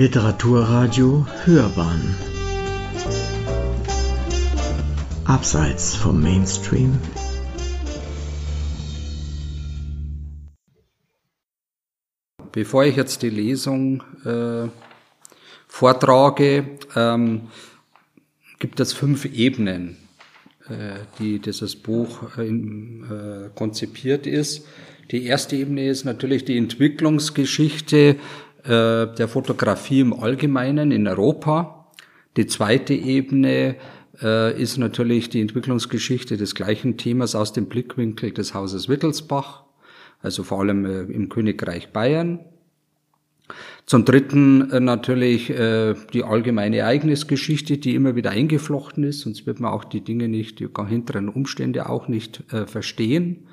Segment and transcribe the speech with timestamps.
[0.00, 2.16] Literaturradio Hörbahn
[5.26, 6.98] Abseits vom Mainstream
[12.50, 14.70] Bevor ich jetzt die Lesung äh,
[15.68, 17.48] vortrage, ähm,
[18.58, 19.98] gibt es fünf Ebenen,
[20.70, 24.66] äh, die dieses Buch äh, äh, konzipiert ist.
[25.10, 28.16] Die erste Ebene ist natürlich die Entwicklungsgeschichte
[28.64, 31.86] äh, der Fotografie im Allgemeinen in Europa.
[32.36, 33.76] Die zweite Ebene
[34.22, 39.64] äh, ist natürlich die Entwicklungsgeschichte des gleichen Themas aus dem Blickwinkel des Hauses Wittelsbach,
[40.22, 42.40] also vor allem äh, im Königreich Bayern.
[43.86, 49.58] Zum Dritten äh, natürlich äh, die allgemeine Ereignisgeschichte, die immer wieder eingeflochten ist, sonst wird
[49.58, 53.48] man auch die Dinge nicht, die hinteren Umstände auch nicht verstehen.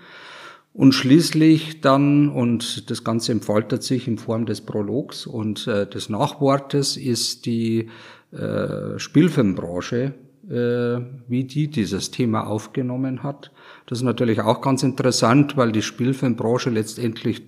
[0.74, 6.10] Und schließlich dann, und das Ganze entfaltet sich in Form des Prologs und äh, des
[6.10, 7.90] Nachwortes, ist die
[8.32, 10.14] äh, Spielfilmbranche,
[10.50, 13.52] äh, wie die dieses Thema aufgenommen hat.
[13.88, 17.42] Das ist natürlich auch ganz interessant, weil die Spielfilmbranche letztendlich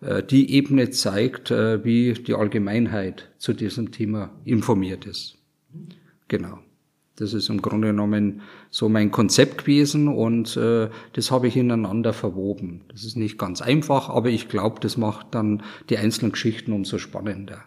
[0.00, 5.36] äh, die Ebene zeigt, äh, wie die Allgemeinheit zu diesem Thema informiert ist.
[6.28, 6.60] Genau.
[7.20, 8.40] Das ist im Grunde genommen
[8.70, 12.80] so mein Konzept gewesen und äh, das habe ich ineinander verwoben.
[12.88, 16.96] Das ist nicht ganz einfach, aber ich glaube, das macht dann die einzelnen Geschichten umso
[16.96, 17.62] spannender.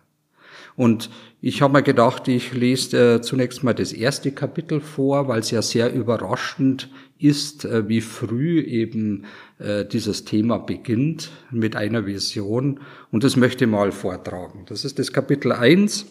[0.75, 5.41] Und ich habe mir gedacht, ich lese äh, zunächst mal das erste Kapitel vor, weil
[5.41, 9.25] es ja sehr überraschend ist, äh, wie früh eben
[9.59, 12.79] äh, dieses Thema beginnt mit einer Vision.
[13.11, 14.65] Und das möchte ich mal vortragen.
[14.67, 16.07] Das ist das Kapitel 1,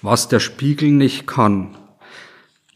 [0.00, 1.76] was der Spiegel nicht kann.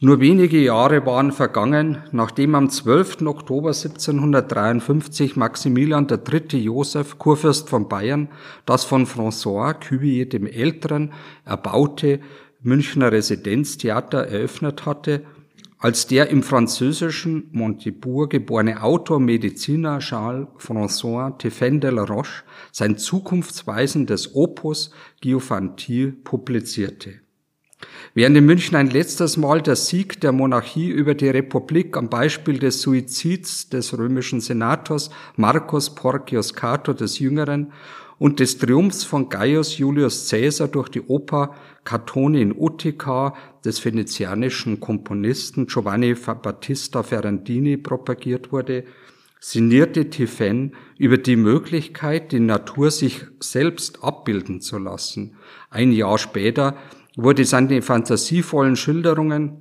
[0.01, 3.23] Nur wenige Jahre waren vergangen, nachdem am 12.
[3.23, 6.57] Oktober 1753 Maximilian III.
[6.57, 8.29] Joseph, Kurfürst von Bayern,
[8.65, 11.11] das von François Cuvier dem Älteren
[11.43, 12.21] erbaute
[12.61, 15.25] Münchner Residenztheater eröffnet hatte,
[15.79, 22.97] als der im französischen Montebourg geborene Autor Mediziner Charles François Tiphaine de la Roche sein
[22.97, 27.19] zukunftsweisendes Opus Giovanni publizierte.
[28.15, 32.57] Während in München ein letztes Mal der Sieg der Monarchie über die Republik am Beispiel
[32.57, 37.71] des Suizids des römischen Senators Marcus Porcius Cato des Jüngeren
[38.17, 44.79] und des Triumphs von Gaius Julius Caesar durch die Oper Catone in Utica des venezianischen
[44.79, 48.85] Komponisten Giovanni Battista Ferrandini propagiert wurde,
[49.39, 55.37] sinnierte Tiphaine über die Möglichkeit, die Natur sich selbst abbilden zu lassen.
[55.69, 56.75] Ein Jahr später
[57.23, 59.57] wurde seine fantasievollen Schilderungen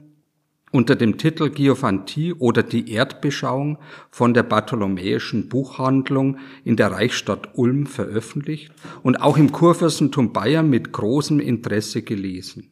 [0.70, 3.78] unter dem Titel Geophantie oder die Erdbeschauung
[4.10, 10.92] von der Bartholomäischen Buchhandlung in der Reichsstadt Ulm veröffentlicht und auch im Kurfürstentum Bayern mit
[10.92, 12.70] großem Interesse gelesen.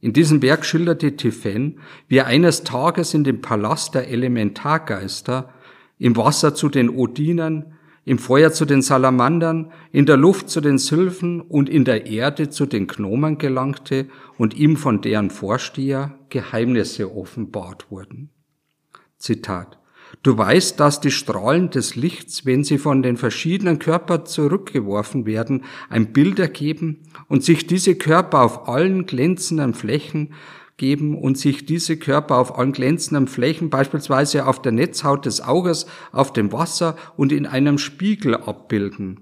[0.00, 1.76] In diesem Werk schilderte Tiphaine,
[2.08, 5.50] wie er eines Tages in dem Palast der Elementargeister
[5.98, 7.71] im Wasser zu den Odinern,
[8.04, 12.50] im Feuer zu den Salamandern, in der Luft zu den Sylphen und in der Erde
[12.50, 14.08] zu den Gnomen gelangte
[14.38, 18.30] und ihm von deren Vorsteher Geheimnisse offenbart wurden.
[19.18, 19.78] Zitat.
[20.22, 25.64] Du weißt, dass die Strahlen des Lichts, wenn sie von den verschiedenen Körpern zurückgeworfen werden,
[25.88, 26.98] ein Bild ergeben
[27.28, 30.34] und sich diese Körper auf allen glänzenden Flächen
[30.82, 35.86] geben und sich diese Körper auf allen glänzenden Flächen, beispielsweise auf der Netzhaut des Auges,
[36.10, 39.20] auf dem Wasser und in einem Spiegel abbilden.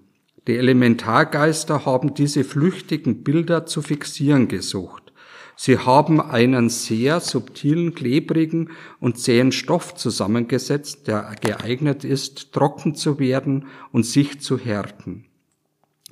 [0.48, 5.12] Die Elementargeister haben diese flüchtigen Bilder zu fixieren gesucht.
[5.54, 13.18] Sie haben einen sehr subtilen, klebrigen und zähen Stoff zusammengesetzt, der geeignet ist, trocken zu
[13.18, 15.26] werden und sich zu härten.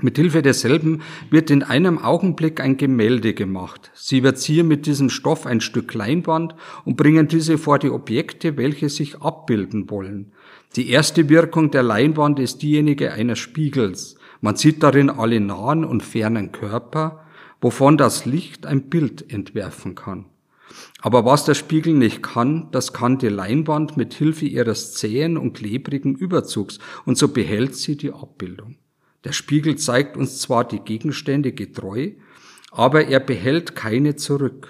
[0.01, 3.91] Mithilfe derselben wird in einem Augenblick ein Gemälde gemacht.
[3.95, 6.55] Sie verzieren mit diesem Stoff ein Stück Leinwand
[6.85, 10.33] und bringen diese vor die Objekte, welche sich abbilden wollen.
[10.77, 14.17] Die erste Wirkung der Leinwand ist diejenige eines Spiegels.
[14.41, 17.25] Man sieht darin alle nahen und fernen Körper,
[17.61, 20.27] wovon das Licht ein Bild entwerfen kann.
[21.01, 25.55] Aber was der Spiegel nicht kann, das kann die Leinwand mit Hilfe ihres zähen und
[25.55, 28.77] klebrigen Überzugs und so behält sie die Abbildung.
[29.25, 32.13] Der Spiegel zeigt uns zwar die Gegenstände getreu,
[32.71, 34.69] aber er behält keine zurück.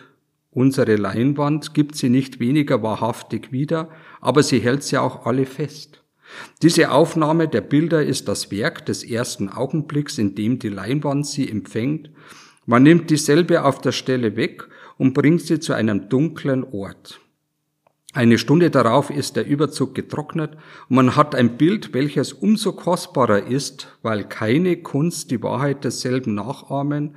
[0.50, 3.90] Unsere Leinwand gibt sie nicht weniger wahrhaftig wieder,
[4.20, 6.02] aber sie hält sie auch alle fest.
[6.62, 11.48] Diese Aufnahme der Bilder ist das Werk des ersten Augenblicks, in dem die Leinwand sie
[11.48, 12.10] empfängt.
[12.66, 17.20] Man nimmt dieselbe auf der Stelle weg und bringt sie zu einem dunklen Ort.
[18.14, 20.56] Eine Stunde darauf ist der Überzug getrocknet
[20.88, 26.34] und man hat ein Bild, welches umso kostbarer ist, weil keine Kunst die Wahrheit desselben
[26.34, 27.16] nachahmen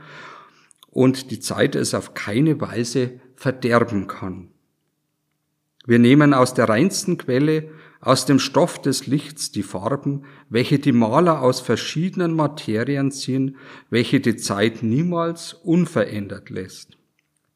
[0.90, 4.50] und die Zeit es auf keine Weise verderben kann.
[5.86, 7.70] Wir nehmen aus der reinsten Quelle,
[8.02, 13.56] aus dem Stoff des Lichts die Farben, welche die Maler aus verschiedenen Materien ziehen,
[13.90, 16.98] welche die Zeit niemals unverändert lässt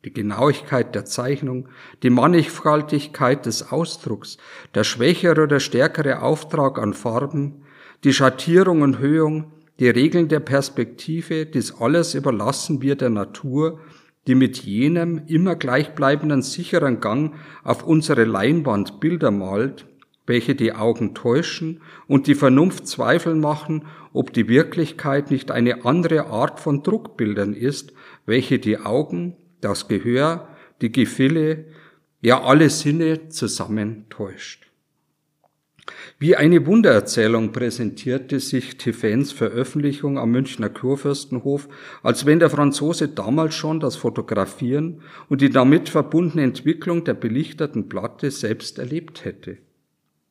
[0.05, 1.67] die Genauigkeit der Zeichnung,
[2.03, 4.37] die Mannigfaltigkeit des Ausdrucks,
[4.75, 7.63] der schwächere oder stärkere Auftrag an Farben,
[8.03, 13.79] die Schattierung und Höhung, die Regeln der Perspektive, dies alles überlassen wir der Natur,
[14.27, 19.85] die mit jenem immer gleichbleibenden sicheren Gang auf unsere Leinwand Bilder malt,
[20.27, 26.27] welche die Augen täuschen und die Vernunft zweifeln machen, ob die Wirklichkeit nicht eine andere
[26.27, 27.93] Art von Druckbildern ist,
[28.25, 29.35] welche die Augen
[29.65, 30.47] das Gehör,
[30.81, 31.65] die Gefühle,
[32.21, 34.67] ja alle Sinne zusammentäuscht.
[36.17, 41.67] Wie eine Wundererzählung präsentierte sich Tiffens Veröffentlichung am Münchner Kurfürstenhof,
[42.03, 47.89] als wenn der Franzose damals schon das Fotografieren und die damit verbundene Entwicklung der belichteten
[47.89, 49.57] Platte selbst erlebt hätte.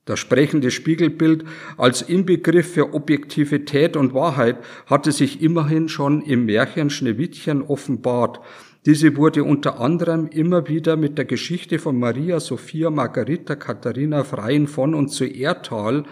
[0.04, 1.44] Das sprechende Spiegelbild
[1.76, 8.40] als Inbegriff für Objektivität und Wahrheit hatte sich immerhin schon im Märchen Schneewittchen offenbart,
[8.86, 14.66] diese wurde unter anderem immer wieder mit der Geschichte von Maria Sophia Margarita Katharina Freien
[14.66, 16.04] von und zu Erthal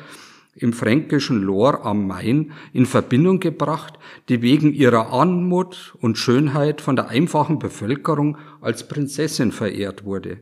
[0.54, 3.98] im fränkischen Lohr am Main in Verbindung gebracht,
[4.28, 10.38] die wegen ihrer Anmut und Schönheit von der einfachen Bevölkerung als Prinzessin verehrt wurde.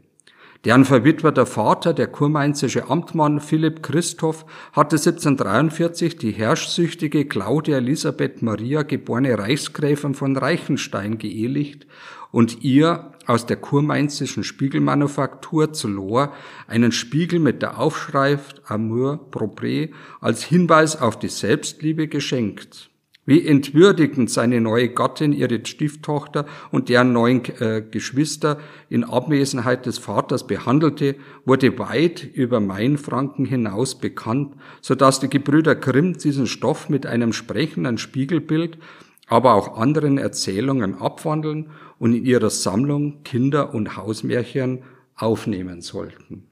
[0.67, 4.45] Deren verwitweter Vater, der kurmainzische Amtmann Philipp Christoph,
[4.75, 11.87] hatte 1743 die herrschsüchtige Claudia Elisabeth Maria geborene Reichsgräfin von Reichenstein geehelicht
[12.33, 16.33] und ihr aus der kurmainzischen Spiegelmanufaktur zu Lohr
[16.67, 19.91] einen Spiegel mit der Aufschrift Amour propre
[20.21, 22.91] als Hinweis auf die Selbstliebe geschenkt.
[23.27, 29.99] Wie entwürdigend seine neue Gattin ihre Stieftochter und deren neuen äh, Geschwister in Abwesenheit des
[29.99, 36.89] Vaters behandelte, wurde weit über Mainfranken hinaus bekannt, so dass die Gebrüder Grimm diesen Stoff
[36.89, 38.79] mit einem sprechenden Spiegelbild,
[39.29, 44.81] aber auch anderen Erzählungen abwandeln und in ihrer Sammlung Kinder- und Hausmärchen
[45.15, 46.47] aufnehmen sollten.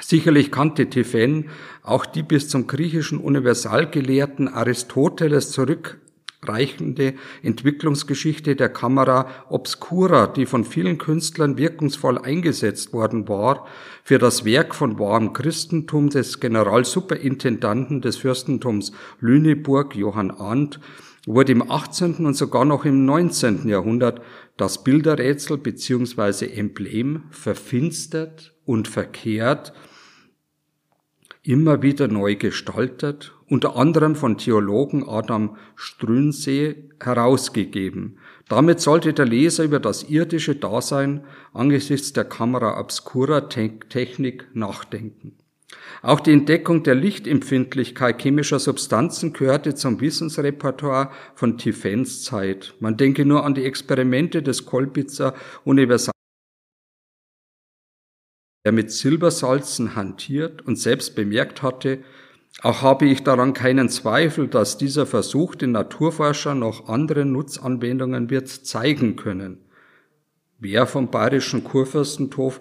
[0.00, 1.44] Sicherlich kannte Tiphaine
[1.82, 10.98] auch die bis zum griechischen Universalgelehrten Aristoteles zurückreichende Entwicklungsgeschichte der Kamera obscura, die von vielen
[10.98, 13.66] Künstlern wirkungsvoll eingesetzt worden war,
[14.04, 20.80] für das Werk von wahrem Christentum des Generalsuperintendanten des Fürstentums Lüneburg, Johann Arndt,
[21.28, 22.24] wurde im 18.
[22.24, 23.68] und sogar noch im 19.
[23.68, 24.22] Jahrhundert
[24.58, 29.72] das Bilderrätsel beziehungsweise Emblem verfinstert und verkehrt,
[31.42, 38.18] immer wieder neu gestaltet, unter anderem von Theologen Adam Strünsee herausgegeben.
[38.48, 41.24] Damit sollte der Leser über das irdische Dasein
[41.54, 45.36] angesichts der Kamera Obscura Technik nachdenken.
[46.02, 52.74] Auch die Entdeckung der Lichtempfindlichkeit chemischer Substanzen gehörte zum Wissensrepertoire von Tiffens Zeit.
[52.80, 55.34] Man denke nur an die Experimente des Kolbitzer
[55.64, 56.12] Universal
[58.64, 62.00] der mit Silbersalzen hantiert und selbst bemerkt hatte,
[62.60, 68.48] auch habe ich daran keinen Zweifel, dass dieser Versuch den Naturforscher noch andere Nutzanwendungen wird
[68.48, 69.64] zeigen können.
[70.58, 72.60] Wer vom bayerischen Kurfürstenhof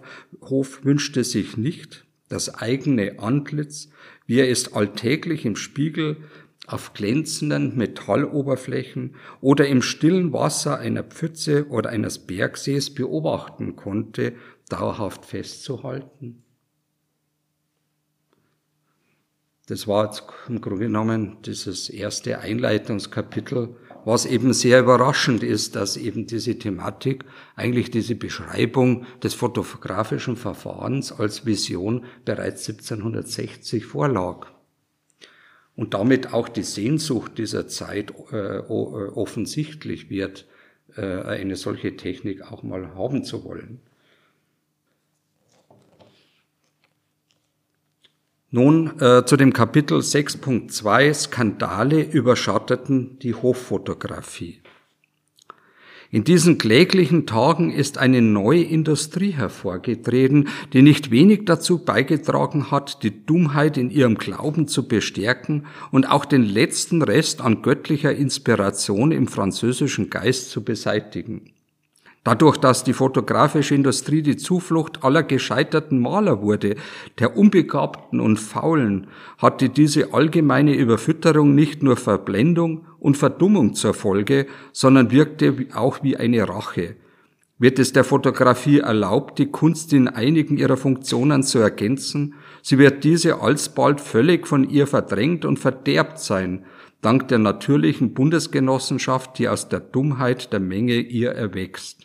[0.83, 3.89] wünschte sich nicht, das eigene Antlitz,
[4.25, 6.17] wie er es alltäglich im Spiegel
[6.67, 14.33] auf glänzenden Metalloberflächen oder im stillen Wasser einer Pfütze oder eines Bergsees beobachten konnte,
[14.69, 16.43] dauerhaft festzuhalten.
[19.67, 23.75] Das war jetzt im Grunde genommen dieses erste Einleitungskapitel
[24.07, 27.25] was eben sehr überraschend ist, dass eben diese Thematik,
[27.57, 34.47] eigentlich diese Beschreibung des fotografischen Verfahrens als Vision bereits 1760 vorlag.
[35.75, 40.47] Und damit auch die Sehnsucht dieser Zeit äh, offensichtlich wird,
[40.95, 43.81] äh, eine solche Technik auch mal haben zu wollen.
[48.49, 54.61] Nun äh, zu dem Kapitel 6.2 Skandale überschatteten die Hochfotografie.
[56.09, 63.03] In diesen kläglichen Tagen ist eine neue Industrie hervorgetreten, die nicht wenig dazu beigetragen hat,
[63.03, 69.11] die Dummheit in ihrem Glauben zu bestärken und auch den letzten Rest an göttlicher Inspiration
[69.11, 71.51] im französischen Geist zu beseitigen.
[72.27, 76.75] Dadurch, dass die fotografische Industrie die Zuflucht aller gescheiterten Maler wurde,
[77.19, 79.07] der Unbegabten und Faulen,
[79.37, 86.17] hatte diese allgemeine Überfütterung nicht nur Verblendung und Verdummung zur Folge, sondern wirkte auch wie
[86.17, 86.97] eine Rache.
[87.59, 93.05] Wird es der Fotografie erlaubt, die Kunst in einigen ihrer Funktionen zu ergänzen, so wird
[93.05, 96.65] diese alsbald völlig von ihr verdrängt und verderbt sein,
[97.01, 101.96] dank der natürlichen Bundesgenossenschaft, die aus der Dummheit der Menge ihr erwächst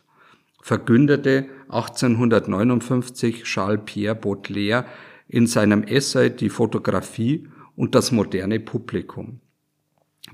[0.62, 4.86] verkündete 1859 Charles-Pierre Baudelaire
[5.28, 9.40] in seinem Essay Die Fotografie und das moderne Publikum.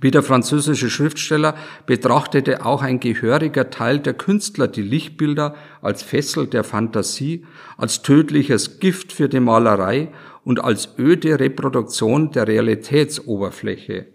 [0.01, 1.57] Wie der französische Schriftsteller
[1.87, 8.81] betrachtete auch ein gehöriger Teil der Künstler die Lichtbilder als Fessel der Fantasie, als tödliches
[8.81, 10.13] Gift für die Malerei
[10.45, 14.07] und als öde Reproduktion der Realitätsoberfläche.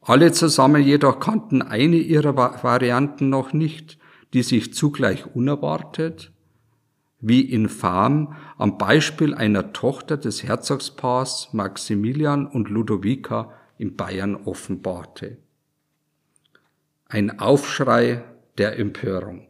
[0.00, 3.97] Alle zusammen jedoch kannten eine ihrer Varianten noch nicht,
[4.32, 6.32] die sich zugleich unerwartet
[7.20, 15.38] wie infam am Beispiel einer Tochter des Herzogspaars Maximilian und Ludovica in Bayern offenbarte.
[17.08, 18.22] Ein Aufschrei
[18.58, 19.48] der Empörung.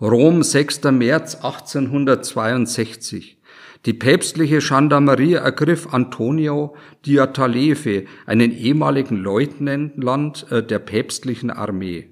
[0.00, 0.84] Rom, 6.
[0.84, 3.40] März 1862.
[3.86, 12.10] Die päpstliche Gendarmerie ergriff Antonio Diataleve, einen ehemaligen Leutnant äh, der päpstlichen Armee.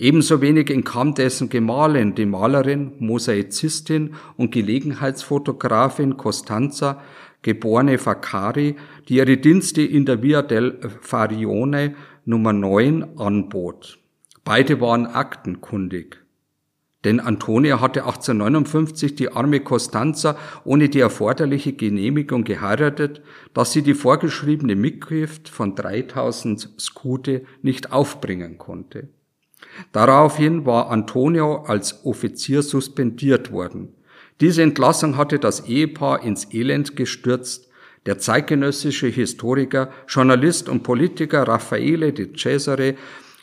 [0.00, 7.02] Ebenso wenig entkam dessen Gemahlin, die Malerin, Mosaizistin und Gelegenheitsfotografin Costanza,
[7.42, 8.76] geborene Faccari,
[9.08, 13.98] die ihre Dienste in der Via del Farione Nummer 9 anbot.
[14.42, 16.16] Beide waren aktenkundig.
[17.04, 23.20] Denn Antonia hatte 1859 die arme Costanza ohne die erforderliche Genehmigung geheiratet,
[23.52, 29.10] dass sie die vorgeschriebene Mitgift von 3000 Skute nicht aufbringen konnte.
[29.92, 33.94] Daraufhin war Antonio als Offizier suspendiert worden.
[34.40, 37.68] Diese Entlassung hatte das Ehepaar ins Elend gestürzt.
[38.06, 42.94] Der zeitgenössische Historiker, Journalist und Politiker Raffaele de Cesare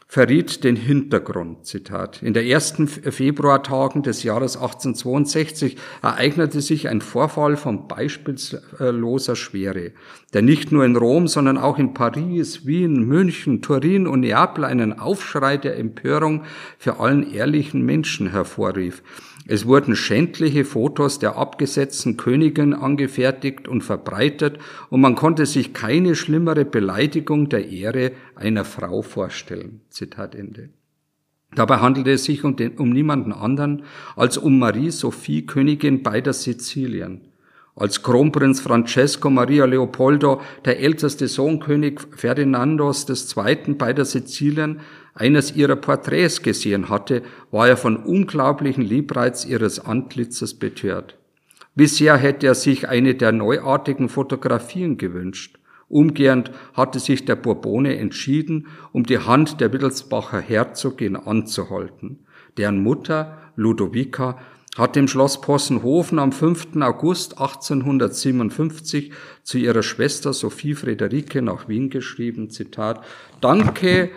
[0.07, 1.65] verriet den Hintergrund.
[1.65, 2.23] Zitat.
[2.23, 9.91] In der ersten Februartagen des Jahres 1862 ereignete sich ein Vorfall von beispielloser Schwere,
[10.33, 14.97] der nicht nur in Rom, sondern auch in Paris, Wien, München, Turin und Neapel einen
[14.97, 16.43] Aufschrei der Empörung
[16.77, 19.03] für allen ehrlichen Menschen hervorrief.
[19.49, 26.15] Es wurden schändliche Fotos der abgesetzten Königin angefertigt und verbreitet und man konnte sich keine
[26.15, 29.79] schlimmere Beleidigung der Ehre einer Frau vorstellen.
[29.89, 30.69] Zitat Ende.
[31.55, 33.83] Dabei handelte es sich um, den, um niemanden anderen
[34.17, 37.21] als um Marie Sophie, Königin beider Sizilien.
[37.73, 43.75] Als Kronprinz Francesco Maria Leopoldo, der älteste Sohn König Ferdinandos II.
[43.75, 44.81] beider Sizilien,
[45.17, 51.17] eines ihrer Porträts gesehen hatte, war er von unglaublichen Liebreiz ihres Antlitzes betört.
[51.75, 55.59] Bisher hätte er sich eine der neuartigen Fotografien gewünscht.
[55.89, 62.25] Umgehend hatte sich der Bourbone entschieden, um die Hand der Wittelsbacher Herzogin anzuhalten.
[62.57, 64.37] Deren Mutter, Ludovica,
[64.77, 66.77] hat im Schloss Possenhofen am 5.
[66.81, 69.11] August 1857
[69.43, 73.03] zu ihrer Schwester Sophie Friederike nach Wien geschrieben, Zitat,
[73.41, 74.11] Danke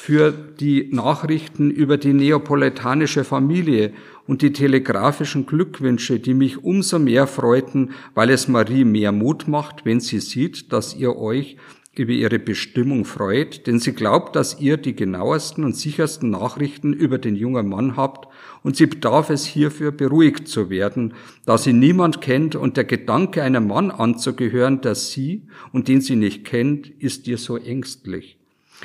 [0.00, 3.92] für die Nachrichten über die neapolitanische Familie
[4.26, 9.84] und die telegrafischen Glückwünsche, die mich umso mehr freuten, weil es Marie mehr Mut macht,
[9.84, 11.58] wenn sie sieht, dass ihr euch
[11.94, 17.18] über ihre Bestimmung freut, denn sie glaubt, dass ihr die genauesten und sichersten Nachrichten über
[17.18, 18.26] den jungen Mann habt
[18.62, 21.12] und sie bedarf es hierfür beruhigt zu werden,
[21.44, 26.16] da sie niemand kennt und der Gedanke, einem Mann anzugehören, der sie und den sie
[26.16, 28.39] nicht kennt, ist ihr so ängstlich.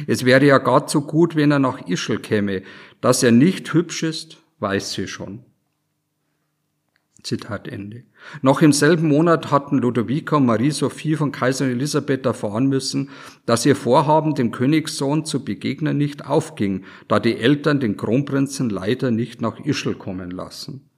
[0.07, 2.63] Es wäre ja gar zu gut, wenn er nach Ischl käme.
[3.01, 5.43] Dass er nicht hübsch ist, weiß sie schon.
[7.25, 8.03] Zitat Ende.
[8.41, 13.09] Noch im selben Monat hatten Ludovica und Marie-Sophie von Kaiserin Elisabeth erfahren müssen,
[13.45, 19.09] dass ihr Vorhaben, dem Königssohn zu begegnen, nicht aufging, da die Eltern den Kronprinzen leider
[19.09, 20.89] nicht nach Ischl kommen lassen.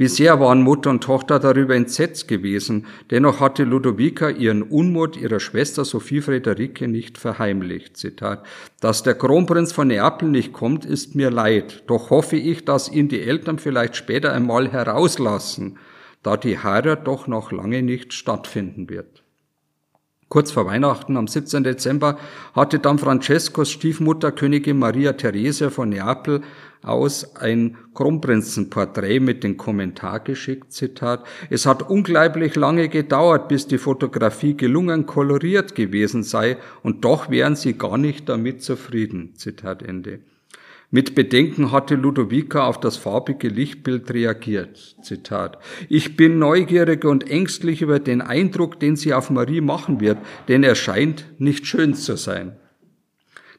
[0.00, 5.84] Bisher waren Mutter und Tochter darüber entsetzt gewesen, dennoch hatte Ludovica ihren Unmut ihrer Schwester
[5.84, 7.98] Sophie Friederike nicht verheimlicht.
[7.98, 8.46] Zitat,
[8.80, 13.10] dass der Kronprinz von Neapel nicht kommt, ist mir leid, doch hoffe ich, dass ihn
[13.10, 15.76] die Eltern vielleicht später einmal herauslassen,
[16.22, 19.22] da die Heirat doch noch lange nicht stattfinden wird.
[20.30, 21.64] Kurz vor Weihnachten, am 17.
[21.64, 22.16] Dezember,
[22.54, 26.40] hatte dann Francescos Stiefmutter Königin Maria Therese von Neapel
[26.82, 33.78] aus ein Kronprinzenporträt mit dem Kommentar geschickt, Zitat, es hat unglaublich lange gedauert, bis die
[33.78, 40.20] Fotografie gelungen koloriert gewesen sei, und doch wären sie gar nicht damit zufrieden, Zitat Ende.
[40.92, 44.96] Mit Bedenken hatte Ludovica auf das farbige Lichtbild reagiert.
[45.02, 45.58] Zitat.
[45.88, 50.18] Ich bin neugierig und ängstlich über den Eindruck, den sie auf Marie machen wird,
[50.48, 52.56] denn er scheint nicht schön zu sein.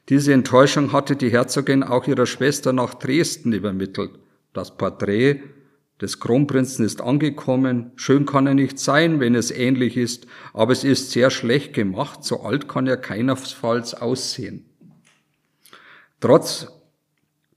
[0.08, 4.10] Diese Enttäuschung hatte die Herzogin auch ihrer Schwester nach Dresden übermittelt.
[4.52, 5.40] Das Porträt
[6.00, 7.92] des Kronprinzen ist angekommen.
[7.94, 12.24] Schön kann er nicht sein, wenn es ähnlich ist, aber es ist sehr schlecht gemacht.
[12.24, 14.66] So alt kann er keinesfalls aussehen.
[16.20, 16.66] Trotz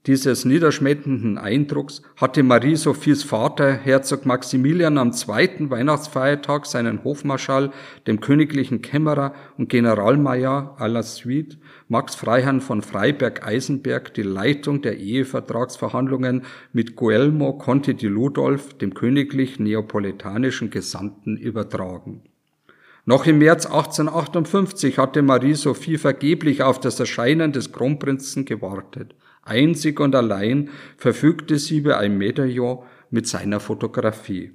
[0.06, 7.72] dieses niederschmetternden Eindrucks hatte Marie-Sophies Vater, Herzog Maximilian, am zweiten Weihnachtsfeiertag seinen Hofmarschall,
[8.06, 14.98] dem königlichen Kämmerer und Generalmajor à la suite, Max Freiherrn von Freiberg-Eisenberg, die Leitung der
[14.98, 22.22] Ehevertragsverhandlungen mit Guelmo Conte di Ludolf, dem königlich neapolitanischen Gesandten, übertragen.
[23.04, 29.14] Noch im März 1858 hatte Marie-Sophie vergeblich auf das Erscheinen des Kronprinzen gewartet.
[29.42, 34.50] Einzig und allein verfügte sie über ein Medaillon mit seiner Fotografie.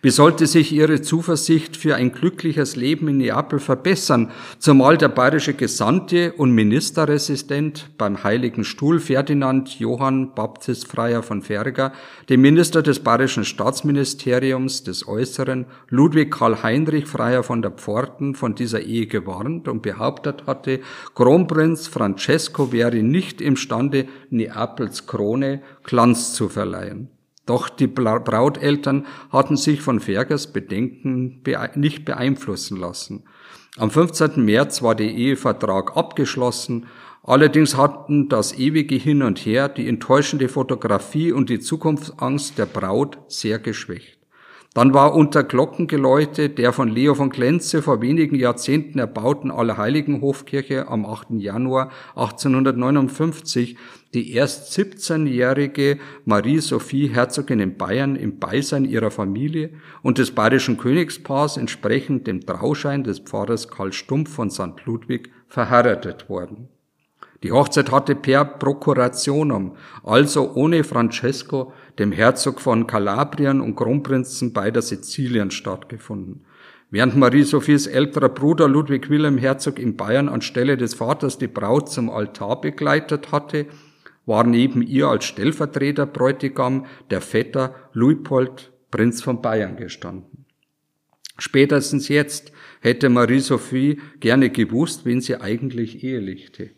[0.00, 4.30] Wie sollte sich ihre Zuversicht für ein glückliches Leben in Neapel verbessern,
[4.60, 11.92] zumal der bayerische Gesandte und Ministerresistent beim Heiligen Stuhl Ferdinand Johann Baptist Freier von Ferger,
[12.28, 18.54] dem Minister des bayerischen Staatsministeriums des Äußeren, Ludwig Karl Heinrich Freier von der Pforten von
[18.54, 20.78] dieser Ehe gewarnt und behauptet hatte,
[21.16, 27.15] Kronprinz Francesco wäre nicht imstande, Neapels Krone Glanz zu verleihen.
[27.46, 31.42] Doch die Brauteltern hatten sich von Fergers Bedenken
[31.76, 33.22] nicht beeinflussen lassen.
[33.78, 34.44] Am 15.
[34.44, 36.86] März war der Ehevertrag abgeschlossen.
[37.22, 43.18] Allerdings hatten das ewige Hin und Her, die enttäuschende Fotografie und die Zukunftsangst der Braut
[43.28, 44.15] sehr geschwächt.
[44.76, 51.06] Dann war unter Glockengeläute der von Leo von Klenze vor wenigen Jahrzehnten erbauten Allerheiligenhofkirche am
[51.06, 51.28] 8.
[51.38, 53.78] Januar 1859
[54.12, 59.70] die erst 17-jährige Marie-Sophie Herzogin in Bayern im Beisein ihrer Familie
[60.02, 64.84] und des bayerischen Königspaars entsprechend dem Trauschein des Pfarrers Karl Stumpf von St.
[64.84, 66.68] Ludwig verheiratet worden.
[67.42, 74.82] Die Hochzeit hatte per Prokurationum, also ohne Francesco, dem Herzog von Kalabrien und Kronprinzen beider
[74.82, 76.44] Sizilien stattgefunden.
[76.90, 82.10] Während Marie-Sophies älterer Bruder Ludwig Wilhelm Herzog in Bayern anstelle des Vaters die Braut zum
[82.10, 83.66] Altar begleitet hatte,
[84.24, 90.46] war neben ihr als Stellvertreter Bräutigam der Vetter Luipold, Prinz von Bayern, gestanden.
[91.38, 96.70] Spätestens jetzt hätte Marie-Sophie gerne gewusst, wen sie eigentlich ehelichte.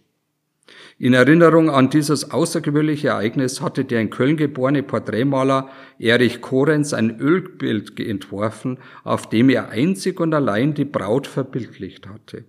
[1.01, 5.69] In Erinnerung an dieses außergewöhnliche Ereignis hatte der in Köln geborene Porträtmaler
[6.01, 12.47] Erich Korenz ein Ölbild entworfen, auf dem er einzig und allein die Braut verbildlicht hatte.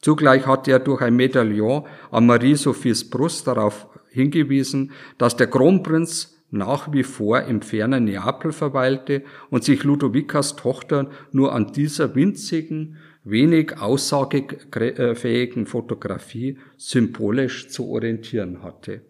[0.00, 6.92] Zugleich hatte er durch ein Medaillon an Marie-Sophies Brust darauf hingewiesen, dass der Kronprinz nach
[6.92, 13.78] wie vor im fernen Neapel verweilte und sich Ludovicas Tochter nur an dieser winzigen, wenig
[13.80, 19.00] aussagefähigen Fotografie symbolisch zu orientieren hatte.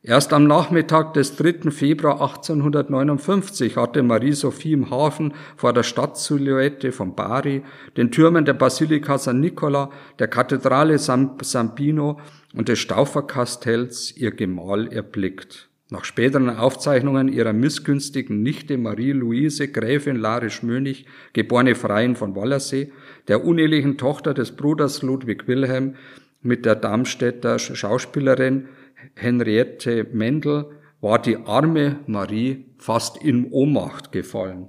[0.00, 1.72] Erst am Nachmittag des 3.
[1.72, 7.62] Februar 1859 hatte Marie-Sophie im Hafen vor der Stadtsilhouette von Bari,
[7.96, 12.20] den Türmen der Basilika San Nicola, der Kathedrale San Sambino
[12.54, 15.68] und des Stauferkastells ihr Gemahl erblickt.
[15.90, 22.92] Nach späteren Aufzeichnungen ihrer missgünstigen Nichte Marie-Louise Gräfin Larisch-Mönig, geborene Freien von Wallersee,
[23.28, 25.96] der unehelichen Tochter des Bruders Ludwig Wilhelm
[26.40, 28.68] mit der Darmstädter Schauspielerin
[29.14, 30.66] Henriette Mendel,
[31.00, 34.68] war die arme Marie fast in Ohnmacht gefallen.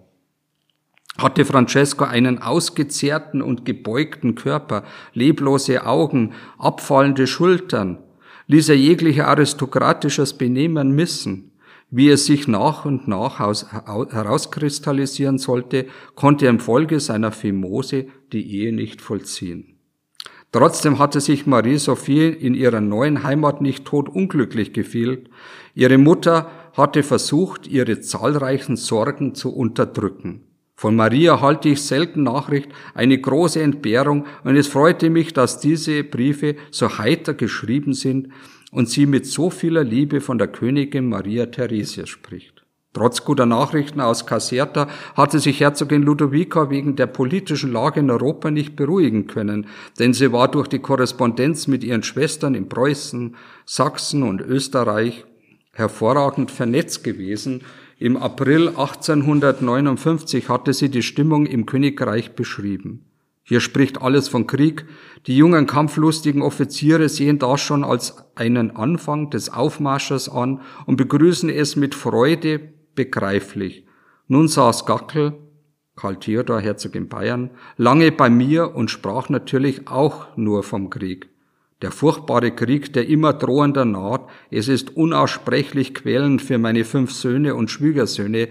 [1.17, 7.98] Hatte Francesco einen ausgezehrten und gebeugten Körper, leblose Augen, abfallende Schultern,
[8.48, 11.48] ließ er jegliche aristokratisches Benehmen missen.
[11.91, 18.73] Wie es sich nach und nach herauskristallisieren sollte, konnte er infolge seiner Fimose die Ehe
[18.73, 19.80] nicht vollziehen.
[20.52, 25.30] Trotzdem hatte sich Marie-Sophie in ihrer neuen Heimat nicht tot unglücklich gefühlt.
[25.75, 30.43] Ihre Mutter hatte versucht, ihre zahlreichen Sorgen zu unterdrücken.
[30.75, 36.06] Von Maria halte ich selten Nachricht, eine große Entbehrung, und es freute mich, dass diese
[36.06, 38.30] Briefe so heiter geschrieben sind
[38.71, 42.65] und sie mit so vieler Liebe von der Königin Maria Theresia spricht.
[42.93, 48.49] Trotz guter Nachrichten aus Caserta hatte sich Herzogin Ludovica wegen der politischen Lage in Europa
[48.49, 49.67] nicht beruhigen können,
[49.99, 55.25] denn sie war durch die Korrespondenz mit ihren Schwestern in Preußen, Sachsen und Österreich
[55.71, 57.62] hervorragend vernetzt gewesen
[58.01, 63.09] im April 1859 hatte sie die Stimmung im Königreich beschrieben.
[63.49, 64.85] Hier spricht alles von Krieg.
[65.25, 71.49] Die jungen kampflustigen Offiziere sehen das schon als einen Anfang des Aufmarsches an und begrüßen
[71.49, 72.62] es mit Freude
[72.93, 73.88] begreiflich.
[74.27, 75.33] Nun saß Gackel,
[75.95, 81.27] Karl Theodor, Herzog in Bayern, lange bei mir und sprach natürlich auch nur vom Krieg.
[81.81, 87.55] Der furchtbare Krieg, der immer drohender naht, es ist unaussprechlich quälend für meine fünf Söhne
[87.55, 88.49] und Schwiegersöhne,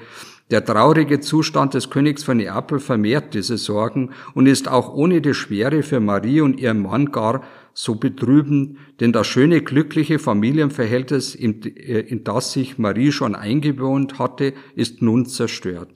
[0.51, 5.35] der traurige Zustand des Königs von Neapel vermehrt diese Sorgen und ist auch ohne die
[5.35, 7.43] Schwere für Marie und ihren Mann gar
[7.75, 14.55] so betrübend, denn das schöne, glückliche Familienverhältnis, in, in das sich Marie schon eingewohnt hatte,
[14.75, 15.91] ist nun zerstört.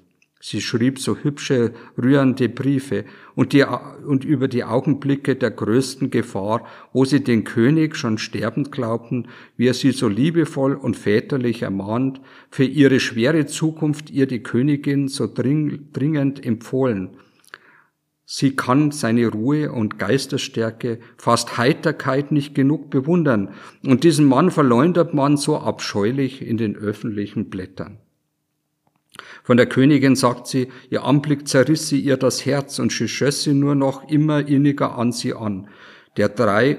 [0.44, 3.04] Sie schrieb so hübsche, rührende Briefe
[3.36, 3.64] und, die,
[4.04, 9.68] und über die Augenblicke der größten Gefahr, wo sie den König schon sterbend glaubten, wie
[9.68, 15.32] er sie so liebevoll und väterlich ermahnt, für ihre schwere Zukunft ihr die Königin so
[15.32, 17.10] dringend empfohlen.
[18.24, 23.50] Sie kann seine Ruhe und Geistesstärke, fast Heiterkeit nicht genug bewundern,
[23.86, 28.01] und diesen Mann verleumdet man so abscheulich in den öffentlichen Blättern.
[29.44, 33.42] Von der Königin sagt sie, ihr Anblick zerriss sie ihr das Herz und sie schöss
[33.42, 35.68] sie nur noch immer inniger an sie an.
[36.16, 36.78] Der drei,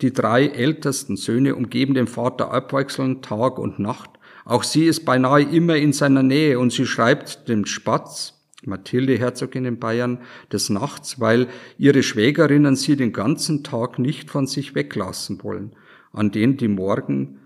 [0.00, 4.10] die drei ältesten Söhne umgeben den Vater abwechselnd Tag und Nacht.
[4.44, 8.34] Auch sie ist beinahe immer in seiner Nähe und sie schreibt dem Spatz,
[8.64, 10.18] Mathilde Herzogin in Bayern,
[10.52, 15.72] des Nachts, weil ihre Schwägerinnen sie den ganzen Tag nicht von sich weglassen wollen,
[16.12, 17.40] an den die Morgen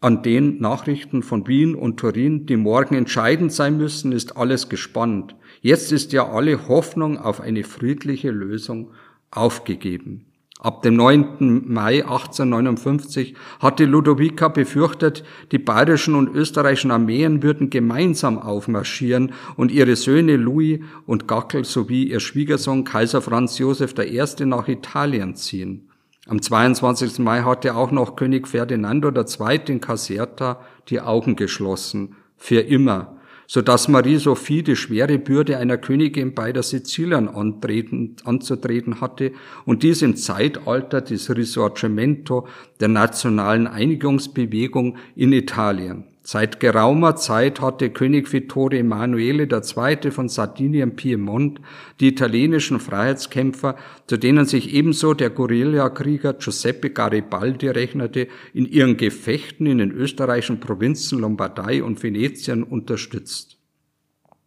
[0.00, 5.34] an den Nachrichten von Wien und Turin, die morgen entscheidend sein müssen, ist alles gespannt.
[5.60, 8.92] Jetzt ist ja alle Hoffnung auf eine friedliche Lösung
[9.30, 10.24] aufgegeben.
[10.60, 11.64] Ab dem 9.
[11.72, 19.94] Mai 1859 hatte Ludovica befürchtet, die bayerischen und österreichischen Armeen würden gemeinsam aufmarschieren und ihre
[19.94, 24.44] Söhne Louis und Gackel sowie ihr Schwiegersohn Kaiser Franz Josef I.
[24.46, 25.87] nach Italien ziehen.
[26.28, 27.20] Am 22.
[27.20, 29.60] Mai hatte auch noch König Ferdinando II.
[29.68, 30.60] in Caserta
[30.90, 37.30] die Augen geschlossen, für immer, so dass Marie-Sophie die schwere Bürde einer Königin beider Sizilien
[37.30, 39.32] antreten, anzutreten hatte
[39.64, 42.46] und dies im Zeitalter des Risorgimento
[42.78, 46.04] der nationalen Einigungsbewegung in Italien.
[46.30, 50.10] Seit geraumer Zeit hatte König Vittorio Emanuele II.
[50.10, 51.58] von Sardinien-Piemont
[52.00, 59.64] die italienischen Freiheitskämpfer, zu denen sich ebenso der Guerillakrieger Giuseppe Garibaldi rechnete, in ihren Gefechten
[59.64, 63.57] in den österreichischen Provinzen Lombardei und Venetien unterstützt.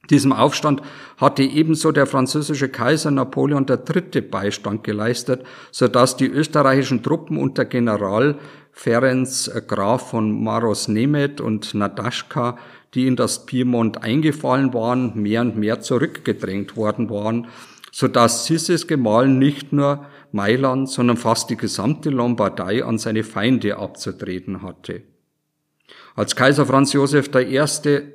[0.10, 0.82] Diesem Aufstand
[1.18, 4.22] hatte ebenso der französische Kaiser Napoleon III.
[4.22, 8.38] Beistand geleistet, so dass die österreichischen Truppen unter General
[8.72, 9.28] Ferenc
[9.68, 12.58] Graf von Maros Nemet und Nadaschka,
[12.94, 17.48] die in das Piemont eingefallen waren, mehr und mehr zurückgedrängt worden waren,
[17.92, 23.78] so dass Sisses Gemahl nicht nur Mailand, sondern fast die gesamte Lombardei an seine Feinde
[23.78, 25.04] abzutreten hatte.
[26.16, 27.60] Als Kaiser Franz Josef I.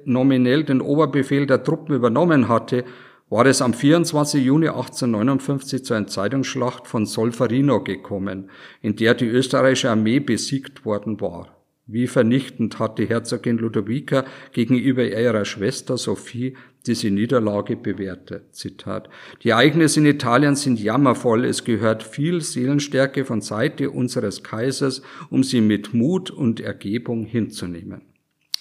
[0.04, 2.85] nominell den Oberbefehl der Truppen übernommen hatte,
[3.28, 4.44] war es am 24.
[4.44, 8.50] Juni 1859 zur Entscheidungsschlacht von Solferino gekommen,
[8.82, 11.56] in der die österreichische Armee besiegt worden war.
[11.87, 16.56] Wie vernichtend hat die Herzogin Ludovica gegenüber ihrer Schwester Sophie
[16.87, 18.55] diese Niederlage bewertet.
[18.55, 19.09] Zitat.
[19.42, 21.44] Die Ereignisse in Italien sind jammervoll.
[21.44, 28.15] Es gehört viel Seelenstärke von Seite unseres Kaisers, um sie mit Mut und Ergebung hinzunehmen.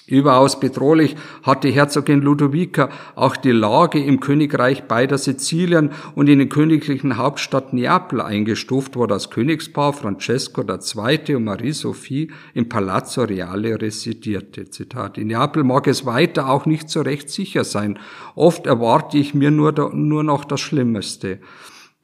[0.07, 6.49] Überaus bedrohlich hatte Herzogin Ludovica auch die Lage im Königreich beider Sizilien und in den
[6.49, 11.35] königlichen Hauptstadt Neapel eingestuft, wo das Königspaar Francesco II.
[11.35, 14.69] und Marie-Sophie im Palazzo Reale residierte.
[14.69, 15.17] Zitat.
[15.17, 17.97] In Neapel mag es weiter auch nicht so recht sicher sein.
[18.35, 21.39] Oft erwarte ich mir nur, nur noch das Schlimmste.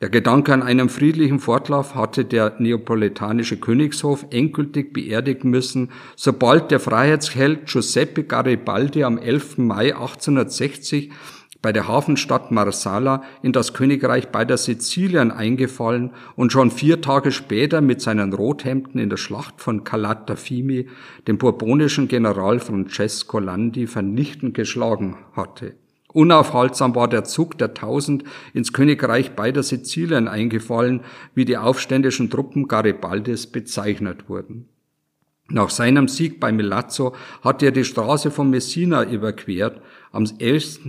[0.01, 6.79] Der Gedanke an einen friedlichen Fortlauf hatte der neapolitanische Königshof endgültig beerdigen müssen, sobald der
[6.79, 9.59] Freiheitsheld Giuseppe Garibaldi am 11.
[9.59, 11.11] Mai 1860
[11.61, 17.81] bei der Hafenstadt Marsala in das Königreich beider Sizilien eingefallen und schon vier Tage später
[17.81, 20.87] mit seinen Rothemden in der Schlacht von Calatafimi
[21.27, 25.75] den bourbonischen General Francesco Landi vernichtend geschlagen hatte.
[26.13, 31.01] Unaufhaltsam war der Zug der Tausend ins Königreich beider Sizilien eingefallen,
[31.33, 34.67] wie die aufständischen Truppen Garibaldis bezeichnet wurden.
[35.53, 39.81] Nach seinem Sieg bei Milazzo hatte er die Straße von Messina überquert.
[40.13, 40.79] Am 1.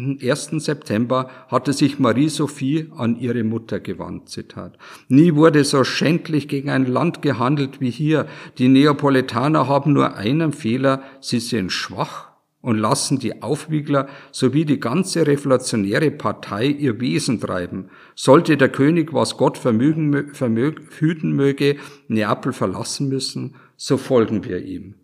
[0.59, 4.29] September hatte sich Marie-Sophie an ihre Mutter gewandt.
[4.29, 4.79] Zitat.
[5.09, 8.27] Nie wurde so schändlich gegen ein Land gehandelt wie hier.
[8.59, 11.03] Die Neapolitaner haben nur einen Fehler.
[11.21, 12.32] Sie sind schwach
[12.63, 17.91] und lassen die Aufwiegler sowie die ganze revolutionäre Partei ihr Wesen treiben.
[18.15, 21.77] Sollte der König, was Gott vermögen, vermög, hüten möge,
[22.09, 24.95] Neapel verlassen müssen, so folgen wir ihm.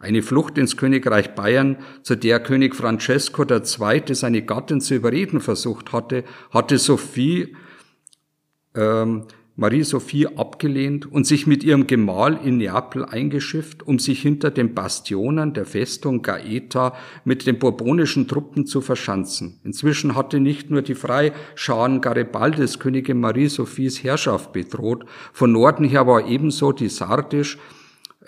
[0.00, 4.14] Eine Flucht ins Königreich Bayern, zu der König Francesco II.
[4.14, 7.56] seine Gattin zu überreden versucht hatte, hatte Sophie
[8.76, 9.24] ähm,
[9.60, 15.52] Marie-Sophie abgelehnt und sich mit ihrem Gemahl in Neapel eingeschifft, um sich hinter den Bastionen
[15.52, 16.94] der Festung Gaeta
[17.24, 19.58] mit den bourbonischen Truppen zu verschanzen.
[19.64, 26.28] Inzwischen hatte nicht nur die Freischaren Garibaldes Königin Marie-Sophies Herrschaft bedroht, von Norden her war
[26.28, 27.58] ebenso die sardisch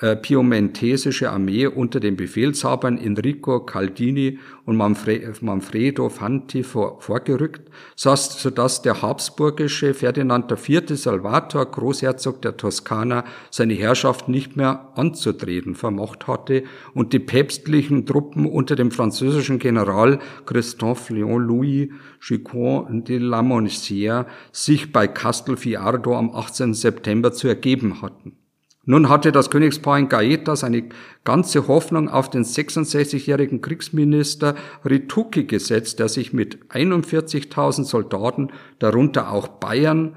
[0.01, 9.03] äh, piemontesische Armee unter den Befehlshabern Enrico Caldini und Manfredo Fanti vor, vorgerückt, sodass der
[9.03, 10.97] habsburgische Ferdinand IV.
[10.97, 18.47] Salvator, Großherzog der Toskana, seine Herrschaft nicht mehr anzutreten vermocht hatte und die päpstlichen Truppen
[18.47, 26.31] unter dem französischen General Christophe Léon Louis Chicon de la Monsière sich bei Castelfiardo am
[26.31, 26.75] 18.
[26.75, 28.40] September zu ergeben hatten.
[28.87, 30.89] Nun hatte das Königspaar in Gaeta seine
[31.25, 39.49] ganze Hoffnung auf den 66-jährigen Kriegsminister Rituki gesetzt, der sich mit 41.000 Soldaten, darunter auch
[39.49, 40.15] Bayern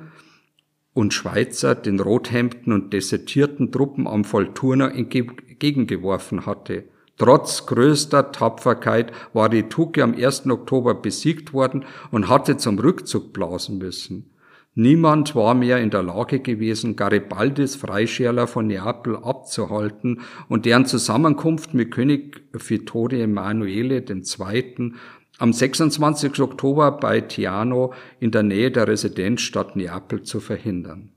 [0.93, 6.85] und Schweizer, den Rothemden und desertierten Truppen am Volturno entgegengeworfen hatte.
[7.17, 10.47] Trotz größter Tapferkeit war Rituki am 1.
[10.47, 14.32] Oktober besiegt worden und hatte zum Rückzug blasen müssen.
[14.75, 21.75] Niemand war mehr in der Lage gewesen, Garibaldis Freischärler von Neapel abzuhalten und deren Zusammenkunft
[21.75, 24.93] mit König Vittorio Emanuele II.
[25.37, 26.39] am 26.
[26.39, 31.09] Oktober bei Tiano in der Nähe der Residenzstadt Neapel zu verhindern.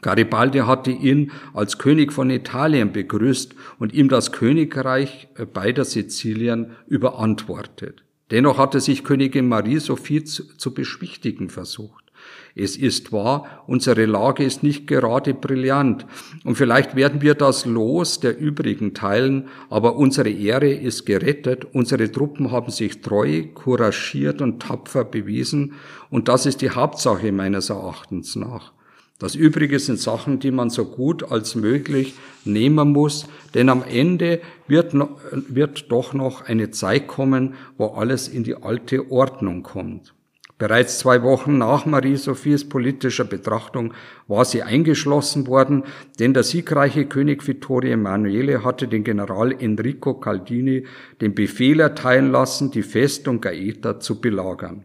[0.00, 8.02] Garibaldi hatte ihn als König von Italien begrüßt und ihm das Königreich beider Sizilien überantwortet.
[8.30, 12.01] Dennoch hatte sich Königin Marie Sophie zu, zu beschwichtigen versucht.
[12.54, 16.06] Es ist wahr, unsere Lage ist nicht gerade brillant
[16.44, 22.12] und vielleicht werden wir das Los der übrigen teilen, aber unsere Ehre ist gerettet, unsere
[22.12, 25.74] Truppen haben sich treu, couragiert und tapfer bewiesen
[26.10, 28.72] und das ist die Hauptsache meines Erachtens nach.
[29.18, 34.40] Das Übrige sind Sachen, die man so gut als möglich nehmen muss, denn am Ende
[34.66, 34.94] wird,
[35.30, 40.12] wird doch noch eine Zeit kommen, wo alles in die alte Ordnung kommt.
[40.62, 43.94] Bereits zwei Wochen nach Marie-Sophies politischer Betrachtung
[44.28, 45.82] war sie eingeschlossen worden,
[46.20, 50.86] denn der siegreiche König Vittorio Emanuele hatte den General Enrico Caldini
[51.20, 54.84] den Befehl erteilen lassen, die Festung Gaeta zu belagern.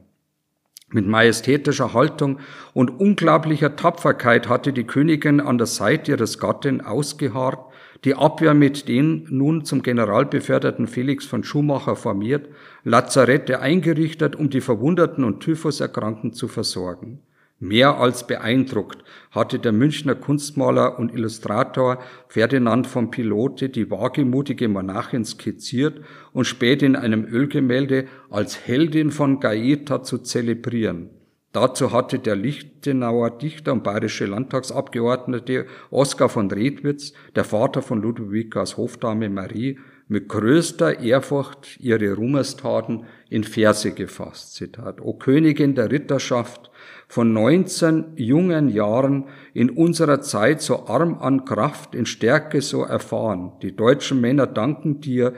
[0.90, 2.40] Mit majestätischer Haltung
[2.74, 7.66] und unglaublicher Tapferkeit hatte die Königin an der Seite ihres Gatten ausgeharrt,
[8.04, 12.48] die Abwehr mit den nun zum General beförderten Felix von Schumacher formiert,
[12.84, 17.22] Lazarette eingerichtet, um die Verwundeten und Typhuserkrankten zu versorgen.
[17.60, 25.26] Mehr als beeindruckt hatte der Münchner Kunstmaler und Illustrator Ferdinand von Pilote die wagemutige Monarchin
[25.26, 26.02] skizziert
[26.34, 31.16] und später in einem Ölgemälde als Heldin von Gaeta zu zelebrieren.
[31.60, 38.78] Dazu hatte der Lichtenauer Dichter und bayerische Landtagsabgeordnete Oskar von Redwitz, der Vater von Ludwikas
[38.78, 44.54] Hofdame Marie, mit größter Ehrfurcht ihre Ruhmestaten in Verse gefasst.
[44.54, 45.02] Zitat.
[45.02, 46.70] O Königin der Ritterschaft,
[47.08, 53.54] von 19 jungen Jahren in unserer Zeit so arm an Kraft, in Stärke so erfahren.
[53.63, 55.34] Die deutschen Männer danken dir,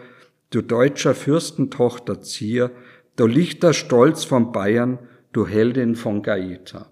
[0.49, 2.71] du deutscher Fürstentochter Zier,
[3.15, 4.99] du lichter Stolz von Bayern,
[5.39, 6.87] du Heldin von Gaeta.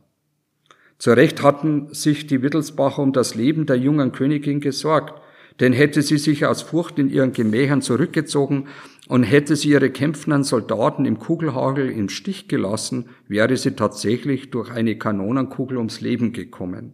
[0.98, 5.22] Zu Recht hatten sich die Wittelsbacher um das Leben der jungen Königin gesorgt,
[5.60, 8.68] denn hätte sie sich aus Furcht in ihren Gemächern zurückgezogen
[9.10, 14.72] und hätte sie ihre kämpfenden Soldaten im Kugelhagel im Stich gelassen, wäre sie tatsächlich durch
[14.72, 16.94] eine Kanonenkugel ums Leben gekommen.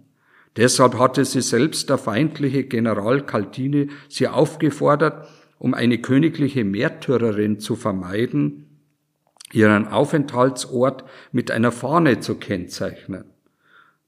[0.58, 5.28] Deshalb hatte sie selbst der feindliche General Caldini sie aufgefordert,
[5.60, 8.63] um eine königliche Märtyrerin zu vermeiden,
[9.54, 13.26] ihren Aufenthaltsort mit einer Fahne zu kennzeichnen.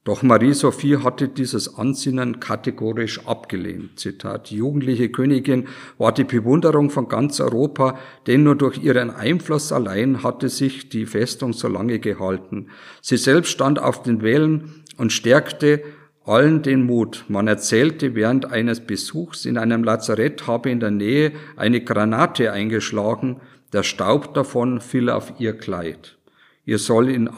[0.06, 3.98] Doch Marie-Sophie hatte dieses Ansinnen kategorisch abgelehnt.
[3.98, 5.66] Zitat, die jugendliche Königin
[5.98, 11.06] war die Bewunderung von ganz Europa, denn nur durch ihren Einfluss allein hatte sich die
[11.06, 12.68] Festung so lange gehalten.
[13.02, 15.82] Sie selbst stand auf den Wellen und stärkte
[16.24, 17.24] allen den Mut.
[17.26, 23.40] Man erzählte während eines Besuchs in einem Lazarett habe in der Nähe eine Granate eingeschlagen,
[23.72, 26.18] der Staub davon fiel auf ihr Kleid.
[26.64, 27.30] Ihr soll ihn,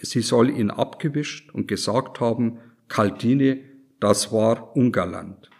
[0.00, 3.64] sie soll ihn abgewischt und gesagt haben, Caldini,
[4.00, 5.50] das war ungalant.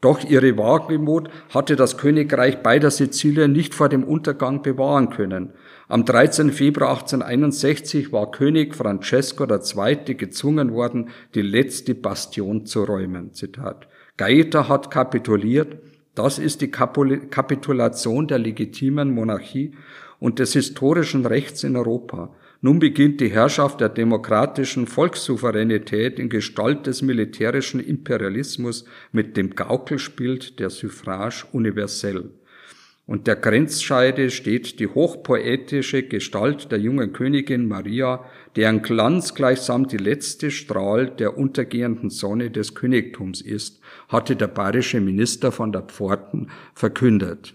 [0.00, 5.52] Doch ihre Wagemut hatte das Königreich beider Sizilien nicht vor dem Untergang bewahren können.
[5.88, 6.52] Am 13.
[6.52, 10.14] Februar 1861 war König Francesco II.
[10.16, 13.32] gezwungen worden, die letzte Bastion zu räumen.
[13.32, 13.88] Zitat.
[14.16, 15.78] Gaeta hat kapituliert.
[16.16, 19.72] Das ist die Kapitulation der legitimen Monarchie
[20.18, 22.34] und des historischen Rechts in Europa.
[22.62, 30.38] Nun beginnt die Herrschaft der demokratischen Volkssouveränität in Gestalt des militärischen Imperialismus mit dem Gaukelspiel
[30.58, 32.30] der Suffrage universell.
[33.06, 38.24] Und der Grenzscheide steht die hochpoetische Gestalt der jungen Königin Maria,
[38.56, 45.00] deren Glanz gleichsam die letzte Strahl der untergehenden Sonne des Königtums ist, hatte der bayerische
[45.00, 47.54] Minister von der Pforten verkündet.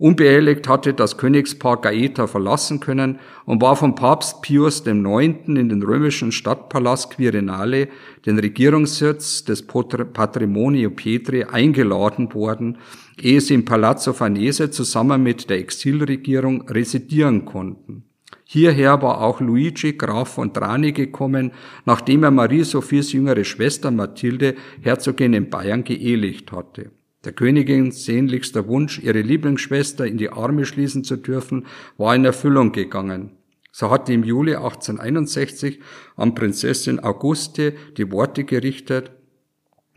[0.00, 5.48] Unbehelligt hatte das Königspaar Gaeta verlassen können und war vom Papst Pius IX.
[5.48, 7.88] in den römischen Stadtpalast Quirinale,
[8.24, 12.78] den Regierungssitz des Patrimonio Petri, eingeladen worden,
[13.20, 18.07] ehe sie im Palazzo Farnese zusammen mit der Exilregierung residieren konnten.
[18.50, 21.52] Hierher war auch Luigi Graf von Trani gekommen,
[21.84, 26.90] nachdem er Marie Sophies jüngere Schwester Mathilde, Herzogin in Bayern, geehelicht hatte.
[27.26, 31.66] Der Königin sehnlichster Wunsch, ihre Lieblingsschwester in die Arme schließen zu dürfen,
[31.98, 33.32] war in Erfüllung gegangen.
[33.70, 35.80] So hatte im Juli 1861
[36.16, 39.12] an Prinzessin Auguste die Worte gerichtet,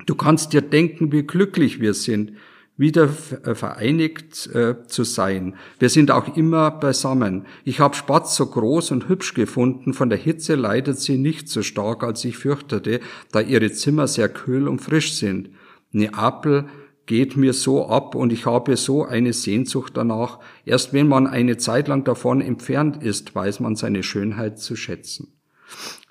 [0.07, 2.33] Du kannst dir denken, wie glücklich wir sind,
[2.77, 3.10] wieder
[3.43, 5.55] äh, vereinigt äh, zu sein.
[5.79, 7.45] Wir sind auch immer beisammen.
[7.63, 11.62] Ich habe Spatz so groß und hübsch gefunden, von der Hitze leidet sie nicht so
[11.62, 12.99] stark, als ich fürchtete,
[13.31, 15.49] da ihre Zimmer sehr kühl und frisch sind.
[15.91, 16.65] Neapel
[17.05, 20.39] geht mir so ab und ich habe so eine Sehnsucht danach.
[20.65, 25.34] Erst wenn man eine Zeit lang davon entfernt ist, weiß man seine Schönheit zu schätzen.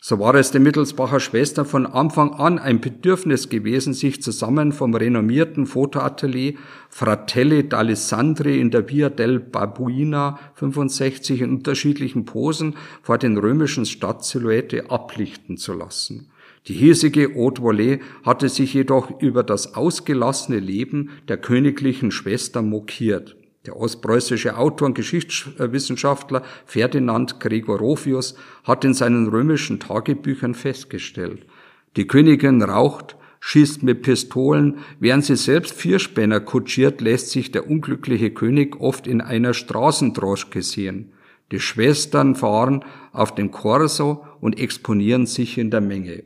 [0.03, 4.95] So war es den Mittelsbacher Schwestern von Anfang an ein Bedürfnis gewesen, sich zusammen vom
[4.95, 6.55] renommierten Fotoatelier
[6.89, 14.91] Fratelli d'Alessandri in der Via del Babuina 65 in unterschiedlichen Posen vor den römischen Stadtsilhouette
[14.91, 16.31] ablichten zu lassen.
[16.67, 23.37] Die hiesige Haute Volée hatte sich jedoch über das ausgelassene Leben der königlichen Schwester mokiert.
[23.71, 31.47] Der ostpreußische Autor und Geschichtswissenschaftler Ferdinand Gregorovius hat in seinen römischen Tagebüchern festgestellt,
[31.95, 38.33] die Königin raucht, schießt mit Pistolen, während sie selbst Vierspänner kutschiert, lässt sich der unglückliche
[38.33, 41.13] König oft in einer Straßendroschke sehen.
[41.53, 46.25] Die Schwestern fahren auf dem Corso und exponieren sich in der Menge.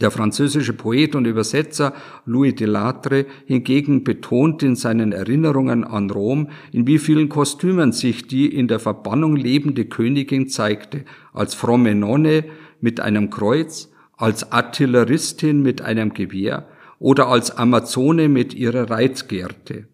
[0.00, 1.94] Der französische Poet und Übersetzer
[2.26, 8.52] Louis Delattre hingegen betont in seinen Erinnerungen an Rom, in wie vielen Kostümen sich die
[8.52, 12.44] in der Verbannung lebende Königin zeigte, als fromme Nonne
[12.80, 16.66] mit einem Kreuz, als Artilleristin mit einem Gewehr
[16.98, 19.86] oder als Amazone mit ihrer Reitgerte.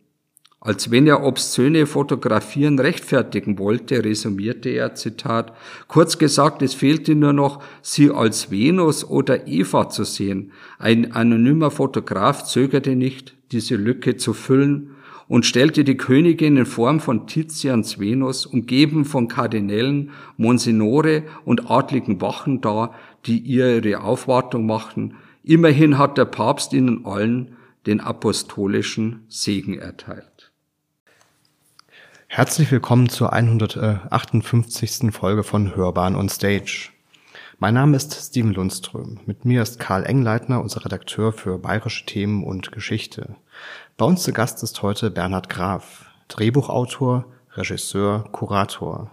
[0.63, 5.55] Als wenn er obszöne Fotografieren rechtfertigen wollte, resümierte er, Zitat,
[5.89, 10.53] kurz gesagt, es fehlte nur noch, sie als Venus oder Eva zu sehen.
[10.79, 14.91] Ein anonymer Fotograf zögerte nicht, diese Lücke zu füllen
[15.29, 22.21] und stellte die Königin in Form von Tizians Venus, umgeben von Kardinälen, Monsignore und adligen
[22.21, 22.95] Wachen dar,
[23.25, 25.15] die ihr ihre Aufwartung machten.
[25.43, 30.30] Immerhin hat der Papst ihnen allen den apostolischen Segen erteilt.
[32.33, 35.13] Herzlich willkommen zur 158.
[35.13, 36.91] Folge von Hörbahn on Stage.
[37.59, 39.19] Mein Name ist Steven Lundström.
[39.27, 43.35] Mit mir ist Karl Engleitner, unser Redakteur für bayerische Themen und Geschichte.
[43.97, 49.11] Bei uns zu Gast ist heute Bernhard Graf, Drehbuchautor, Regisseur, Kurator.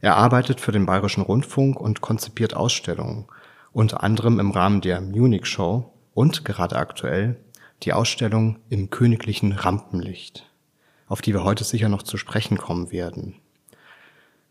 [0.00, 3.26] Er arbeitet für den Bayerischen Rundfunk und konzipiert Ausstellungen,
[3.74, 7.36] unter anderem im Rahmen der Munich Show und gerade aktuell
[7.82, 10.46] die Ausstellung im königlichen Rampenlicht
[11.06, 13.36] auf die wir heute sicher noch zu sprechen kommen werden.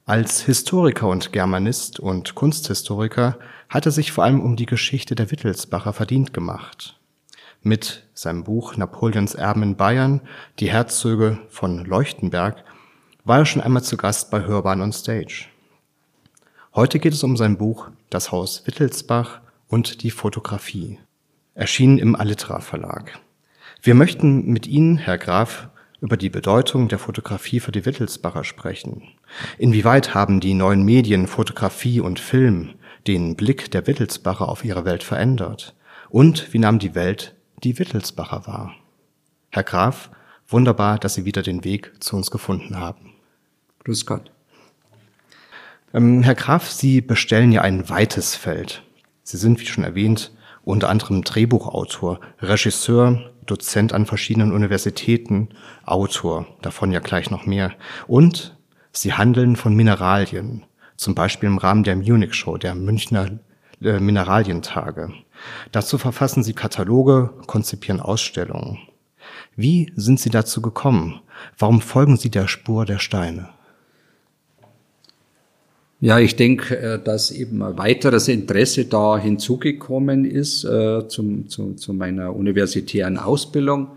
[0.06, 3.40] Als Historiker und Germanist und Kunsthistoriker
[3.70, 7.00] hat er sich vor allem um die Geschichte der Wittelsbacher verdient gemacht.
[7.64, 10.22] Mit seinem Buch Napoleons Erben in Bayern,
[10.60, 12.64] die Herzöge von Leuchtenberg,
[13.24, 15.48] war er schon einmal zu Gast bei Hörbahn on Stage.
[16.76, 21.00] Heute geht es um sein Buch Das Haus Wittelsbach und die Fotografie,
[21.56, 23.20] erschienen im Alitra Verlag.
[23.82, 25.70] Wir möchten mit Ihnen, Herr Graf,
[26.02, 29.04] über die Bedeutung der Fotografie für die Wittelsbacher sprechen.
[29.58, 32.76] Inwieweit haben die neuen Medien Fotografie und Film
[33.08, 35.76] den Blick der Wittelsbacher auf ihre Welt verändert?
[36.10, 38.76] Und wie nahm die Welt die Wittelsbacher wahr?
[39.52, 40.10] Herr Graf,
[40.48, 43.14] wunderbar, dass Sie wieder den Weg zu uns gefunden haben.
[43.84, 44.32] Grüß Gott.
[45.94, 48.84] Ähm, Herr Graf, Sie bestellen ja ein weites Feld.
[49.24, 50.32] Sie sind, wie schon erwähnt,
[50.64, 55.50] unter anderem Drehbuchautor, Regisseur, Dozent an verschiedenen Universitäten,
[55.86, 57.74] Autor, davon ja gleich noch mehr.
[58.08, 58.58] Und
[58.92, 60.66] sie handeln von Mineralien,
[60.98, 63.40] zum Beispiel im Rahmen der Munich Show, der Münchner
[63.82, 65.14] äh, Mineralientage.
[65.72, 68.80] Dazu verfassen sie Kataloge, konzipieren Ausstellungen.
[69.56, 71.22] Wie sind Sie dazu gekommen?
[71.58, 73.50] Warum folgen Sie der Spur der Steine?
[76.06, 81.74] Ja, ich denke, äh, dass eben ein weiteres Interesse da hinzugekommen ist äh, zum, zu,
[81.74, 83.88] zu meiner universitären Ausbildung.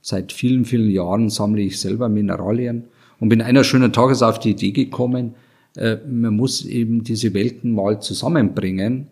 [0.00, 2.86] Seit vielen, vielen Jahren sammle ich selber Mineralien
[3.20, 5.36] und bin einer schönen Tages auf die Idee gekommen,
[5.76, 9.06] äh, man muss eben diese Welten mal zusammenbringen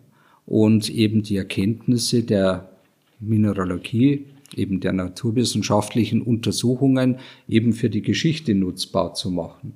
[0.45, 2.69] und eben die Erkenntnisse der
[3.21, 4.25] Mineralogie,
[4.57, 9.71] eben der naturwissenschaftlichen Untersuchungen eben für die Geschichte nutzbar zu machen.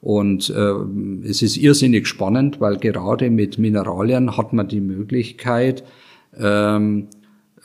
[0.00, 5.82] Und äh, es ist irrsinnig spannend, weil gerade mit Mineralien hat man die Möglichkeit,
[6.38, 7.08] ähm,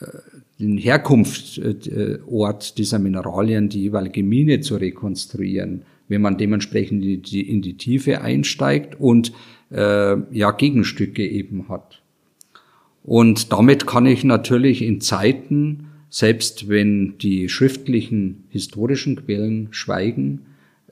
[0.00, 0.06] äh,
[0.58, 7.62] den Herkunftsort dieser Mineralien, die jeweilige Mine zu rekonstruieren, wenn man dementsprechend in die, in
[7.62, 9.32] die Tiefe einsteigt und
[9.70, 12.02] äh, ja Gegenstücke eben hat.
[13.02, 20.42] Und damit kann ich natürlich in Zeiten, selbst wenn die schriftlichen historischen Quellen schweigen,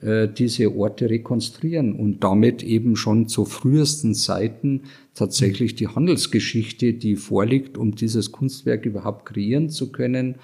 [0.03, 4.83] äh, diese Orte rekonstruieren und damit eben schon zu frühesten Zeiten
[5.13, 10.35] tatsächlich die Handelsgeschichte, die vorliegt, um dieses Kunstwerk überhaupt kreieren zu können,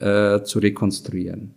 [0.00, 1.54] äh, zu rekonstruieren.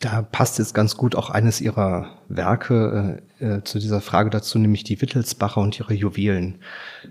[0.00, 4.58] Da passt jetzt ganz gut auch eines Ihrer Werke äh, äh, zu dieser Frage dazu,
[4.58, 6.56] nämlich die Wittelsbacher und ihre Juwelen.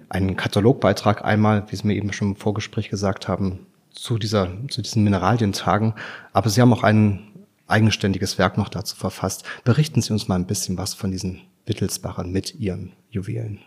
[0.07, 3.59] Ein Katalogbeitrag einmal, wie Sie mir eben schon im Vorgespräch gesagt haben,
[3.91, 5.93] zu dieser, zu diesen Mineralientagen.
[6.32, 7.36] Aber Sie haben auch einen
[7.68, 9.43] eigenständiges Werk noch dazu verfasst.
[9.63, 13.59] Berichten Sie uns mal ein bisschen was von diesen Wittelsbachern mit ihren Juwelen.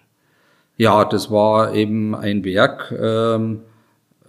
[0.76, 3.60] Ja, das war eben ein Werk, ähm,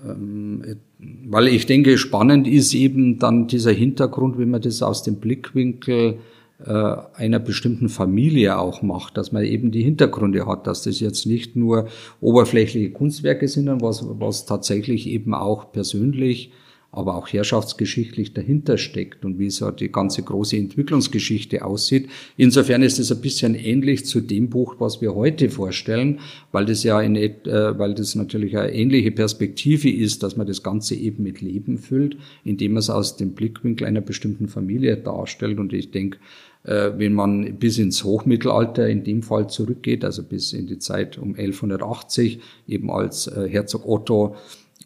[0.05, 5.15] ähm, weil ich denke, spannend ist eben dann dieser Hintergrund, wenn man das aus dem
[5.15, 6.19] Blickwinkel
[6.65, 11.25] äh, einer bestimmten Familie auch macht, dass man eben die Hintergründe hat, dass das jetzt
[11.25, 11.87] nicht nur
[12.19, 16.51] oberflächliche Kunstwerke sind, sondern was, was tatsächlich eben auch persönlich
[16.91, 22.09] aber auch herrschaftsgeschichtlich dahinter steckt und wie so die ganze große Entwicklungsgeschichte aussieht.
[22.35, 26.19] Insofern ist es ein bisschen ähnlich zu dem Buch, was wir heute vorstellen,
[26.51, 27.31] weil das ja in, äh,
[27.79, 32.17] weil das natürlich eine ähnliche Perspektive ist, dass man das Ganze eben mit Leben füllt,
[32.43, 35.59] indem man es aus dem Blickwinkel einer bestimmten Familie darstellt.
[35.59, 36.17] Und ich denke,
[36.63, 41.17] äh, wenn man bis ins Hochmittelalter in dem Fall zurückgeht, also bis in die Zeit
[41.17, 44.35] um 1180, eben als äh, Herzog Otto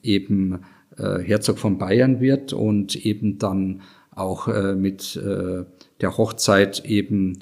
[0.03, 0.59] eben
[0.97, 3.81] äh, Herzog von Bayern wird und eben dann
[4.11, 5.65] auch äh, mit äh,
[6.01, 7.39] der Hochzeit eben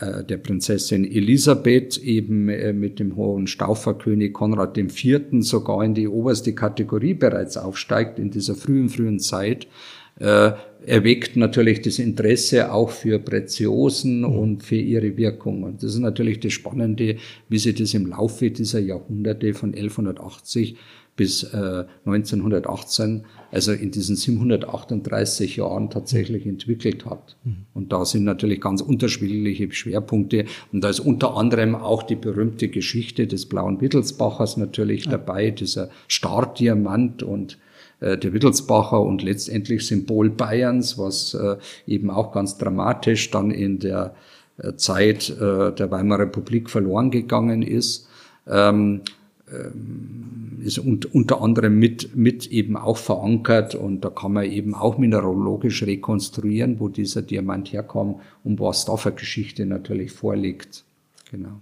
[0.00, 5.20] äh, der Prinzessin Elisabeth eben äh, mit dem hohen Stauferkönig Konrad IV.
[5.40, 9.66] sogar in die oberste Kategorie bereits aufsteigt in dieser frühen, frühen Zeit,
[10.18, 10.52] äh,
[10.86, 14.24] erweckt natürlich das Interesse auch für Preziosen mhm.
[14.24, 15.62] und für ihre Wirkung.
[15.62, 17.16] Und das ist natürlich das Spannende,
[17.48, 20.76] wie sich das im Laufe dieser Jahrhunderte von 1180
[21.16, 27.36] bis äh, 1918, also in diesen 738 Jahren tatsächlich entwickelt hat.
[27.44, 27.66] Mhm.
[27.72, 30.44] Und da sind natürlich ganz unterschiedliche Schwerpunkte.
[30.72, 35.12] Und da ist unter anderem auch die berühmte Geschichte des blauen Wittelsbachers natürlich ja.
[35.12, 37.58] dabei, dieser Startdiamant und
[38.00, 41.56] äh, der Wittelsbacher und letztendlich Symbol Bayerns, was äh,
[41.86, 44.14] eben auch ganz dramatisch dann in der
[44.58, 48.06] äh, Zeit äh, der Weimarer Republik verloren gegangen ist.
[48.46, 49.00] Ähm,
[49.52, 54.98] ähm, ist unter anderem mit, mit eben auch verankert und da kann man eben auch
[54.98, 60.84] mineralogisch rekonstruieren, wo dieser Diamant herkam und was da für Geschichte natürlich vorliegt.
[61.30, 61.60] Genau.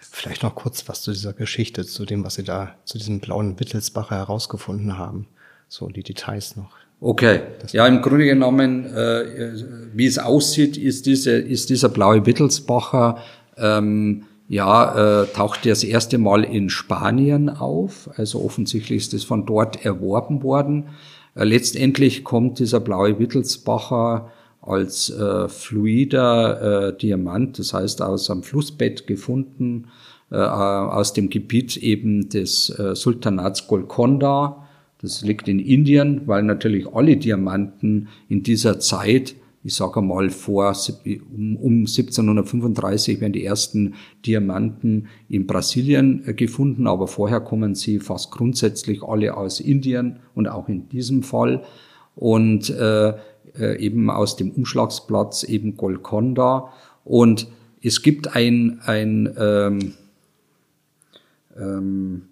[0.00, 3.60] Vielleicht noch kurz was zu dieser Geschichte, zu dem, was Sie da, zu diesem blauen
[3.60, 5.26] Wittelsbacher herausgefunden haben.
[5.68, 6.70] So die Details noch.
[7.00, 7.40] Okay,
[7.72, 9.52] ja, im Grunde genommen, äh,
[9.92, 13.18] wie es aussieht, ist, diese, ist dieser blaue Wittelsbacher
[13.58, 18.10] ähm, ja, äh, taucht das erste Mal in Spanien auf.
[18.16, 20.88] Also offensichtlich ist es von dort erworben worden.
[21.34, 24.30] Äh, letztendlich kommt dieser blaue Wittelsbacher
[24.60, 29.86] als äh, fluider äh, Diamant, das heißt aus einem Flussbett gefunden,
[30.30, 34.66] äh, aus dem Gebiet eben des äh, Sultanats Golconda.
[35.00, 39.36] Das liegt in Indien, weil natürlich alle Diamanten in dieser Zeit
[39.66, 40.76] ich sage mal vor
[41.34, 43.94] um, um 1735 werden die ersten
[44.24, 50.46] Diamanten in Brasilien äh, gefunden, aber vorher kommen sie fast grundsätzlich alle aus Indien und
[50.46, 51.64] auch in diesem Fall.
[52.14, 53.08] Und äh,
[53.58, 56.72] äh, eben aus dem Umschlagsplatz eben Golconda.
[57.04, 57.48] Und
[57.82, 59.94] es gibt ein, ein ähm,
[61.58, 62.22] ähm,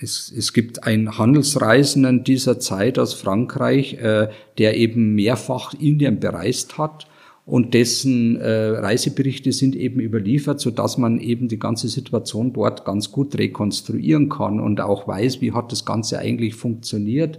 [0.00, 4.28] es, es gibt einen Handelsreisenden dieser Zeit aus Frankreich, äh,
[4.58, 7.06] der eben mehrfach Indien bereist hat.
[7.46, 12.86] Und dessen äh, Reiseberichte sind eben überliefert, so dass man eben die ganze Situation dort
[12.86, 17.38] ganz gut rekonstruieren kann und auch weiß, wie hat das Ganze eigentlich funktioniert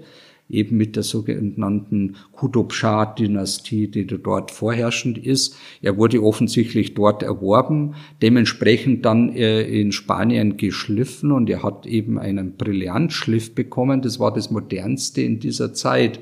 [0.49, 5.57] eben mit der sogenannten Qutub-Shah-Dynastie, die dort vorherrschend ist.
[5.81, 12.19] Er wurde offensichtlich dort erworben, dementsprechend dann äh, in Spanien geschliffen und er hat eben
[12.19, 14.01] einen Brillantschliff bekommen.
[14.01, 16.19] Das war das modernste in dieser Zeit,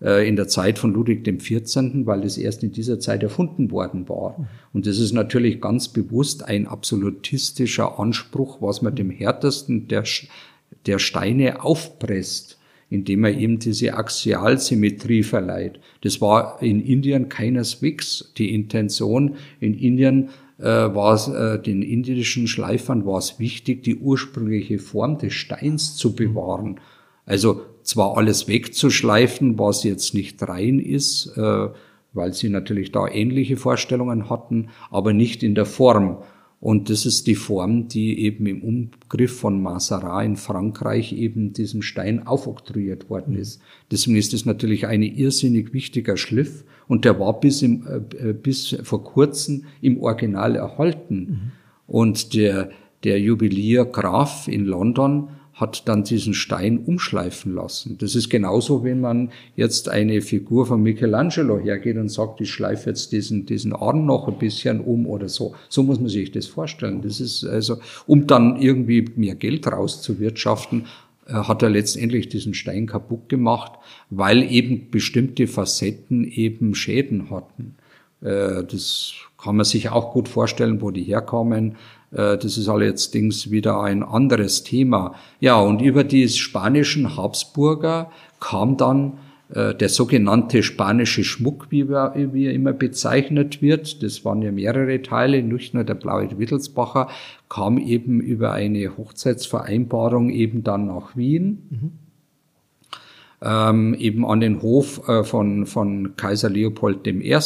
[0.00, 4.08] äh, in der Zeit von Ludwig XIV., weil das erst in dieser Zeit erfunden worden
[4.08, 4.48] war.
[4.72, 10.04] Und das ist natürlich ganz bewusst ein absolutistischer Anspruch, was man dem härtesten der,
[10.86, 12.58] der Steine aufpresst
[12.94, 15.80] indem er ihm diese Axialsymmetrie verleiht.
[16.02, 19.34] Das war in Indien keineswegs die Intention.
[19.58, 20.28] In Indien
[20.58, 25.96] äh, war es, äh, den indischen Schleifern war es wichtig, die ursprüngliche Form des Steins
[25.96, 26.78] zu bewahren.
[27.26, 31.68] Also zwar alles wegzuschleifen, was jetzt nicht rein ist, äh,
[32.12, 36.18] weil sie natürlich da ähnliche Vorstellungen hatten, aber nicht in der Form.
[36.64, 41.82] Und das ist die Form, die eben im Umgriff von Mazarin in Frankreich eben diesem
[41.82, 43.60] Stein aufoktroyiert worden ist.
[43.90, 47.86] Deswegen ist es natürlich ein irrsinnig wichtiger Schliff und der war bis, im,
[48.18, 51.16] äh, bis vor kurzem im Original erhalten.
[51.16, 51.52] Mhm.
[51.86, 52.70] Und der,
[53.04, 57.96] der Juwelier Graf in London hat dann diesen Stein umschleifen lassen.
[57.98, 62.90] Das ist genauso, wenn man jetzt eine Figur von Michelangelo hergeht und sagt, ich schleife
[62.90, 65.54] jetzt diesen, diesen Arm noch ein bisschen um oder so.
[65.68, 67.02] So muss man sich das vorstellen.
[67.02, 70.86] Das ist also, um dann irgendwie mehr Geld rauszuwirtschaften,
[71.26, 73.72] äh, hat er letztendlich diesen Stein kaputt gemacht,
[74.10, 77.76] weil eben bestimmte Facetten eben Schäden hatten.
[78.22, 81.76] Äh, das kann man sich auch gut vorstellen, wo die herkommen.
[82.14, 85.14] Äh, das ist allerdings wieder ein anderes Thema.
[85.40, 88.10] Ja, und über die spanischen Habsburger
[88.40, 89.18] kam dann
[89.50, 94.02] äh, der sogenannte spanische Schmuck, wie er, wie er immer bezeichnet wird.
[94.02, 97.08] Das waren ja mehrere Teile, nicht nur der blaue Wittelsbacher,
[97.48, 101.62] kam eben über eine Hochzeitsvereinbarung eben dann nach Wien.
[101.70, 101.92] Mhm.
[103.42, 107.38] Ähm, eben an den Hof äh, von, von Kaiser Leopold I.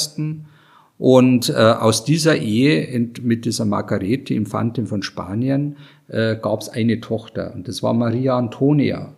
[0.99, 5.77] Und äh, aus dieser Ehe mit dieser Margarete, Infantin von Spanien,
[6.09, 9.15] äh, gab es eine Tochter und das war Maria Antonia.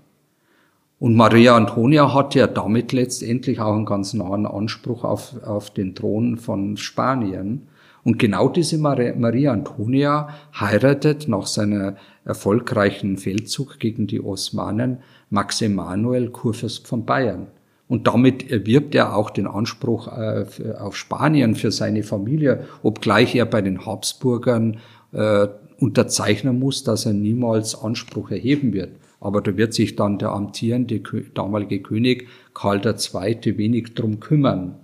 [0.98, 5.94] Und Maria Antonia hat ja damit letztendlich auch einen ganz nahen Anspruch auf, auf den
[5.94, 7.68] Thron von Spanien.
[8.04, 10.28] Und genau diese Maria Antonia
[10.58, 14.98] heiratet nach seiner erfolgreichen Feldzug gegen die Osmanen
[15.30, 17.46] Max Emanuel Kurfürst von Bayern.
[17.90, 20.46] Und damit erwirbt er auch den Anspruch äh,
[20.78, 24.78] auf Spanien für seine Familie, obgleich er bei den Habsburgern
[25.10, 25.48] äh,
[25.80, 28.90] unterzeichnen muss, dass er niemals Anspruch erheben wird.
[29.18, 31.00] Aber da wird sich dann der amtierende
[31.34, 33.58] damalige König Karl II.
[33.58, 34.76] wenig drum kümmern.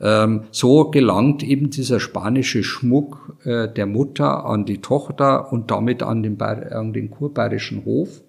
[0.00, 6.02] Ähm, so gelangt eben dieser spanische Schmuck äh, der Mutter an die Tochter und damit
[6.02, 8.23] an den, an den kurbayerischen Hof.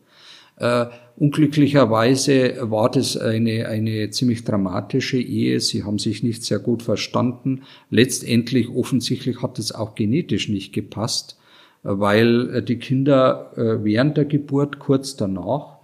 [0.57, 0.85] Äh,
[1.17, 5.59] unglücklicherweise war das eine, eine ziemlich dramatische Ehe.
[5.59, 7.63] Sie haben sich nicht sehr gut verstanden.
[7.89, 11.37] Letztendlich offensichtlich hat es auch genetisch nicht gepasst,
[11.83, 15.75] weil äh, die Kinder äh, während der Geburt, kurz danach,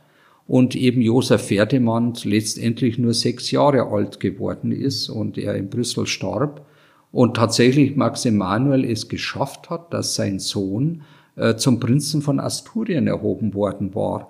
[0.47, 6.07] und eben Josef Ferdinand letztendlich nur sechs Jahre alt geworden ist und er in Brüssel
[6.07, 6.65] starb.
[7.13, 11.03] Und tatsächlich Max Emanuel es geschafft hat, dass sein Sohn
[11.35, 14.29] äh, zum Prinzen von Asturien erhoben worden war.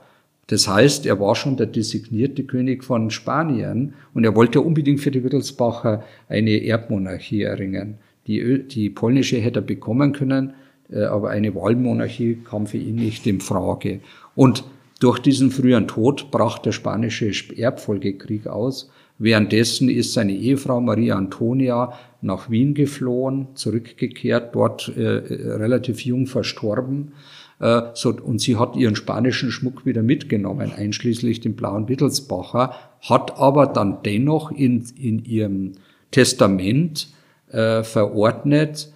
[0.52, 5.10] Das heißt, er war schon der designierte König von Spanien und er wollte unbedingt für
[5.10, 8.00] die Wittelsbacher eine Erbmonarchie erringen.
[8.28, 10.54] Die, die polnische hätte er bekommen können,
[10.92, 14.02] äh, aber eine Wahlmonarchie kam für ihn nicht in Frage.
[14.36, 14.66] Und
[15.00, 18.92] durch diesen frühen Tod brach der spanische Erbfolgekrieg aus.
[19.20, 27.14] Währenddessen ist seine Ehefrau Maria Antonia nach Wien geflohen, zurückgekehrt, dort äh, relativ jung verstorben.
[27.62, 33.38] Äh, so, und sie hat ihren spanischen Schmuck wieder mitgenommen, einschließlich den blauen Wittelsbacher, hat
[33.38, 35.74] aber dann dennoch in, in ihrem
[36.10, 37.10] Testament
[37.52, 38.92] äh, verordnet,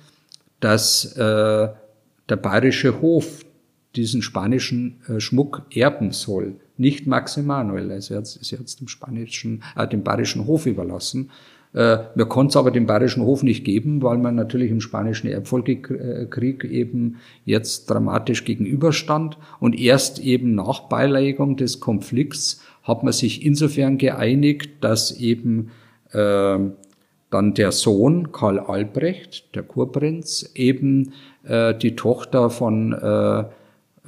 [0.60, 1.70] dass äh,
[2.28, 3.46] der bayerische Hof
[3.96, 7.92] diesen spanischen äh, Schmuck erben soll, nicht Max Emanuel.
[7.92, 11.30] Also er hat, sie hat es dem spanischen, äh, dem bayerischen Hof überlassen.
[11.76, 15.28] Äh, wir konnten es aber dem Bayerischen Hof nicht geben, weil man natürlich im Spanischen
[15.28, 19.38] Erbfolgekrieg eben jetzt dramatisch gegenüberstand.
[19.60, 25.72] Und erst eben nach Beilegung des Konflikts hat man sich insofern geeinigt, dass eben
[26.12, 26.58] äh,
[27.30, 31.12] dann der Sohn Karl Albrecht, der Kurprinz, eben
[31.44, 33.44] äh, die Tochter von äh,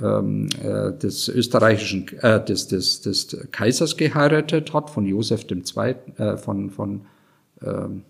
[0.02, 6.38] ähm, äh, des österreichischen, äh, des, des, des Kaisers geheiratet hat, von Josef II., äh,
[6.38, 7.02] von, von
[7.62, 8.04] ähm,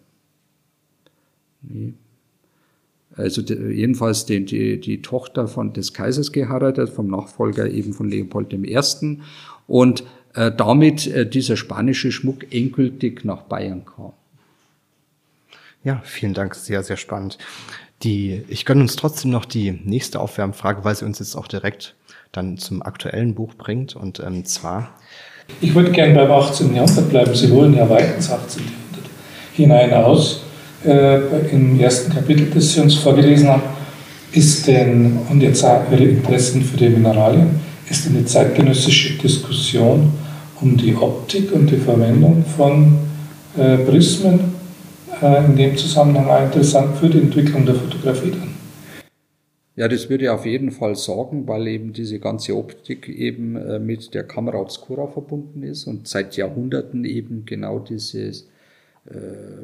[1.62, 1.94] nee,
[3.18, 8.10] also die, jedenfalls die, die, die Tochter von des Kaisers geheiratet, vom Nachfolger eben von
[8.10, 8.80] Leopold I.
[9.68, 10.04] Und
[10.36, 14.14] äh, damit äh, dieser spanische Schmuck endgültig nach Bayern kam.
[15.84, 17.38] Ja, vielen Dank, sehr, sehr spannend.
[18.04, 21.96] Die, ich gönne uns trotzdem noch die nächste Aufwärmfrage, weil sie uns jetzt auch direkt
[22.32, 23.96] dann zum aktuellen Buch bringt.
[23.96, 24.94] Und ähm, zwar.
[25.62, 26.76] Ich würde gerne beim 18.
[26.76, 27.34] Jahrhundert bleiben.
[27.34, 28.62] Sie holen ja weit ins 18.
[28.62, 28.87] Jahrhundert
[29.58, 30.44] hinein aus.
[30.86, 31.18] Äh,
[31.52, 33.64] Im ersten Kapitel, das Sie uns vorgelesen haben,
[34.32, 40.14] ist denn, und jetzt Ihre Interessen für die Mineralien, ist eine zeitgenössische Diskussion
[40.62, 42.98] um die Optik und die Verwendung von
[43.58, 44.40] äh, Prismen
[45.22, 48.58] äh, in dem Zusammenhang auch interessant für die Entwicklung der Fotografie dann.
[49.76, 54.14] Ja, das würde auf jeden Fall sorgen, weil eben diese ganze Optik eben äh, mit
[54.16, 58.48] der Kamera obscura verbunden ist und seit Jahrhunderten eben genau dieses,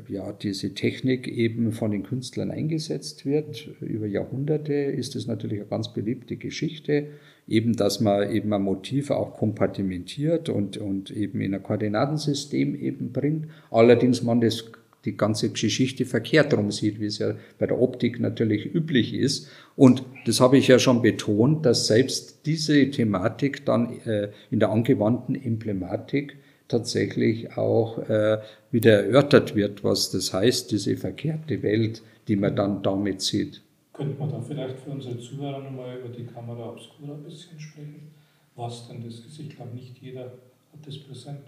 [0.08, 3.68] ja, diese Technik eben von den Künstlern eingesetzt wird.
[3.82, 7.08] Über Jahrhunderte ist es natürlich eine ganz beliebte Geschichte,
[7.48, 13.12] eben, dass man eben ein Motiv auch kompartimentiert und, und eben in ein Koordinatensystem eben
[13.12, 13.48] bringt.
[13.70, 14.72] Allerdings man das
[15.06, 19.50] die ganze Geschichte verkehrt rum sieht, wie es ja bei der Optik natürlich üblich ist.
[19.76, 24.70] Und das habe ich ja schon betont, dass selbst diese Thematik dann äh, in der
[24.70, 26.38] angewandten Emblematik
[26.70, 28.38] tatsächlich auch äh,
[28.74, 33.61] wieder erörtert wird, was das heißt, diese verkehrte Welt, die man dann damit sieht.
[33.93, 38.11] Könnte man da vielleicht für unsere Zuhörer nochmal über die Kamera Obscura ein bisschen sprechen?
[38.55, 39.39] Was denn das ist?
[39.39, 41.41] Ich glaube, nicht jeder hat das präsent.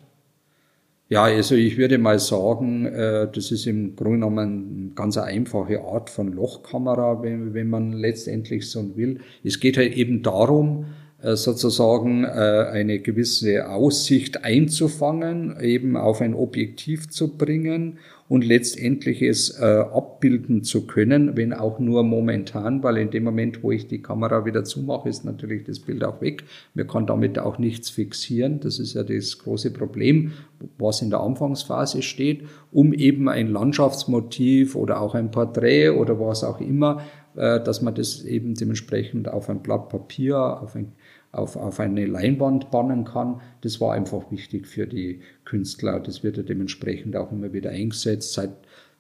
[1.08, 5.82] Ja, also ich würde mal sagen, äh, das ist im Grunde genommen eine ganz einfache
[5.82, 9.20] Art von Lochkamera, wenn, man letztendlich so will.
[9.44, 10.86] Es geht halt eben darum,
[11.34, 17.98] sozusagen äh, eine gewisse Aussicht einzufangen, eben auf ein Objektiv zu bringen
[18.28, 23.64] und letztendlich es äh, abbilden zu können, wenn auch nur momentan, weil in dem Moment,
[23.64, 26.44] wo ich die Kamera wieder zumache, ist natürlich das Bild auch weg.
[26.74, 28.60] Man kann damit auch nichts fixieren.
[28.60, 30.34] Das ist ja das große Problem,
[30.80, 36.44] was in der Anfangsphase steht, um eben ein Landschaftsmotiv oder auch ein Porträt oder was
[36.44, 37.02] auch immer,
[37.36, 40.94] äh, dass man das eben dementsprechend auf ein Blatt Papier, auf ein
[41.36, 43.42] auf, auf eine Leinwand bannen kann.
[43.62, 46.00] Das war einfach wichtig für die Künstler.
[46.00, 48.52] Das wird ja dementsprechend auch immer wieder eingesetzt, seit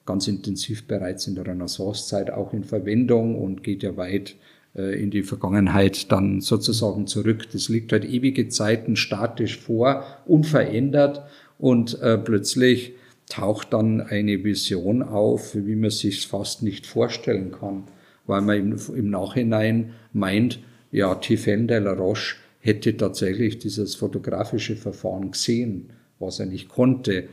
[0.06, 4.36] ganz intensiv bereits in der Renaissancezeit auch in Verwendung und geht ja weit
[4.76, 7.48] äh, in die Vergangenheit dann sozusagen zurück.
[7.52, 11.24] Das liegt halt ewige Zeiten statisch vor, unverändert
[11.58, 12.94] und äh, plötzlich
[13.30, 17.86] taucht dann eine Vision auf, wie man sich fast nicht vorstellen kann,
[18.28, 20.60] weil man im, im Nachhinein meint,
[20.96, 25.90] ja, Tiphaine de la Roche hätte tatsächlich dieses fotografische Verfahren gesehen,
[26.20, 27.26] was er nicht konnte.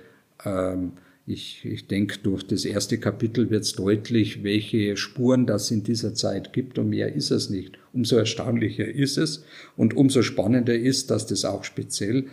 [0.45, 0.93] Ähm,
[1.27, 6.13] ich, ich denke, durch das erste Kapitel wird es deutlich, welche Spuren das in dieser
[6.15, 7.79] Zeit gibt und mehr ist es nicht.
[7.93, 9.45] Umso erstaunlicher ist es
[9.77, 12.25] und umso spannender ist, dass das auch speziell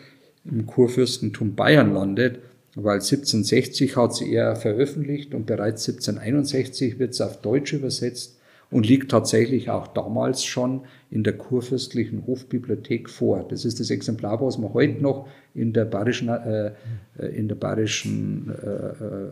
[0.44, 2.40] im Kurfürstentum Bayern landet,
[2.74, 8.39] weil 1760 hat sie er veröffentlicht und bereits 1761 wird es auf Deutsch übersetzt
[8.72, 13.46] und liegt tatsächlich auch damals schon in der kurfürstlichen Hofbibliothek vor.
[13.48, 16.72] Das ist das Exemplar, was man heute noch in der bayerischen, äh,
[17.18, 19.30] äh in der bayerischen äh, äh,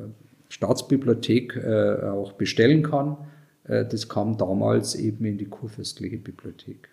[0.50, 3.18] Staatsbibliothek äh, auch bestellen kann.
[3.66, 6.90] Äh, das kam damals eben in die kurfürstliche Bibliothek.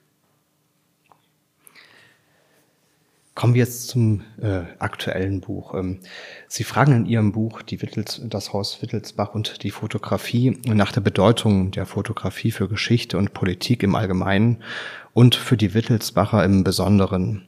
[3.35, 5.75] Kommen wir jetzt zum äh, aktuellen Buch.
[5.75, 5.99] Ähm,
[6.47, 11.01] Sie fragen in Ihrem Buch die Wittels, das Haus Wittelsbach und die Fotografie nach der
[11.01, 14.63] Bedeutung der Fotografie für Geschichte und Politik im Allgemeinen
[15.15, 17.43] und für die Wittelsbacher im Besonderen.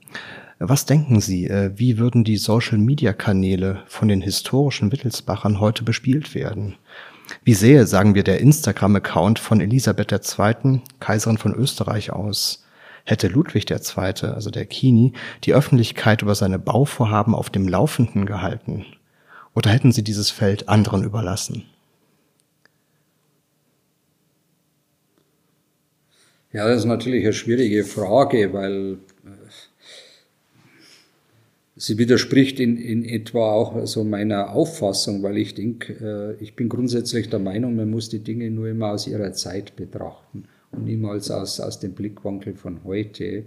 [0.58, 6.74] Was denken Sie, äh, wie würden die Social-Media-Kanäle von den historischen Wittelsbachern heute bespielt werden?
[7.44, 12.65] Wie sähe, sagen wir, der Instagram-Account von Elisabeth II., Kaiserin von Österreich aus?
[13.06, 15.12] Hätte Ludwig II., also der Kini,
[15.44, 18.84] die Öffentlichkeit über seine Bauvorhaben auf dem Laufenden gehalten?
[19.54, 21.64] Oder hätten sie dieses Feld anderen überlassen?
[26.52, 29.28] Ja, das ist natürlich eine schwierige Frage, weil äh,
[31.76, 36.68] sie widerspricht in, in etwa auch so meiner Auffassung, weil ich denke, äh, ich bin
[36.68, 41.30] grundsätzlich der Meinung, man muss die Dinge nur immer aus ihrer Zeit betrachten und niemals
[41.30, 43.44] aus, aus dem Blickwinkel von heute.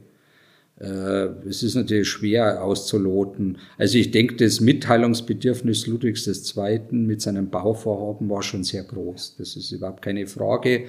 [0.80, 3.58] Äh, es ist natürlich schwer auszuloten.
[3.78, 6.82] Also ich denke, das Mitteilungsbedürfnis Ludwigs II.
[6.92, 9.36] mit seinem Bauvorhaben war schon sehr groß.
[9.38, 10.86] Das ist überhaupt keine Frage.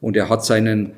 [0.00, 0.92] Und er hat seinen,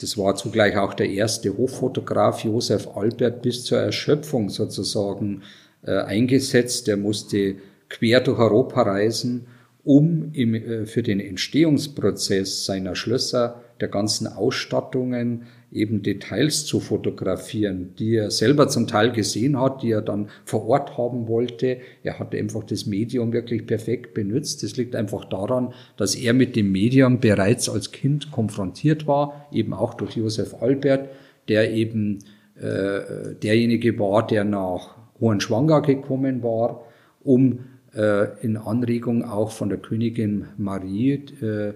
[0.00, 5.42] das war zugleich auch der erste Hochfotograf Josef Albert bis zur Erschöpfung sozusagen
[5.84, 6.88] äh, eingesetzt.
[6.88, 7.56] Er musste
[7.88, 9.46] quer durch Europa reisen,
[9.84, 17.94] um im, äh, für den Entstehungsprozess seiner Schlösser, der ganzen Ausstattungen, eben Details zu fotografieren,
[17.98, 21.78] die er selber zum Teil gesehen hat, die er dann vor Ort haben wollte.
[22.02, 24.62] Er hatte einfach das Medium wirklich perfekt benutzt.
[24.62, 29.72] Das liegt einfach daran, dass er mit dem Medium bereits als Kind konfrontiert war, eben
[29.72, 31.08] auch durch Josef Albert,
[31.48, 32.18] der eben
[32.56, 36.84] äh, derjenige war, der nach Hohenschwanger gekommen war,
[37.22, 37.60] um
[37.94, 41.72] äh, in Anregung auch von der Königin Marie äh,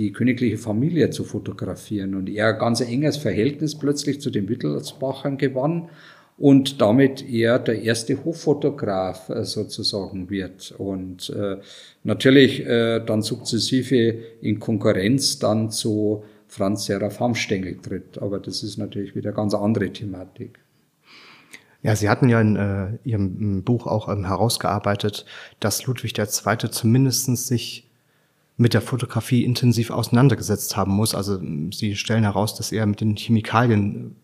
[0.00, 2.14] die königliche Familie zu fotografieren.
[2.14, 5.90] Und er ganz enges Verhältnis plötzlich zu den Wittelsbachern gewann
[6.38, 10.74] und damit er der erste Hoffotograf äh, sozusagen wird.
[10.78, 11.58] Und äh,
[12.02, 18.16] natürlich äh, dann sukzessive in Konkurrenz dann zu Franz Seraph Hamstengel tritt.
[18.22, 20.60] Aber das ist natürlich wieder ganz andere Thematik.
[21.82, 25.26] Ja, Sie hatten ja in äh, Ihrem Buch auch ähm, herausgearbeitet,
[25.60, 26.70] dass Ludwig II.
[26.70, 27.89] zumindest sich
[28.60, 31.14] mit der Fotografie intensiv auseinandergesetzt haben muss.
[31.14, 31.40] Also
[31.72, 34.16] Sie stellen heraus, dass er mit den Chemikalien,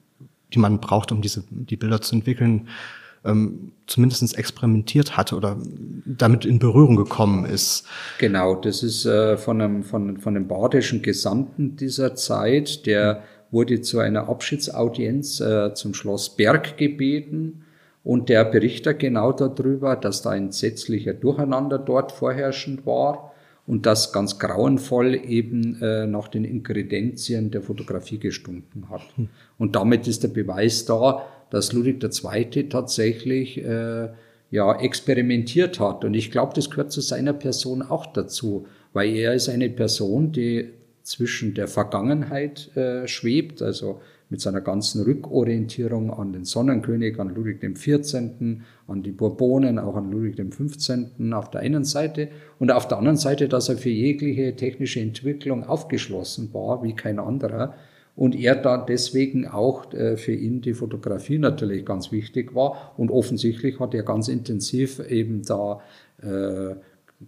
[0.53, 2.68] die man braucht, um diese, die Bilder zu entwickeln,
[3.24, 5.57] ähm, zumindest experimentiert hat oder
[6.05, 7.87] damit in Berührung gekommen ist.
[8.18, 13.80] Genau, das ist äh, von, einem, von, von einem badischen Gesandten dieser Zeit, der wurde
[13.80, 17.64] zu einer Abschiedsaudienz äh, zum Schloss Berg gebeten
[18.05, 23.32] und der berichtet genau darüber, dass da ein entsetzlicher Durcheinander dort vorherrschend war
[23.66, 29.02] und das ganz grauenvoll eben äh, nach den Inkredenzien der Fotografie gestunken hat.
[29.16, 29.28] Hm.
[29.58, 32.68] Und damit ist der Beweis da, dass Ludwig II.
[32.68, 34.08] tatsächlich äh,
[34.50, 36.04] ja experimentiert hat.
[36.04, 40.32] Und ich glaube, das gehört zu seiner Person auch dazu, weil er ist eine Person,
[40.32, 40.70] die
[41.02, 47.60] zwischen der Vergangenheit äh, schwebt, also mit seiner ganzen Rückorientierung an den Sonnenkönig, an Ludwig
[47.60, 48.32] XIV.,
[48.88, 50.90] an die Bourbonen, auch an Ludwig XV.
[51.32, 55.64] auf der einen Seite und auf der anderen Seite, dass er für jegliche technische Entwicklung
[55.64, 57.74] aufgeschlossen war, wie kein anderer.
[58.16, 62.94] Und er da deswegen auch äh, für ihn die Fotografie natürlich ganz wichtig war.
[62.96, 65.80] Und offensichtlich hat er ganz intensiv eben da
[66.22, 66.76] äh,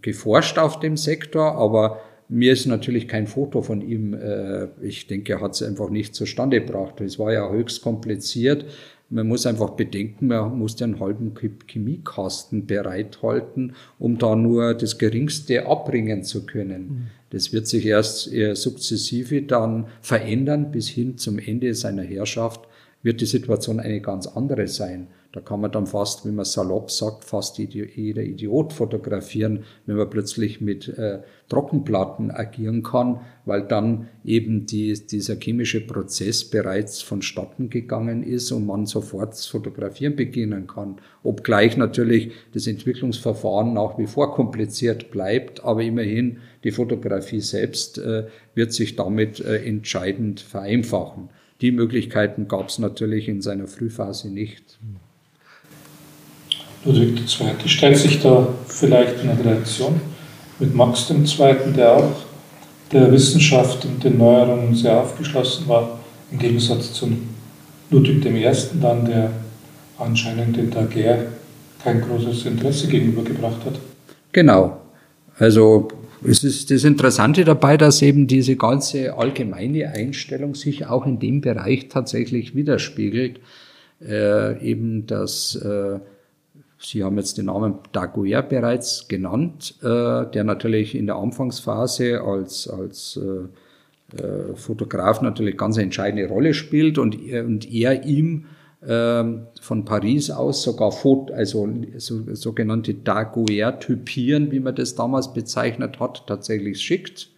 [0.01, 5.35] geforscht auf dem Sektor, aber mir ist natürlich kein Foto von ihm, äh, ich denke,
[5.35, 7.01] er hat es einfach nicht zustande gebracht.
[7.01, 8.67] Es war ja höchst kompliziert.
[9.11, 11.33] Man muss einfach bedenken, man muss den halben
[11.67, 16.83] Chemiekasten bereithalten, um da nur das Geringste abbringen zu können.
[16.83, 17.07] Mhm.
[17.31, 22.69] Das wird sich erst sukzessive dann verändern bis hin zum Ende seiner Herrschaft
[23.03, 25.09] wird die Situation eine ganz andere sein.
[25.33, 30.09] Da kann man dann fast, wie man salopp sagt, fast jeder Idiot fotografieren, wenn man
[30.09, 31.21] plötzlich mit äh,
[31.51, 38.67] Trockenplatten agieren kann, weil dann eben die, dieser chemische Prozess bereits vonstatten gegangen ist und
[38.67, 40.97] man sofort das Fotografieren beginnen kann.
[41.23, 48.29] Obgleich natürlich das Entwicklungsverfahren nach wie vor kompliziert bleibt, aber immerhin die Fotografie selbst äh,
[48.55, 51.29] wird sich damit äh, entscheidend vereinfachen.
[51.61, 54.79] Die Möglichkeiten gab es natürlich in seiner Frühphase nicht.
[56.85, 57.69] Ludwig II.
[57.69, 60.01] stellt sich da vielleicht in Relation
[60.59, 62.13] mit Max II., der auch
[62.93, 65.99] der Wissenschaft und den Neuerungen sehr aufgeschlossen war,
[66.31, 67.11] im Gegensatz zu
[67.91, 69.31] Ludwig I., dann, der
[69.99, 71.27] anscheinend den Daguerre
[71.83, 73.75] kein großes Interesse gegenübergebracht hat.
[74.33, 74.81] Genau.
[75.39, 75.89] Also
[76.27, 81.41] es ist das Interessante dabei, dass eben diese ganze allgemeine Einstellung sich auch in dem
[81.41, 83.41] Bereich tatsächlich widerspiegelt.
[84.01, 85.99] Äh, eben, dass äh,
[86.81, 92.69] Sie haben jetzt den Namen Daguerre bereits genannt, äh, der natürlich in der Anfangsphase als,
[92.69, 98.47] als äh, äh, Fotograf natürlich ganz eine entscheidende Rolle spielt und, und er ihm
[98.87, 105.99] ähm, von Paris aus sogar Foto, also so, sogenannte Daguerre-Typieren, wie man das damals bezeichnet
[105.99, 107.31] hat, tatsächlich schickt.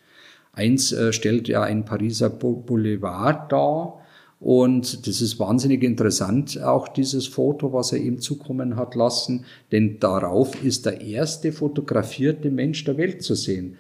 [0.53, 4.00] Eins äh, stellt ja ein Pariser Boulevard dar,
[4.41, 9.99] und das ist wahnsinnig interessant, auch dieses Foto, was er ihm zukommen hat lassen, denn
[10.01, 13.77] darauf ist der erste fotografierte Mensch der Welt zu sehen.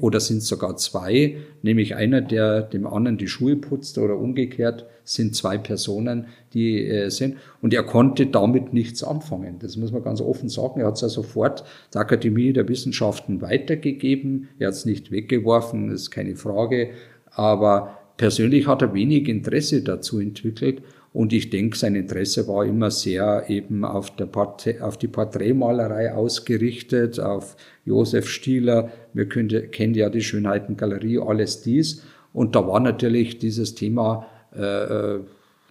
[0.00, 5.36] Oder sind sogar zwei, nämlich einer, der dem anderen die Schuhe putzt oder umgekehrt, sind
[5.36, 7.36] zwei Personen, die äh, sind.
[7.60, 9.60] Und er konnte damit nichts anfangen.
[9.60, 10.80] Das muss man ganz offen sagen.
[10.80, 11.62] Er hat es ja sofort
[11.94, 14.48] der Akademie der Wissenschaften weitergegeben.
[14.58, 16.90] Er hat es nicht weggeworfen, ist keine Frage.
[17.30, 20.80] Aber persönlich hat er wenig Interesse dazu entwickelt
[21.12, 26.14] und ich denke, sein Interesse war immer sehr eben auf, der Porträt, auf die Porträtmalerei
[26.14, 28.92] ausgerichtet, auf Josef Stieler.
[29.12, 32.04] Wir können, kennen ja die Schönheitengalerie, alles dies.
[32.32, 35.18] Und da war natürlich dieses Thema äh,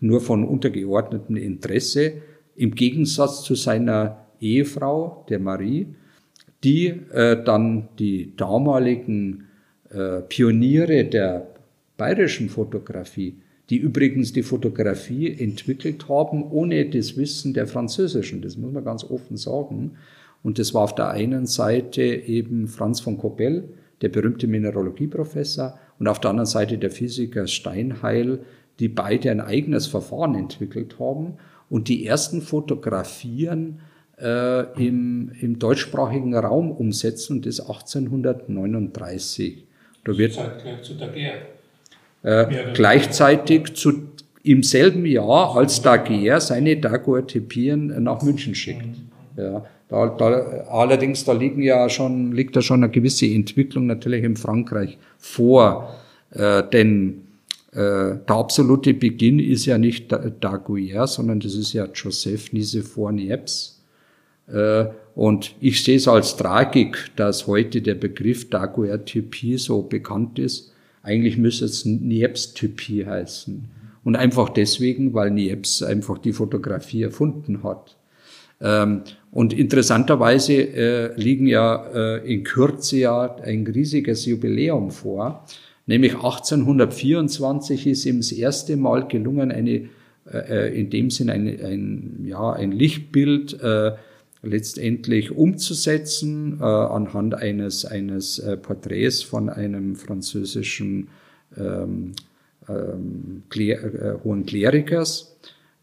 [0.01, 2.15] nur von untergeordnetem Interesse,
[2.57, 5.87] im Gegensatz zu seiner Ehefrau, der Marie,
[6.65, 9.45] die äh, dann die damaligen
[9.89, 11.50] äh, Pioniere der
[12.01, 13.35] bayerischen Fotografie,
[13.69, 19.03] die übrigens die Fotografie entwickelt haben, ohne das Wissen der französischen, das muss man ganz
[19.03, 19.91] offen sagen.
[20.41, 23.69] Und das war auf der einen Seite eben Franz von Koppel,
[24.01, 28.39] der berühmte Mineralogieprofessor, und auf der anderen Seite der Physiker Steinheil,
[28.79, 31.35] die beide ein eigenes Verfahren entwickelt haben
[31.69, 33.81] und die ersten Fotografien
[34.19, 39.65] äh, im, im deutschsprachigen Raum umsetzen, und das 1839.
[40.03, 40.33] Da wird,
[40.81, 41.60] zu Daguerre.
[42.23, 43.93] Äh, gleichzeitig zu,
[44.43, 48.85] im selben Jahr, als Daguerre seine Daguerreotypien nach München schickt.
[49.37, 50.27] Ja, da, da,
[50.69, 55.95] allerdings, da liegen ja schon, liegt da schon eine gewisse Entwicklung natürlich in Frankreich vor,
[56.31, 57.23] äh, denn
[57.71, 63.81] äh, der absolute Beginn ist ja nicht Daguerre, sondern das ist ja Joseph Nicephore Niepce.
[64.47, 70.70] Äh, und ich sehe es als Tragik, dass heute der Begriff Daguerreotypie so bekannt ist.
[71.03, 73.63] Eigentlich müsste es Niepce-Typie heißen.
[74.03, 77.97] Und einfach deswegen, weil Niepce einfach die Fotografie erfunden hat.
[78.59, 85.45] Ähm, und interessanterweise äh, liegen ja äh, in Kürze ja ein riesiges Jubiläum vor.
[85.87, 89.89] Nämlich 1824 ist ihm das erste Mal gelungen, eine,
[90.31, 93.93] äh, in dem Sinn ein, ein, ja, ein Lichtbild äh,
[94.43, 101.09] letztendlich umzusetzen äh, anhand eines, eines äh, Porträts von einem französischen
[101.57, 102.13] ähm,
[102.67, 105.37] ähm, Klär, äh, hohen Klerikers.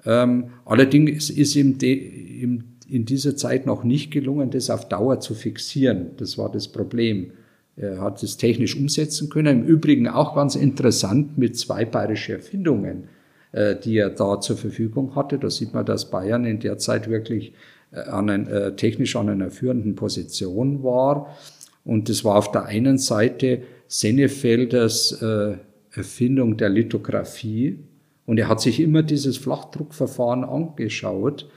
[0.04, 5.20] Ähm, allerdings ist ihm, de, ihm in dieser Zeit noch nicht gelungen, das auf Dauer
[5.20, 6.12] zu fixieren.
[6.16, 7.32] Das war das Problem.
[7.76, 9.60] Er hat es technisch umsetzen können.
[9.60, 13.04] Im Übrigen auch ganz interessant mit zwei bayerische Erfindungen,
[13.52, 15.38] äh, die er da zur Verfügung hatte.
[15.38, 17.52] Da sieht man, dass Bayern in der Zeit wirklich
[17.92, 21.34] an ein, äh, technisch an einer führenden Position war.
[21.84, 25.56] Und das war auf der einen Seite Sennefelders äh,
[25.92, 27.78] Erfindung der Lithografie.
[28.26, 31.48] Und er hat sich immer dieses Flachdruckverfahren angeschaut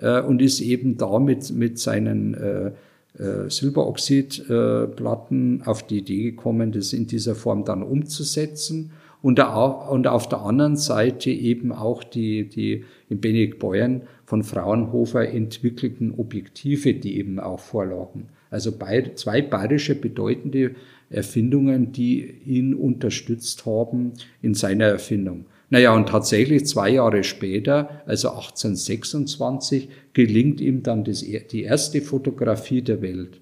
[0.00, 2.72] äh, und ist eben damit mit seinen äh,
[3.18, 8.90] äh, Silberoxidplatten auf die Idee gekommen, das in dieser Form dann umzusetzen.
[9.20, 15.28] Und, und auf der anderen Seite eben auch die, die in Benedikt Beuern von Fraunhofer
[15.28, 18.28] entwickelten Objektive, die eben auch vorlagen.
[18.50, 18.72] Also
[19.16, 20.74] zwei bayerische bedeutende
[21.10, 24.12] Erfindungen, die ihn unterstützt haben
[24.42, 25.46] in seiner Erfindung.
[25.70, 32.80] Naja, und tatsächlich zwei Jahre später, also 1826, gelingt ihm dann das, die erste Fotografie
[32.80, 33.40] der Welt.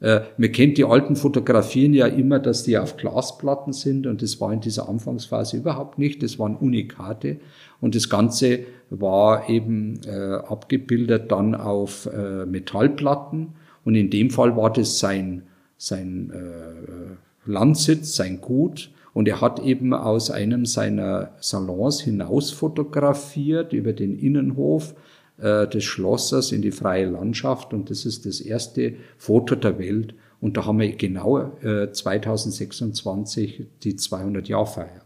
[0.00, 4.40] Äh, man kennt die alten Fotografien ja immer, dass die auf Glasplatten sind und das
[4.40, 6.22] war in dieser Anfangsphase überhaupt nicht.
[6.22, 7.38] Das waren Unikate.
[7.80, 13.54] Und das Ganze war eben äh, abgebildet dann auf äh, Metallplatten.
[13.84, 15.42] Und in dem Fall war das sein,
[15.76, 18.90] sein äh, Landsitz, sein Gut.
[19.14, 24.94] Und er hat eben aus einem seiner Salons hinaus fotografiert über den Innenhof
[25.38, 27.72] äh, des Schlosses in die freie Landschaft.
[27.72, 30.14] Und das ist das erste Foto der Welt.
[30.40, 35.02] Und da haben wir genau äh, 2026 die 200-Jahr-Feier.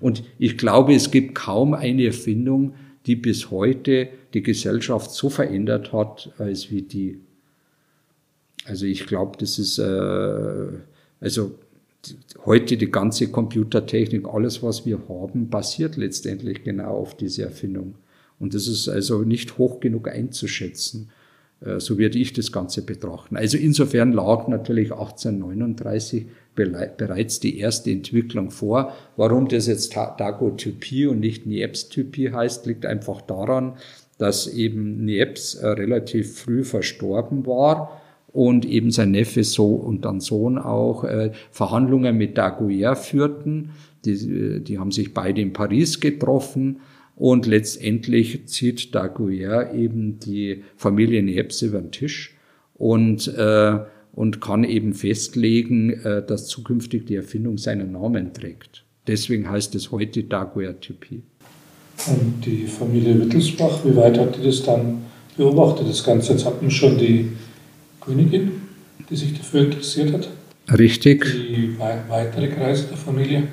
[0.00, 2.74] Und ich glaube, es gibt kaum eine Erfindung,
[3.06, 7.20] die bis heute die Gesellschaft so verändert hat, als wie die.
[8.64, 10.68] Also ich glaube, das ist, äh,
[11.20, 11.54] also
[12.44, 17.94] heute die ganze Computertechnik, alles, was wir haben, basiert letztendlich genau auf diese Erfindung.
[18.40, 21.10] Und das ist also nicht hoch genug einzuschätzen.
[21.60, 23.36] Äh, so würde ich das Ganze betrachten.
[23.36, 28.92] Also insofern lag natürlich 1839 bereits die erste Entwicklung vor.
[29.16, 33.74] Warum das jetzt Dagotypie und nicht Niepce-Typie heißt, liegt einfach daran,
[34.18, 38.00] dass eben Niepce äh, relativ früh verstorben war
[38.32, 43.70] und eben sein Neffe so und dann Sohn auch äh, Verhandlungen mit Daguerre führten.
[44.04, 46.80] Die, die haben sich beide in Paris getroffen
[47.18, 52.36] und letztendlich zieht Daguerre eben die Familie Niepce über den Tisch
[52.74, 53.78] und, äh,
[54.12, 58.84] und kann eben festlegen, äh, dass zukünftig die Erfindung seinen Namen trägt.
[59.08, 61.22] Deswegen heißt es heute Daguerre-Typie.
[62.06, 64.98] Und die Familie Wittelsbach, wie weit hat die das dann
[65.36, 66.32] beobachtet, das Ganze?
[66.32, 67.30] Jetzt hatten wir schon die
[68.00, 68.52] Königin,
[69.10, 70.28] die sich dafür interessiert hat.
[70.78, 71.24] Richtig.
[71.24, 71.76] Die
[72.08, 73.48] weitere Kreise der Familie.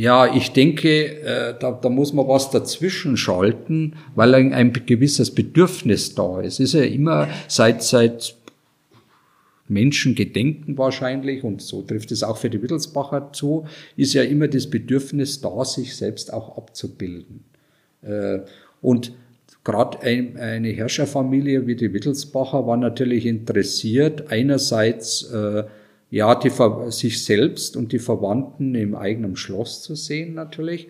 [0.00, 5.30] Ja, ich denke, äh, da, da muss man was dazwischen schalten, weil ein, ein gewisses
[5.30, 6.54] Bedürfnis da ist.
[6.54, 8.34] Es ist ja immer seit, seit
[9.68, 14.70] Menschengedenken wahrscheinlich, und so trifft es auch für die Wittelsbacher zu, ist ja immer das
[14.70, 17.44] Bedürfnis da, sich selbst auch abzubilden.
[18.00, 18.38] Äh,
[18.80, 19.12] und
[19.64, 25.64] gerade eine Herrscherfamilie wie die Wittelsbacher war natürlich interessiert, einerseits äh,
[26.10, 26.50] ja, die,
[26.90, 30.88] sich selbst und die Verwandten im eigenen Schloss zu sehen natürlich,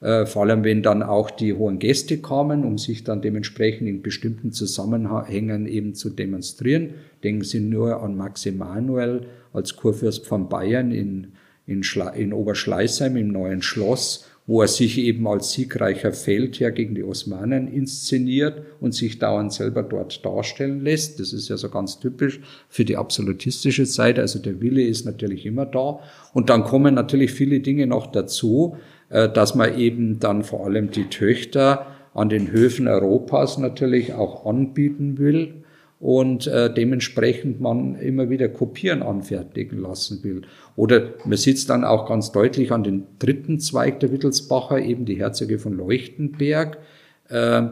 [0.00, 4.02] äh, vor allem wenn dann auch die hohen Gäste kamen, um sich dann dementsprechend in
[4.02, 6.94] bestimmten Zusammenhängen eben zu demonstrieren.
[7.22, 11.32] Denken Sie nur an Max Emanuel als Kurfürst von Bayern in,
[11.66, 11.82] in,
[12.14, 17.68] in Oberschleißheim im neuen Schloss, wo er sich eben als siegreicher Feldherr gegen die Osmanen
[17.68, 21.20] inszeniert und sich dauernd selber dort darstellen lässt.
[21.20, 24.20] Das ist ja so ganz typisch für die absolutistische Seite.
[24.20, 26.00] Also der Wille ist natürlich immer da.
[26.32, 28.76] Und dann kommen natürlich viele Dinge noch dazu,
[29.10, 34.44] äh, dass man eben dann vor allem die Töchter an den Höfen Europas natürlich auch
[34.44, 35.61] anbieten will
[36.02, 40.42] und äh, dementsprechend man immer wieder Kopieren anfertigen lassen will.
[40.74, 45.14] Oder man sitzt dann auch ganz deutlich an den dritten Zweig der Wittelsbacher, eben die
[45.14, 46.78] Herzöge von Leuchtenberg,
[47.28, 47.62] äh,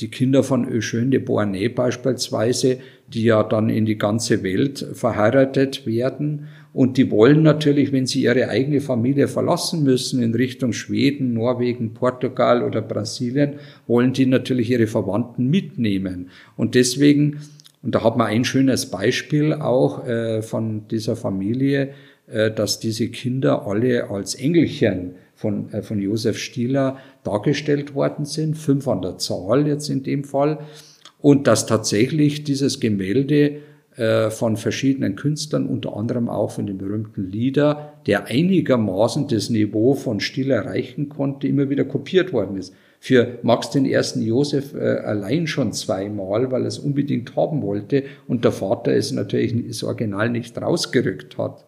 [0.00, 5.86] die Kinder von Eugène de Beauharnais beispielsweise, die ja dann in die ganze Welt verheiratet
[5.86, 11.34] werden und die wollen natürlich, wenn sie ihre eigene Familie verlassen müssen in Richtung Schweden,
[11.34, 13.54] Norwegen, Portugal oder Brasilien,
[13.86, 16.30] wollen die natürlich ihre Verwandten mitnehmen.
[16.56, 17.40] Und deswegen,
[17.82, 21.90] und da hat man ein schönes Beispiel auch äh, von dieser Familie,
[22.26, 28.56] äh, dass diese Kinder alle als Engelchen von, äh, von Josef Stieler dargestellt worden sind,
[28.56, 30.60] fünf an der Zahl jetzt in dem Fall,
[31.20, 33.58] und dass tatsächlich dieses Gemälde
[33.96, 39.92] äh, von verschiedenen Künstlern, unter anderem auch von dem berühmten Lieder, der einigermaßen das Niveau
[39.94, 42.72] von Still erreichen konnte, immer wieder kopiert worden ist.
[43.00, 48.04] Für Max den ersten Josef äh, allein schon zweimal, weil er es unbedingt haben wollte
[48.26, 51.66] und der Vater es natürlich das Original nicht rausgerückt hat.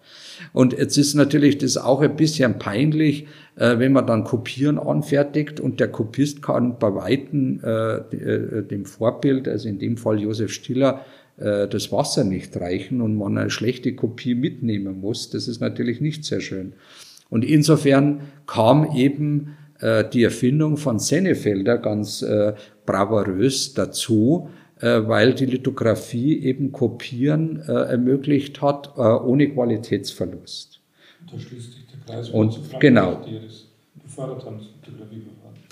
[0.55, 5.61] Und jetzt ist natürlich das auch ein bisschen peinlich, äh, wenn man dann Kopieren anfertigt
[5.61, 11.05] und der Kopist kann bei Weitem dem Vorbild, also in dem Fall Josef Stiller,
[11.37, 15.31] das Wasser nicht reichen und man eine schlechte Kopie mitnehmen muss.
[15.31, 16.75] Das ist natürlich nicht sehr schön.
[17.29, 22.55] Und insofern kam eben äh, die Erfindung von Sennefelder ganz äh,
[22.87, 24.49] bravourös dazu,
[24.81, 30.81] äh, weil die Lithografie eben Kopieren äh, ermöglicht hat, äh, ohne Qualitätsverlust.
[31.31, 33.23] Da schließt sich der Kreis und genau.
[33.25, 33.67] das
[34.03, 34.61] gefördert haben,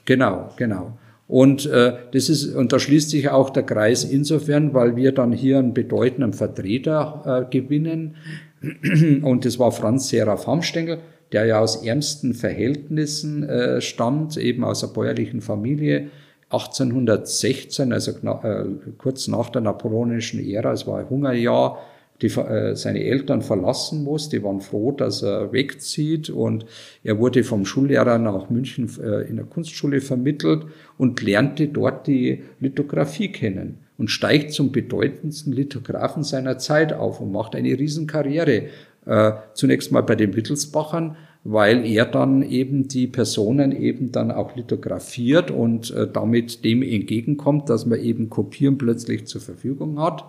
[0.04, 0.98] Genau, genau.
[1.32, 5.32] Und äh, das ist, und da schließt sich auch der Kreis insofern, weil wir dann
[5.32, 8.16] hier einen bedeutenden Vertreter äh, gewinnen.
[9.22, 10.98] Und das war Franz Seraph Hamstengel,
[11.32, 16.10] der ja aus ärmsten Verhältnissen äh, stammt, eben aus einer bäuerlichen Familie.
[16.50, 18.64] 1816, also äh,
[18.98, 21.78] kurz nach der napoleonischen Ära, es war ein Hungerjahr,
[22.22, 24.28] die, äh, seine Eltern verlassen muss.
[24.28, 26.64] Die waren froh, dass er wegzieht und
[27.02, 30.64] er wurde vom Schullehrer nach München äh, in der Kunstschule vermittelt
[30.98, 37.32] und lernte dort die Lithografie kennen und steigt zum bedeutendsten Lithografen seiner Zeit auf und
[37.32, 38.64] macht eine Riesenkarriere.
[39.04, 44.54] Äh, zunächst mal bei den Wittelsbachern, weil er dann eben die Personen eben dann auch
[44.54, 50.24] lithografiert und äh, damit dem entgegenkommt, dass man eben Kopieren plötzlich zur Verfügung hat.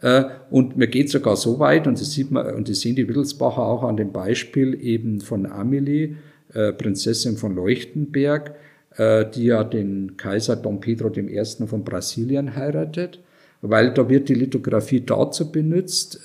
[0.00, 3.08] Äh, und mir geht sogar so weit, und das sieht man, und das sehen die
[3.08, 6.16] Wittelsbacher auch an dem Beispiel eben von Amelie,
[6.52, 8.54] äh, Prinzessin von Leuchtenberg,
[8.96, 11.42] äh, die ja den Kaiser Dom Pedro I.
[11.66, 13.20] von Brasilien heiratet,
[13.62, 16.20] weil da wird die Lithografie dazu benutzt,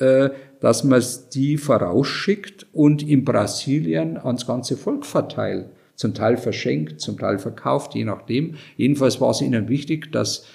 [0.59, 1.01] dass man
[1.33, 5.67] die vorausschickt und in Brasilien ans ganze Volk verteilt.
[5.95, 8.55] Zum Teil verschenkt, zum Teil verkauft, je nachdem.
[8.75, 10.45] Jedenfalls war es ihnen wichtig, dass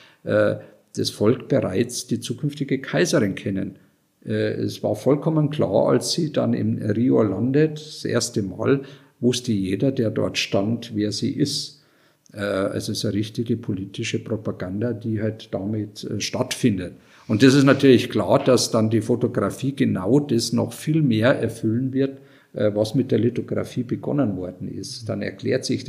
[0.99, 3.77] das Volk bereits die zukünftige Kaiserin kennen.
[4.25, 8.83] Äh, es war vollkommen klar, als sie dann in Rio landet, das erste Mal,
[9.21, 11.83] wusste jeder, der dort stand, wer sie ist.
[12.33, 12.41] Äh,
[12.77, 16.95] es ist eine richtige politische Propaganda, die halt damit äh, stattfindet.
[17.29, 21.93] Und das ist natürlich klar, dass dann die Fotografie genau das noch viel mehr erfüllen
[21.93, 22.19] wird,
[22.75, 25.09] was mit der Lithografie begonnen worden ist.
[25.09, 25.85] Dann erklärt sich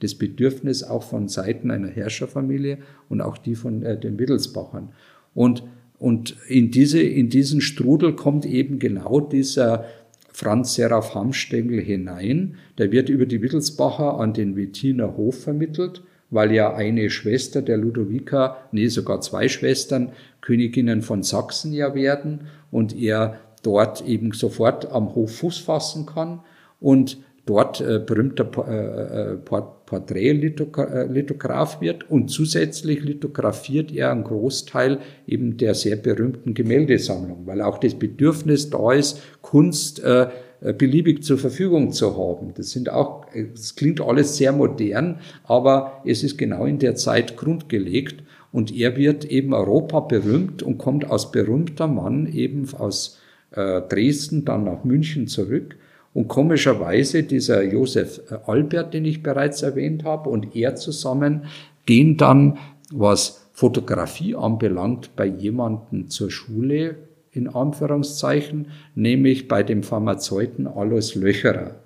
[0.00, 4.90] das Bedürfnis auch von Seiten einer Herrscherfamilie und auch die von äh, den Wittelsbachern.
[5.34, 5.64] Und,
[5.98, 9.84] und in, diese, in diesen Strudel kommt eben genau dieser
[10.32, 12.54] Franz Seraph Hamstengel hinein.
[12.78, 17.76] Der wird über die Wittelsbacher an den Wettiner Hof vermittelt, weil ja eine Schwester der
[17.76, 24.90] Ludovica, nee, sogar zwei Schwestern, Königinnen von Sachsen ja werden und er dort eben sofort
[24.90, 26.40] am Hof Fuß fassen kann
[26.80, 35.00] und dort äh, berühmter äh, äh, Port Porträtlithograf wird und zusätzlich lithografiert er einen Großteil
[35.26, 40.28] eben der sehr berühmten Gemäldesammlung, weil auch das Bedürfnis da ist, Kunst äh,
[40.62, 42.54] äh, beliebig zur Verfügung zu haben.
[42.54, 47.36] Das sind auch, es klingt alles sehr modern, aber es ist genau in der Zeit
[47.36, 53.18] grundgelegt und er wird eben Europa berühmt und kommt als berühmter Mann eben aus
[53.54, 55.76] äh, Dresden dann nach München zurück.
[56.14, 61.44] Und komischerweise dieser Josef äh, Albert, den ich bereits erwähnt habe, und er zusammen
[61.86, 62.58] gehen dann,
[62.92, 66.96] was Fotografie anbelangt, bei jemanden zur Schule,
[67.32, 71.76] in Anführungszeichen, nämlich bei dem Pharmazeuten Alois Löcherer.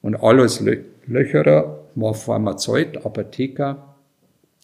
[0.00, 0.60] Und Alois
[1.06, 3.94] Löcherer war Pharmazeut, Apotheker.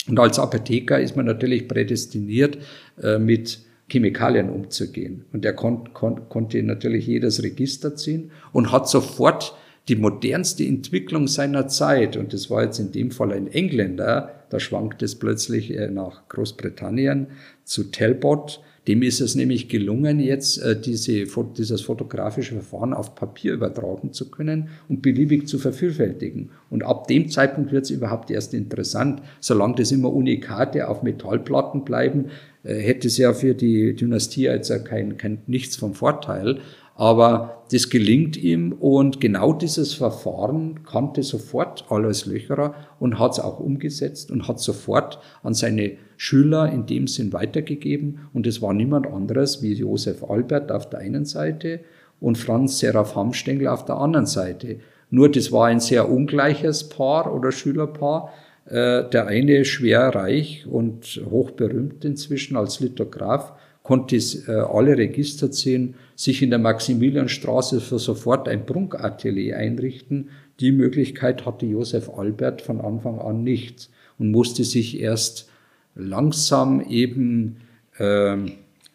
[0.08, 2.58] Und als Apotheker ist man natürlich prädestiniert,
[3.02, 3.60] äh, mit
[3.90, 5.24] Chemikalien umzugehen.
[5.32, 9.54] Und er kon kon konnte natürlich jedes Register ziehen und hat sofort
[9.88, 14.60] die modernste Entwicklung seiner Zeit, und das war jetzt in dem Fall ein Engländer, da
[14.60, 17.28] schwankt es plötzlich äh, nach Großbritannien
[17.64, 18.60] zu Talbot,
[18.90, 21.24] dem ist es nämlich gelungen, jetzt äh, diese,
[21.56, 26.50] dieses fotografische Verfahren auf Papier übertragen zu können und beliebig zu vervielfältigen.
[26.70, 29.22] Und ab dem Zeitpunkt wird es überhaupt erst interessant.
[29.38, 32.30] Solange das immer Unikate auf Metallplatten bleiben,
[32.64, 36.58] äh, hätte es ja für die Dynastie jetzt kein, kein, nichts vom Vorteil.
[36.96, 43.40] Aber das gelingt ihm und genau dieses Verfahren kannte sofort Alois Löcherer und hat es
[43.40, 45.92] auch umgesetzt und hat sofort an seine
[46.22, 48.18] Schüler in dem Sinn weitergegeben.
[48.34, 51.80] Und es war niemand anderes wie Josef Albert auf der einen Seite
[52.20, 54.80] und Franz Seraph Hamstengel auf der anderen Seite.
[55.08, 58.34] Nur das war ein sehr ungleiches Paar oder Schülerpaar.
[58.66, 65.94] Äh, der eine schwer reich und hochberühmt inzwischen als Lithograf, konnte äh, alle Register ziehen,
[66.16, 70.28] sich in der Maximilianstraße für sofort ein Prunkatelier einrichten.
[70.60, 75.49] Die Möglichkeit hatte Josef Albert von Anfang an nicht und musste sich erst
[75.94, 77.56] langsam eben
[77.98, 78.36] äh,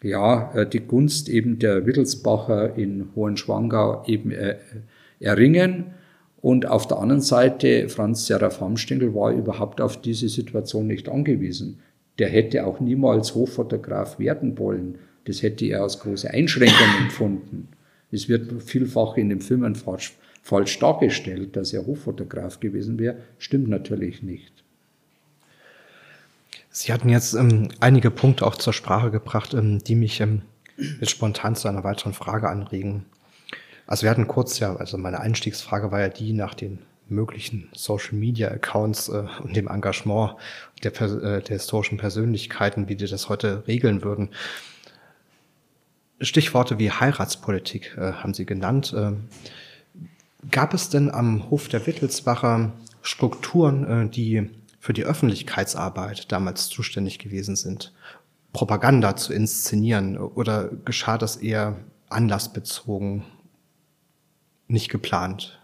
[0.02, 4.56] ja, äh, die Gunst eben der Wittelsbacher in Hohenschwangau eben äh,
[5.20, 5.86] erringen.
[6.40, 11.80] Und auf der anderen Seite, Franz Seraph Hamstengel war überhaupt auf diese Situation nicht angewiesen.
[12.18, 14.98] Der hätte auch niemals Hochfotograf werden wollen.
[15.24, 17.68] Das hätte er als große Einschränkung empfunden.
[18.12, 23.16] Es wird vielfach in den Filmen falsch, falsch dargestellt, dass er Hochfotograf gewesen wäre.
[23.38, 24.62] Stimmt natürlich nicht.
[26.78, 30.42] Sie hatten jetzt ähm, einige Punkte auch zur Sprache gebracht, ähm, die mich ähm,
[30.76, 33.06] jetzt spontan zu einer weiteren Frage anregen.
[33.86, 38.18] Also wir hatten kurz ja, also meine Einstiegsfrage war ja die nach den möglichen Social
[38.18, 40.34] Media Accounts äh, und dem Engagement
[40.82, 44.28] der, äh, der historischen Persönlichkeiten, wie die das heute regeln würden.
[46.20, 48.92] Stichworte wie Heiratspolitik äh, haben Sie genannt.
[48.92, 49.12] Äh,
[50.50, 54.50] gab es denn am Hof der Wittelsbacher Strukturen, äh, die
[54.86, 57.92] für die Öffentlichkeitsarbeit damals zuständig gewesen sind,
[58.52, 60.16] Propaganda zu inszenieren?
[60.16, 61.76] Oder geschah das eher
[62.08, 63.24] anlassbezogen
[64.68, 65.58] nicht geplant?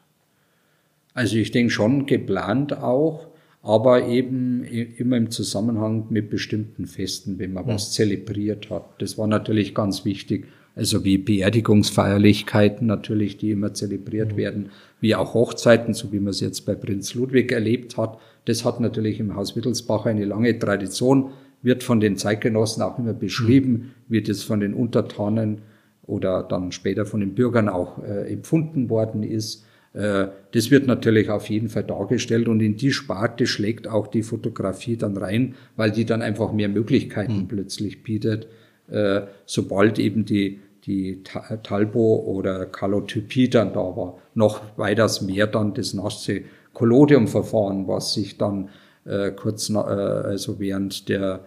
[1.15, 3.29] Also ich denke schon geplant auch,
[3.63, 7.69] aber eben immer im Zusammenhang mit bestimmten Festen, wenn man mhm.
[7.69, 8.87] was zelebriert hat.
[8.99, 10.49] Das war natürlich ganz wichtig.
[10.75, 14.37] Also wie Beerdigungsfeierlichkeiten natürlich, die immer zelebriert mhm.
[14.37, 14.71] werden,
[15.01, 18.19] wie auch Hochzeiten, so wie man es jetzt bei Prinz Ludwig erlebt hat.
[18.45, 21.31] Das hat natürlich im Haus Wittelsbach eine lange Tradition,
[21.63, 25.63] wird von den Zeitgenossen auch immer beschrieben, wird es von den Untertanen
[26.03, 29.65] oder dann später von den Bürgern auch äh, empfunden worden ist.
[29.95, 34.23] Äh, das wird natürlich auf jeden Fall dargestellt und in die Sparte schlägt auch die
[34.23, 37.49] Fotografie dann rein, weil die dann einfach mehr Möglichkeiten mhm.
[37.49, 38.49] plötzlich bietet,
[38.91, 41.23] äh, sobald eben die, die
[41.63, 44.19] Talbo oder Kalotypie dann da war.
[44.35, 48.71] Noch weiters mehr dann das nasse Collodium-Verfahren, was sich dann
[49.05, 51.45] äh, kurz, äh, also während der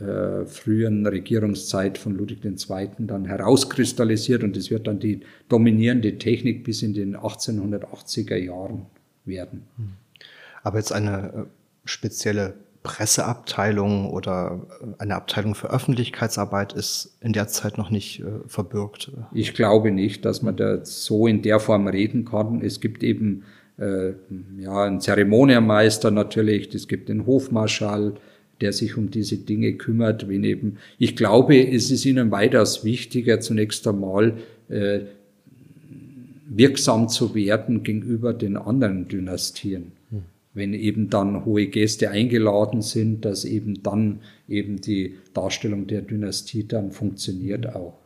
[0.00, 2.88] äh, frühen Regierungszeit von Ludwig II.
[2.98, 8.86] dann herauskristallisiert und es wird dann die dominierende Technik bis in den 1880er Jahren
[9.24, 9.66] werden.
[9.76, 9.92] Hm.
[10.64, 11.42] Aber jetzt eine äh,
[11.84, 18.48] spezielle Presseabteilung oder äh, eine Abteilung für Öffentlichkeitsarbeit ist in der Zeit noch nicht äh,
[18.48, 19.12] verbürgt.
[19.32, 22.62] Ich glaube nicht, dass man da so in der Form reden kann.
[22.62, 23.44] Es gibt eben
[23.78, 24.12] äh,
[24.58, 28.14] ja einen Zeremonienmeister natürlich, es gibt den Hofmarschall,
[28.60, 33.40] der sich um diese Dinge kümmert, wenn eben, ich glaube, es ist ihnen weitaus wichtiger,
[33.40, 34.34] zunächst einmal
[34.68, 35.00] äh,
[36.48, 39.92] wirksam zu werden gegenüber den anderen Dynastien.
[40.10, 40.22] Hm.
[40.52, 46.64] Wenn eben dann hohe Gäste eingeladen sind, dass eben dann eben die Darstellung der Dynastie
[46.66, 47.98] dann funktioniert auch.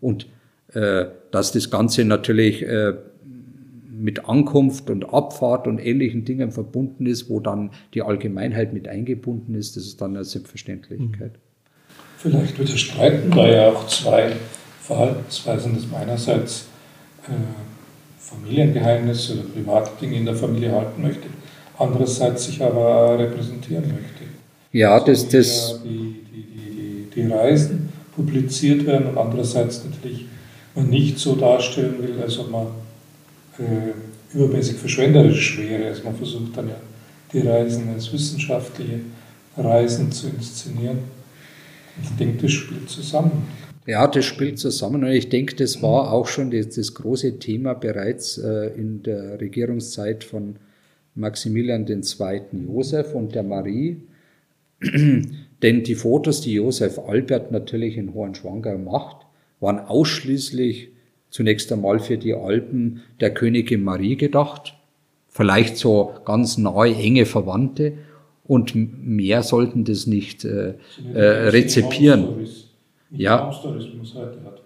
[0.00, 0.28] Und
[0.72, 2.94] äh, dass das Ganze natürlich äh,
[3.98, 9.54] mit Ankunft und Abfahrt und ähnlichen Dingen verbunden ist, wo dann die Allgemeinheit mit eingebunden
[9.54, 11.32] ist, das ist dann eine Selbstverständlichkeit.
[12.18, 14.32] Vielleicht widerstreiten da ja auch zwei
[14.82, 16.66] Verhaltensweisen, dass man einerseits
[17.26, 17.32] äh,
[18.18, 21.28] Familiengeheimnisse oder private Dinge in der Familie halten möchte,
[21.78, 24.24] andererseits sich aber repräsentieren möchte.
[24.72, 25.80] Ja, das, das.
[25.84, 30.26] Die, die, die, die, Reisen publiziert werden und andererseits natürlich
[30.74, 32.66] man nicht so darstellen will, als ob man
[33.58, 35.86] äh, übermäßig verschwenderisch wäre.
[35.86, 36.76] Also man versucht dann ja
[37.32, 39.00] die Reisen als wissenschaftliche
[39.56, 40.98] Reisen zu inszenieren.
[42.02, 43.48] Ich denke, das spielt zusammen.
[43.86, 47.74] Ja, das spielt zusammen und ich denke, das war auch schon das, das große Thema
[47.74, 50.56] bereits äh, in der Regierungszeit von
[51.14, 52.40] Maximilian II.
[52.66, 54.02] Josef und der Marie.
[55.62, 59.26] Denn die Fotos, die Josef Albert natürlich in Hohenschwangau macht,
[59.60, 60.90] waren ausschließlich
[61.36, 64.74] zunächst einmal für die Alpen der Königin Marie gedacht,
[65.28, 67.92] vielleicht so ganz nahe, enge Verwandte
[68.44, 70.74] und mehr sollten das nicht äh,
[71.12, 72.46] äh, rezipieren.
[73.10, 73.52] Ja.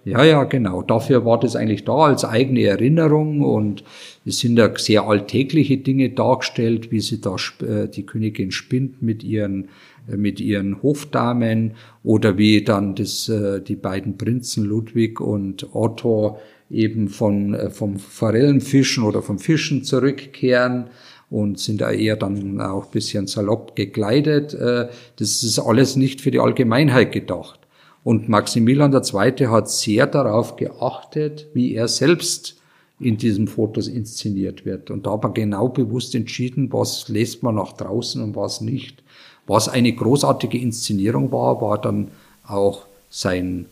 [0.04, 0.82] ja, ja, genau.
[0.82, 3.84] Dafür war das eigentlich da als eigene Erinnerung und
[4.24, 9.22] es sind da sehr alltägliche Dinge dargestellt, wie sie da äh, die Königin spinnt mit
[9.24, 9.68] ihren
[10.08, 11.72] äh, mit ihren Hofdamen
[12.02, 16.38] oder wie dann das, äh, die beiden Prinzen Ludwig und Otto
[16.70, 20.86] eben von, vom Forellenfischen oder vom Fischen zurückkehren
[21.28, 24.54] und sind da eher dann auch bisschen salopp gekleidet.
[24.54, 27.60] Das ist alles nicht für die Allgemeinheit gedacht.
[28.02, 29.46] Und Maximilian II.
[29.46, 32.56] hat sehr darauf geachtet, wie er selbst
[32.98, 34.90] in diesen Fotos inszeniert wird.
[34.90, 39.02] Und da hat er genau bewusst entschieden, was lässt man nach draußen und was nicht.
[39.46, 42.08] Was eine großartige Inszenierung war, war dann
[42.46, 43.66] auch sein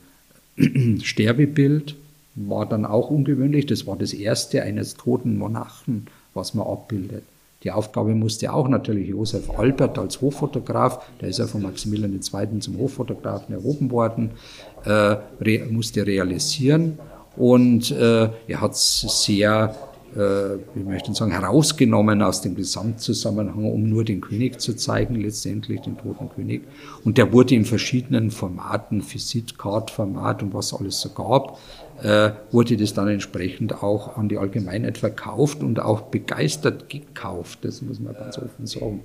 [1.02, 1.94] Sterbebild,
[2.46, 3.66] war dann auch ungewöhnlich.
[3.66, 7.24] Das war das erste eines toten Monarchen, was man abbildet.
[7.64, 12.60] Die Aufgabe musste auch natürlich Josef Albert als Hoffotograf, der ist ja von Maximilian II.
[12.60, 14.30] zum Hoffotografen erhoben worden,
[14.84, 14.90] äh,
[15.40, 16.98] re musste realisieren.
[17.36, 19.74] Und äh, er hat es sehr,
[20.14, 20.18] äh,
[20.74, 25.80] wie möchte ich sagen, herausgenommen aus dem Gesamtzusammenhang, um nur den König zu zeigen, letztendlich
[25.80, 26.62] den toten König.
[27.04, 31.58] Und der wurde in verschiedenen Formaten, Visitcard-Format und was alles so gab,
[32.02, 37.82] äh, wurde das dann entsprechend auch an die Allgemeinheit verkauft und auch begeistert gekauft, das
[37.82, 39.00] muss man ganz offen sagen.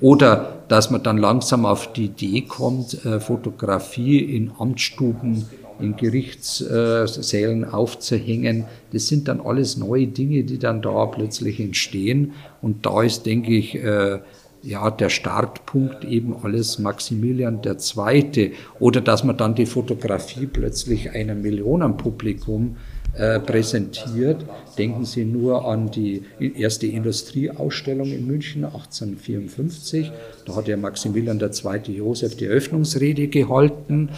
[0.00, 5.46] Oder dass man dann langsam auf die Idee kommt, äh, Fotografie in Amtsstuben,
[5.80, 8.64] in Gerichtssälen aufzuhängen.
[8.92, 12.32] Das sind dann alles neue Dinge, die dann da plötzlich entstehen.
[12.62, 14.18] Und da ist, denke ich, äh,
[14.64, 18.52] ja, der Startpunkt eben alles Maximilian II.
[18.80, 22.76] Oder dass man dann die Fotografie plötzlich einem Millionenpublikum
[23.16, 24.44] äh, präsentiert.
[24.78, 26.22] Denken Sie nur an die
[26.56, 30.10] erste Industrieausstellung in München 1854.
[30.46, 31.92] Da hat ja Maximilian II.
[31.92, 34.10] Josef die Eröffnungsrede gehalten.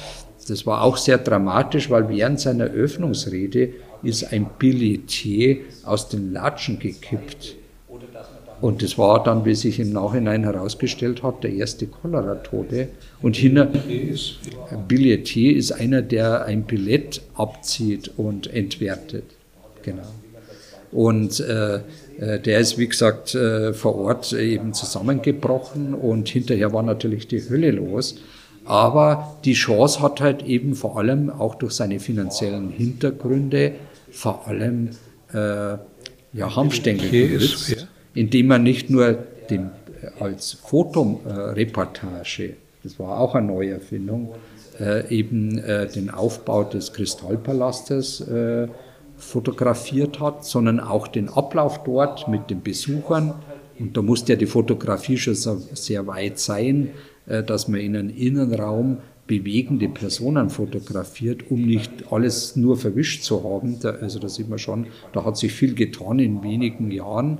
[0.48, 3.70] Das war auch sehr dramatisch, weil während seiner Eröffnungsrede
[4.02, 7.56] ist ein Billetier aus den Latschen gekippt.
[8.60, 12.88] Und das war dann, wie sich im Nachhinein herausgestellt hat, der erste Cholera-Tote.
[13.20, 13.68] Und hinter
[14.88, 19.24] Billetier ist einer, der ein Billett abzieht und entwertet.
[19.82, 20.02] Genau.
[20.90, 21.80] Und äh,
[22.18, 27.46] äh, der ist, wie gesagt, äh, vor Ort eben zusammengebrochen und hinterher war natürlich die
[27.48, 28.16] Hölle los.
[28.64, 33.72] Aber die Chance hat halt eben vor allem auch durch seine finanziellen Hintergründe
[34.10, 34.90] vor allem
[35.32, 35.76] äh,
[36.32, 37.86] ja, Hamstängel genutzt
[38.16, 39.18] indem man nicht nur
[39.50, 39.70] dem,
[40.02, 44.34] äh, als Fotoreportage, das war auch eine neue Erfindung,
[44.80, 48.68] äh, eben äh, den Aufbau des Kristallpalastes äh,
[49.16, 53.34] fotografiert hat, sondern auch den Ablauf dort mit den Besuchern.
[53.78, 56.90] Und da musste ja die Fotografie schon so, sehr weit sein,
[57.26, 63.42] äh, dass man in einem Innenraum bewegende Personen fotografiert, um nicht alles nur verwischt zu
[63.42, 63.80] haben.
[63.80, 67.38] Da, also da sieht man schon, da hat sich viel getan in wenigen Jahren.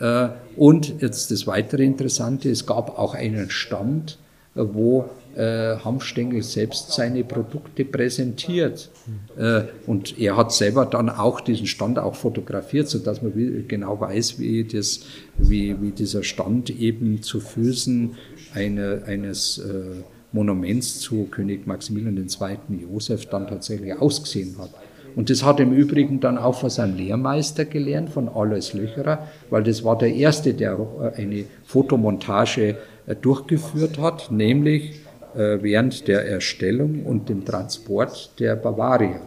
[0.00, 4.18] Äh, und jetzt das weitere Interessante, es gab auch einen Stand,
[4.54, 8.90] wo äh, Hanfstengel selbst seine Produkte präsentiert.
[9.36, 13.32] Äh, und er hat selber dann auch diesen Stand auch fotografiert, sodass man
[13.66, 15.00] genau weiß, wie, das,
[15.36, 18.14] wie, wie dieser Stand eben zu Füßen
[18.54, 20.02] eine, eines äh,
[20.32, 22.58] Monuments zu König Maximilian II.
[22.82, 24.70] Josef dann tatsächlich ausgesehen hat.
[25.16, 29.62] Und das hat im Übrigen dann auch von seinem Lehrmeister gelernt, von Alois Löcherer, weil
[29.62, 30.76] das war der Erste, der
[31.16, 32.76] äh, eine Fotomontage
[33.06, 35.02] äh, durchgeführt hat, nämlich
[35.34, 39.20] äh, während der Erstellung und dem Transport der Bavaria.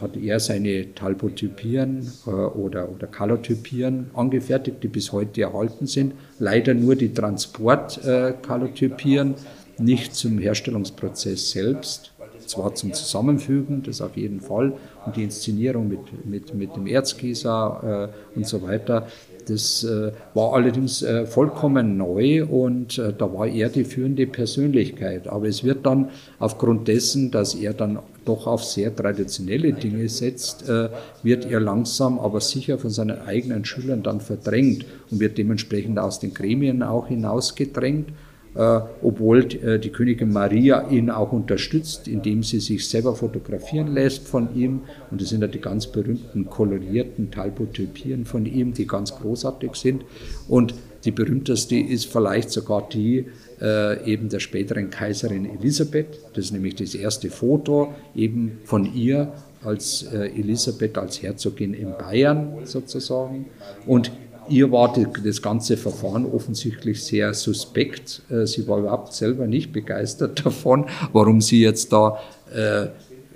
[0.00, 6.14] hat er seine Talbotypien oder, oder Kalotypien angefertigt, die bis heute erhalten sind.
[6.38, 9.34] Leider nur die Transportkalotypien,
[9.78, 12.12] nicht zum Herstellungsprozess selbst.
[12.46, 14.72] Zwar zum Zusammenfügen, das auf jeden Fall,
[15.04, 19.06] und die Inszenierung mit, mit, mit dem Erzgießer äh, und so weiter.
[19.46, 25.28] Das äh, war allerdings äh, vollkommen neu und äh, da war er die führende Persönlichkeit.
[25.28, 26.10] Aber es wird dann
[26.40, 30.88] aufgrund dessen, dass er dann doch auf sehr traditionelle Dinge setzt, äh,
[31.22, 36.18] wird er langsam, aber sicher von seinen eigenen Schülern dann verdrängt und wird dementsprechend aus
[36.18, 38.08] den Gremien auch hinausgedrängt.
[38.56, 44.26] Äh, obwohl äh, die Königin Maria ihn auch unterstützt, indem sie sich selber fotografieren lässt
[44.26, 44.80] von ihm.
[45.10, 50.04] Und das sind ja die ganz berühmten kolorierten Talbotypien von ihm, die ganz großartig sind.
[50.48, 50.74] Und
[51.04, 53.26] die berühmteste ist vielleicht sogar die
[53.60, 56.18] äh, eben der späteren Kaiserin Elisabeth.
[56.32, 62.58] Das ist nämlich das erste Foto eben von ihr als Elisabeth als Herzogin in Bayern
[62.64, 63.46] sozusagen.
[63.84, 64.12] Und
[64.48, 68.22] Ihr war die, das ganze Verfahren offensichtlich sehr suspekt.
[68.30, 72.20] Äh, sie war überhaupt selber nicht begeistert davon, warum sie jetzt da
[72.54, 72.86] äh,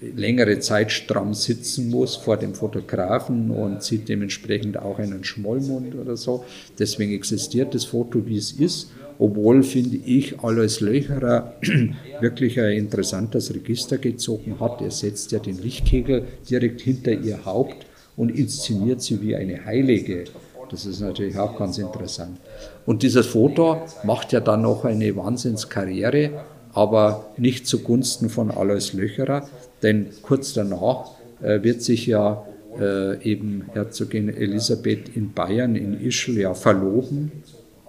[0.00, 6.16] längere Zeit stramm sitzen muss vor dem Fotografen und sieht dementsprechend auch einen Schmollmund oder
[6.16, 6.44] so.
[6.78, 8.90] Deswegen existiert das Foto, wie es ist.
[9.18, 11.54] Obwohl, finde ich, Alois Löcherer
[12.20, 14.80] wirklich ein interessantes Register gezogen hat.
[14.80, 17.84] Er setzt ja den Lichtkegel direkt hinter ihr Haupt
[18.16, 20.24] und inszeniert sie wie eine Heilige.
[20.70, 22.38] Das ist natürlich auch ganz interessant.
[22.86, 26.30] Und dieses Foto macht ja dann noch eine Wahnsinnskarriere,
[26.72, 29.48] aber nicht zugunsten von Alois Löcherer,
[29.82, 31.10] denn kurz danach
[31.42, 32.46] äh, wird sich ja
[32.78, 37.32] äh, eben Herzogin Elisabeth in Bayern, in Ischl, ja verloben,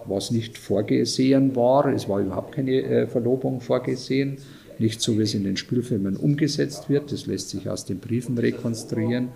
[0.06, 1.86] was nicht vorgesehen war.
[1.88, 4.38] Es war überhaupt keine äh, Verlobung vorgesehen,
[4.82, 7.12] nicht so, wie es in den Spielfilmen umgesetzt wird.
[7.12, 9.30] Das lässt sich aus den Briefen rekonstruieren.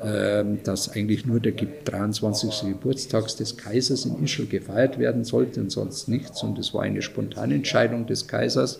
[0.00, 2.68] Ähm, dass eigentlich nur der 23.
[2.68, 6.40] Geburtstag des Kaisers in Ischl gefeiert werden sollte und sonst nichts.
[6.44, 8.78] Und es war eine spontane Entscheidung des Kaisers.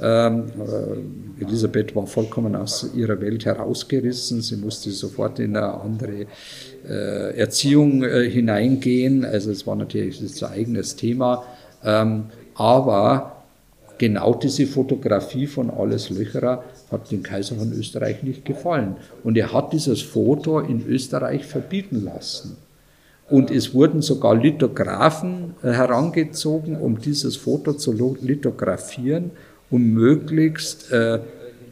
[0.00, 4.40] Ähm, äh, Elisabeth war vollkommen aus ihrer Welt herausgerissen.
[4.40, 6.26] Sie musste sofort in eine andere
[6.88, 9.24] äh, Erziehung äh, hineingehen.
[9.24, 11.44] Also es war natürlich ein eigenes Thema.
[11.84, 12.24] Ähm,
[12.54, 13.39] aber
[14.00, 18.96] genau diese Fotografie von Alles Löcherer hat dem Kaiser von Österreich nicht gefallen.
[19.22, 22.56] Und er hat dieses Foto in Österreich verbieten lassen.
[23.28, 29.32] Und es wurden sogar Lithografen äh, herangezogen, um dieses Foto zu lithografieren,
[29.70, 31.20] um möglichst äh,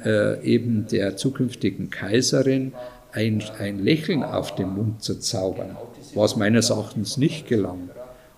[0.04, 2.74] äh, eben der zukünftigen Kaiserin
[3.12, 5.78] ein, ein Lächeln auf den Mund zu zaubern,
[6.14, 7.88] was meines Erachtens nicht gelang.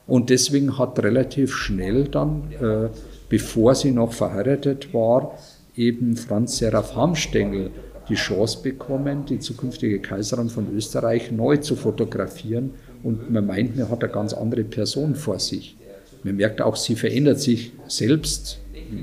[0.07, 2.89] Und deswegen hat relativ schnell dann, äh,
[3.31, 5.39] bevor sie noch verheiratet war,
[5.75, 7.71] eben Franz Seraph Hamstengel
[8.11, 12.73] die Chance bekommen, die zukünftige Kaiserin von Österreich neu zu fotografieren.
[13.03, 15.77] Und man meint, man hat eine ganz andere Person vor sich.
[16.25, 18.59] Man merkt auch, sie verändert sich selbst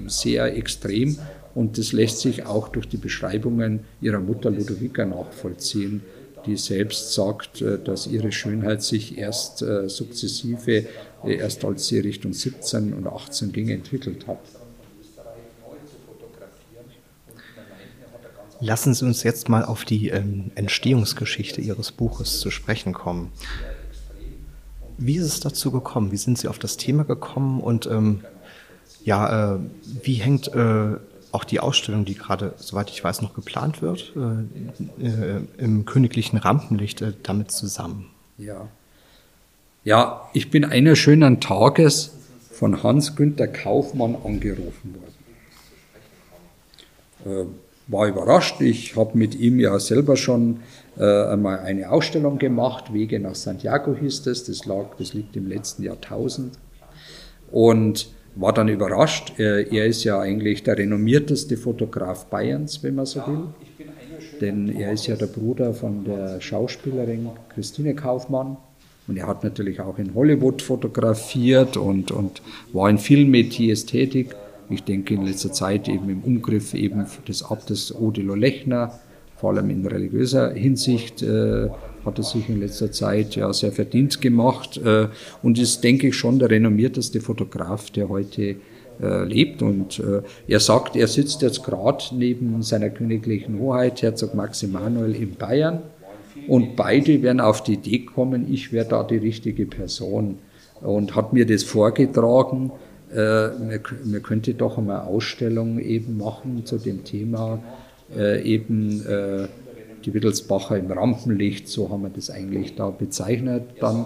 [0.07, 1.17] sehr extrem
[1.55, 6.03] und das lässt sich auch durch die Beschreibungen ihrer Mutter Ludovica nachvollziehen,
[6.45, 10.85] die selbst sagt, äh, dass ihre Schönheit sich erst äh, sukzessive,
[11.23, 14.39] erst als sie Richtung 17 und 18 ging, entwickelt hat.
[18.60, 23.31] Lassen Sie uns jetzt mal auf die ähm, Entstehungsgeschichte Ihres Buches zu sprechen kommen.
[24.98, 26.11] Wie ist es dazu gekommen?
[26.11, 27.61] Wie sind Sie auf das Thema gekommen?
[27.61, 28.23] Und ähm,
[29.03, 29.60] ja, äh,
[30.02, 30.95] wie hängt äh,
[31.31, 36.38] auch die Ausstellung, die gerade, soweit ich weiß, noch geplant wird, äh, äh im königlichen
[36.38, 38.10] Rampenlicht äh, damit zusammen?
[38.39, 38.68] Ja.
[39.88, 42.11] Ja, ich bin eines schönen Tages
[42.51, 45.18] von Hans-Günther Kaufmann angerufen worden
[47.26, 47.45] äh,
[47.88, 48.59] war überrascht.
[48.59, 50.59] Ich habe mit ihm ja selber schon
[50.97, 52.93] äh, einmal eine Ausstellung gemacht.
[52.93, 54.43] Wege nach Santiago hieß das.
[54.43, 56.59] Das, lag, das liegt im letzten Jahrtausend.
[57.49, 59.35] Und war dann überrascht.
[59.38, 63.43] Er, er ist ja eigentlich der renommierteste Fotograf Bayerns, wenn man so will.
[64.41, 68.57] Denn er ist ja der Bruder von der Schauspielerin Christine Kaufmann.
[69.07, 72.41] Und er hat natürlich auch in Hollywood fotografiert und, und
[72.73, 74.35] war in vielen Metiers tätig.
[74.69, 78.99] Ich denke in letzter Zeit eben im Umgriff eben des Abtes Odilo Lechner,
[79.38, 81.69] vor allem in religiöser Hinsicht, äh,
[82.03, 85.07] hat er sich in letzter Zeit ja sehr verdient gemacht äh,
[85.43, 88.55] und ist, denke ich, schon der renommierteste Fotograf, der heute
[89.01, 89.61] äh, lebt.
[89.61, 94.73] Und äh, er sagt, er sitzt jetzt gerade neben seiner königlichen Hoheit, Herzog Max in
[95.38, 95.81] Bayern.
[96.47, 100.39] Und beide werden auf die Idee kommen, ich wäre da die richtige Person.
[100.81, 102.72] Und hat mir das vorgetragen
[103.14, 103.49] äh,
[104.03, 107.59] man, könnte doch einmal Ausstellung eben machen zu dem Thema
[108.15, 109.47] äh, eben äh,
[110.05, 113.64] die Wittelsbacher im Rampenlicht, so haben wir das eigentlich da bezeichnet.
[113.80, 114.05] Dann,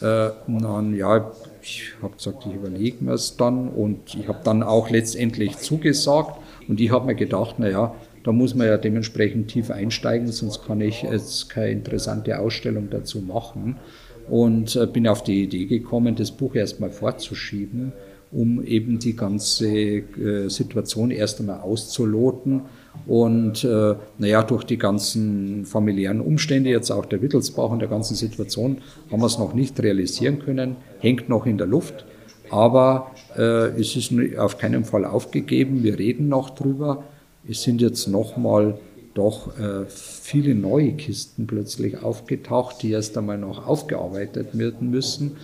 [0.00, 1.30] äh, dann ja,
[1.62, 6.40] ich habe gesagt, ich überlege mir es dann und ich habe dann auch letztendlich zugesagt
[6.68, 10.80] und ich habe mir gedacht, naja, da muss man ja dementsprechend tief einsteigen, sonst kann
[10.80, 13.76] ich jetzt keine interessante Ausstellung dazu machen.
[14.28, 17.92] Und äh, bin auf die Idee gekommen, das Buch erstmal vorzuschieben,
[18.30, 22.62] um eben die ganze äh, Situation erst einmal auszuloten.
[23.06, 28.14] Und äh, naja, durch die ganzen familiären Umstände, jetzt auch der Wittelsbach und der ganzen
[28.14, 28.78] Situation,
[29.10, 32.04] haben wir es noch nicht realisieren können, hängt noch in der Luft.
[32.50, 37.04] Aber äh, es ist auf keinen Fall aufgegeben, wir reden noch drüber.
[37.48, 38.78] Es sind jetzt nochmal
[39.14, 45.36] doch äh, viele neue Kisten plötzlich aufgetaucht, die erst einmal noch aufgearbeitet werden müssen.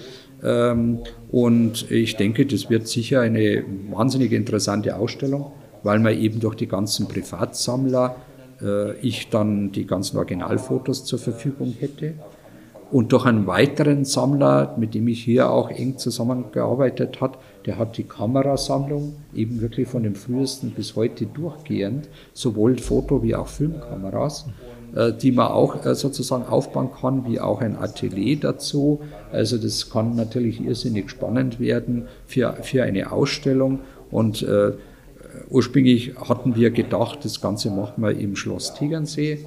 [0.43, 1.01] Ähm,
[1.31, 5.53] und ich denke, das wird sicher eine wahnsinnig interessante Ausstellung,
[5.83, 8.17] weil man eben durch die ganzen Privatsammler
[8.63, 12.15] äh, ich dann die ganzen Originalfotos zur Verfügung hätte
[12.93, 17.97] und durch einen weiteren Sammler, mit dem ich hier auch eng zusammengearbeitet habe, der hat
[17.97, 24.47] die Kamerasammlung eben wirklich von dem frühesten bis heute durchgehend, sowohl Foto- wie auch Filmkameras,
[24.95, 29.01] äh, die man auch äh, sozusagen aufbauen kann, wie auch ein Atelier dazu.
[29.33, 33.81] Also das kann natürlich irrsinnig spannend werden für, für eine Ausstellung
[34.11, 34.73] und äh,
[35.51, 39.41] ursprünglich hatten wir gedacht, das Ganze machen wir im Schloss Tegernsee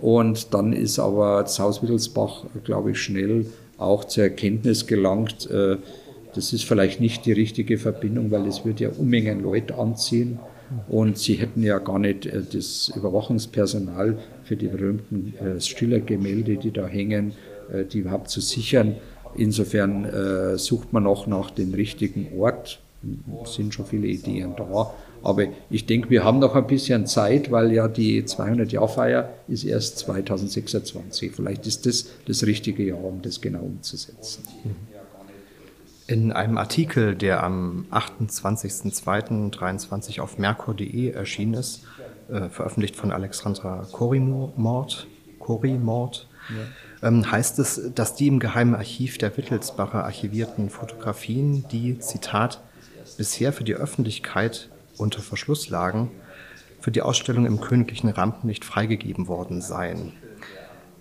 [0.00, 3.46] und dann ist aber das Haus Wittelsbach, glaube ich, schnell
[3.78, 5.76] auch zur Erkenntnis gelangt, äh,
[6.36, 10.38] das ist vielleicht nicht die richtige Verbindung, weil es wird ja Unmengen Leute anziehen
[10.88, 16.72] und sie hätten ja gar nicht äh, das Überwachungspersonal für die berühmten äh, Stiller-Gemälde, die
[16.72, 17.32] da hängen,
[17.92, 18.94] die überhaupt zu sichern.
[19.36, 22.78] Insofern sucht man auch nach dem richtigen Ort.
[23.42, 24.94] Es sind schon viele Ideen da.
[25.26, 29.98] Aber ich denke, wir haben noch ein bisschen Zeit, weil ja die 200-Jahr-Feier ist erst
[29.98, 31.32] 2026.
[31.32, 34.44] Vielleicht ist das das richtige Jahr, um das genau umzusetzen.
[36.08, 41.82] In einem Artikel, der am 28.02.23 auf merkur.de erschienen ist,
[42.28, 45.08] äh, veröffentlicht von Alexandra Korimord,
[45.40, 47.08] Korimord ja.
[47.08, 52.60] ähm, heißt es, dass die im Geheimen Archiv der Wittelsbacher archivierten Fotografien, die, Zitat,
[53.16, 54.68] bisher für die Öffentlichkeit
[54.98, 56.12] unter Verschluss lagen,
[56.80, 60.12] für die Ausstellung im königlichen Rampenlicht freigegeben worden seien.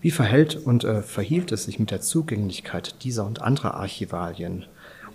[0.02, 4.66] Wie verhält und äh, verhielt es sich mit der Zugänglichkeit dieser und anderer Archivalien?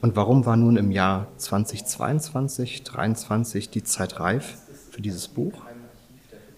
[0.03, 4.57] Und warum war nun im Jahr 2022, 2023 die Zeit reif
[4.91, 5.53] für dieses Buch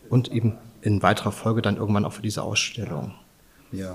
[0.09, 3.14] und eben in weiterer Folge dann irgendwann auch für diese Ausstellung?
[3.73, 3.94] Ja,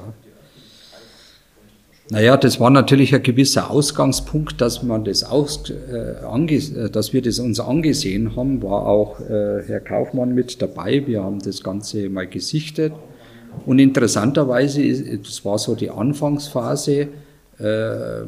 [2.10, 7.12] naja, das war natürlich ein gewisser Ausgangspunkt, dass man das aus, äh, ange, äh, dass
[7.12, 11.06] wir das uns angesehen haben, war auch äh, Herr Kaufmann mit dabei.
[11.06, 12.94] Wir haben das Ganze mal gesichtet.
[13.66, 17.10] Und interessanterweise, das war so die Anfangsphase,
[17.60, 18.22] äh,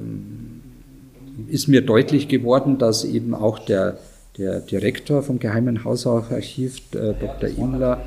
[1.47, 3.97] ist mir deutlich geworden, dass eben auch der,
[4.37, 7.49] der Direktor vom Geheimen Hausarchiv, äh, Dr.
[7.57, 8.03] Imler,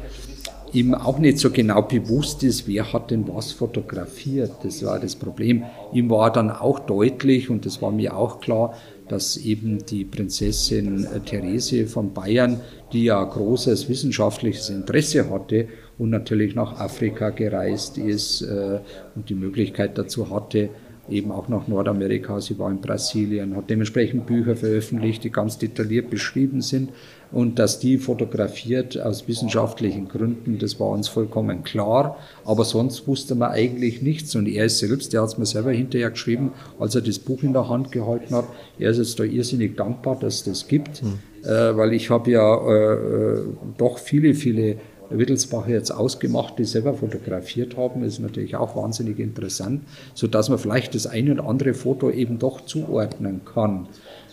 [0.73, 4.53] ihm auch nicht so genau bewusst ist, wer hat denn was fotografiert.
[4.63, 5.65] Das war das Problem.
[5.93, 8.75] Ihm war dann auch deutlich, und das war mir auch klar,
[9.09, 12.61] dass eben die Prinzessin äh, Therese von Bayern,
[12.93, 15.69] die ja großes wissenschaftliches Interesse hatte
[15.99, 18.81] und natürlich nach Afrika gereist ist äh,
[19.15, 20.71] und die Möglichkeit dazu hatte,
[21.09, 22.41] eben auch nach Nordamerika.
[22.41, 26.91] Sie war in Brasilien, hat dementsprechend Bücher veröffentlicht, die ganz detailliert beschrieben sind
[27.33, 32.19] und dass die fotografiert aus wissenschaftlichen Gründen, das war uns vollkommen klar.
[32.45, 34.37] Aber sonst wusste man eigentlich nichts.
[34.37, 37.43] Und er ist selbst, der hat es mir selber hinterher geschrieben, als er das Buch
[37.43, 38.45] in der Hand gehalten hat,
[38.79, 41.19] er ist jetzt da irrsinnig dankbar, dass es das gibt, mhm.
[41.45, 43.43] äh, weil ich habe ja äh, äh,
[43.79, 44.77] doch viele, viele
[45.19, 49.83] Wittelsbacher jetzt ausgemacht, die selber fotografiert haben, ist natürlich auch wahnsinnig interessant,
[50.15, 53.89] so dass man vielleicht das eine oder andere Foto eben doch zuordnen kann.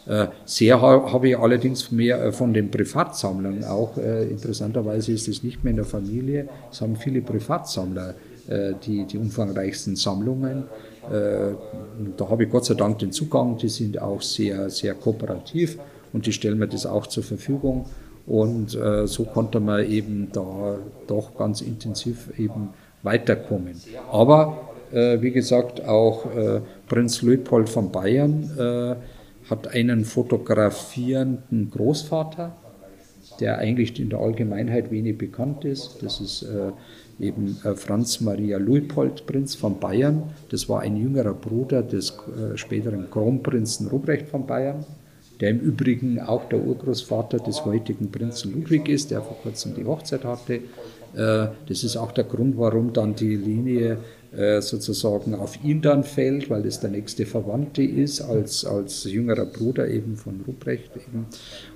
[0.10, 3.96] Äh, sehr habe ich allerdings mehr äh, von den Privatsammlern auch.
[3.98, 6.50] Äh, interessanterweise ist es nicht mehr in der Familie.
[6.72, 8.16] Es haben viele Privatsammler
[8.84, 10.64] die, die umfangreichsten Sammlungen.
[11.08, 13.58] Da habe ich Gott sei Dank den Zugang.
[13.58, 15.78] Die sind auch sehr, sehr kooperativ
[16.14, 17.86] und die stellen mir das auch zur Verfügung.
[18.30, 20.78] Und so konnte man eben da
[21.08, 22.70] doch ganz intensiv eben
[23.02, 23.82] weiterkommen.
[24.12, 26.28] Aber wie gesagt, auch
[26.88, 28.96] Prinz Leopold von Bayern
[29.50, 32.56] hat einen fotografierenden Großvater,
[33.40, 35.98] der eigentlich in der Allgemeinheit wenig bekannt ist.
[36.02, 36.72] Das ist äh,
[37.24, 40.24] eben äh, Franz Maria Luipold, Prinz von Bayern.
[40.50, 44.86] Das war ein jüngerer Bruder des äh, späteren Kronprinzen Ruprecht von Bayern,
[45.40, 49.86] der im Übrigen auch der Urgroßvater des heutigen Prinzen Ludwig ist, der vor kurzem die
[49.86, 50.56] Hochzeit hatte.
[50.56, 54.00] Äh, das ist auch der Grund, warum dann die Linie
[54.36, 59.46] äh, sozusagen auf ihn dann fällt, weil das der nächste Verwandte ist, als, als jüngerer
[59.46, 61.28] Bruder eben von Ruprecht eben.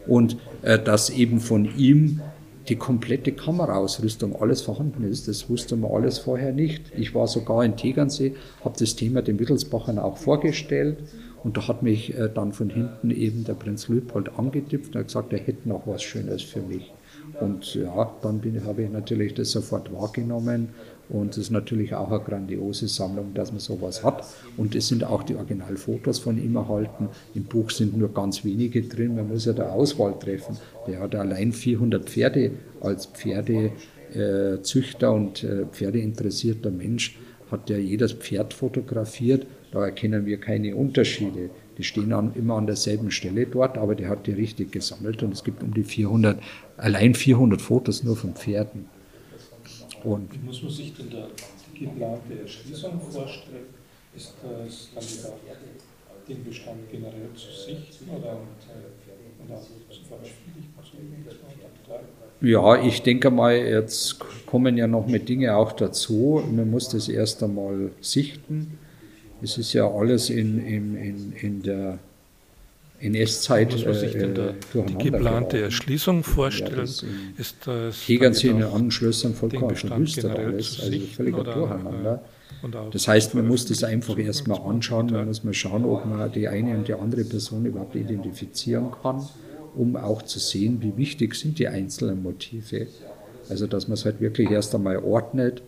[0.07, 2.21] Und äh, dass eben von ihm
[2.69, 5.27] die komplette Kameraausrüstung alles vorhanden ist.
[5.27, 6.91] Das wusste man alles vorher nicht.
[6.95, 10.97] Ich war sogar in Tegernsee, habe das Thema den Wittelsbachern auch vorgestellt
[11.43, 15.07] und da hat mich äh, dann von hinten eben der Prinz Luitpold angetippt und hat
[15.07, 16.91] gesagt, er hätte noch was Schönes für mich.
[17.39, 20.69] Und ja, dann habe ich natürlich das sofort wahrgenommen
[21.09, 24.23] und es ist natürlich auch eine grandiose Sammlung, dass man sowas hat.
[24.57, 27.09] Und es sind auch die Originalfotos von ihm erhalten.
[27.35, 29.15] Im Buch sind nur ganz wenige drin.
[29.15, 30.57] Man muss ja da Auswahl treffen.
[30.87, 32.51] Der hat allein 400 Pferde
[32.81, 37.19] als Pferdezüchter und äh, Pferdeinteressierter Mensch
[37.51, 39.45] hat ja jedes Pferd fotografiert.
[39.73, 41.49] Da erkennen wir keine Unterschiede.
[41.79, 45.33] Die stehen an, immer an derselben Stelle dort, aber der hat die richtig gesammelt und
[45.33, 46.39] es gibt um die 400,
[46.77, 48.85] allein 400 Fotos nur von Pferden.
[50.03, 51.27] Und Wie muss man sich denn da
[51.73, 53.65] die geplante Erschließung vorstellen?
[54.15, 55.39] Ist das Kandidat
[56.29, 60.73] den Bestand generell zu sichten oder, und, auch zu veröffentlichen?
[62.41, 66.43] Ja, ich denke mal, jetzt kommen ja noch mehr Dinge auch dazu.
[66.51, 68.77] Man muss das erst einmal sichten.
[69.43, 71.99] Es ist ja alles in, in, in, in der
[73.03, 76.71] NS-Zeit muss man sich denn da die geplante Erschließung vorstellen?
[76.71, 77.05] Ja, das
[77.37, 82.23] ist das Tegernsee in den Anschlüssen vollkommen verwüstet alles, also völliger Durcheinander.
[82.91, 86.47] Das heißt, man muss das einfach erstmal anschauen, man muss mal schauen, ob man die
[86.47, 89.27] eine und die andere Person überhaupt identifizieren kann,
[89.75, 92.87] um auch zu sehen, wie wichtig sind die einzelnen Motive.
[93.49, 95.61] Also, dass man es halt wirklich erst einmal ordnet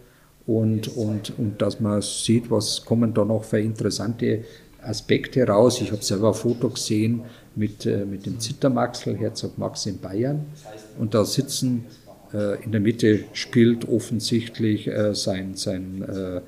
[0.48, 4.44] und, und, und dass man sieht, was kommen da noch für interessante
[4.82, 5.82] Aspekte raus.
[5.82, 7.24] Ich habe selber ein Foto gesehen
[7.56, 10.46] mit, äh, mit dem Zittermaxel, Herzog Max in Bayern.
[11.00, 11.86] Und da sitzen,
[12.34, 16.42] äh, in der Mitte spielt offensichtlich äh, sein, sein äh,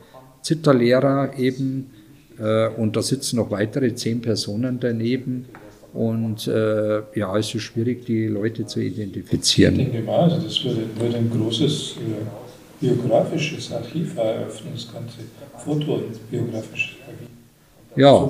[0.44, 1.92] Zitterlehrer eben.
[2.40, 5.46] Äh, und da sitzen noch weitere zehn Personen daneben.
[5.94, 9.80] Und ja, es ist schwierig, die Leute zu identifizieren.
[9.80, 11.96] Ich denke mal, also das würde, würde ein großes
[12.80, 15.18] biografisches Archiv eröffnen, das ganze
[15.58, 17.28] fotobiografische Archiv.
[17.96, 18.30] Ja.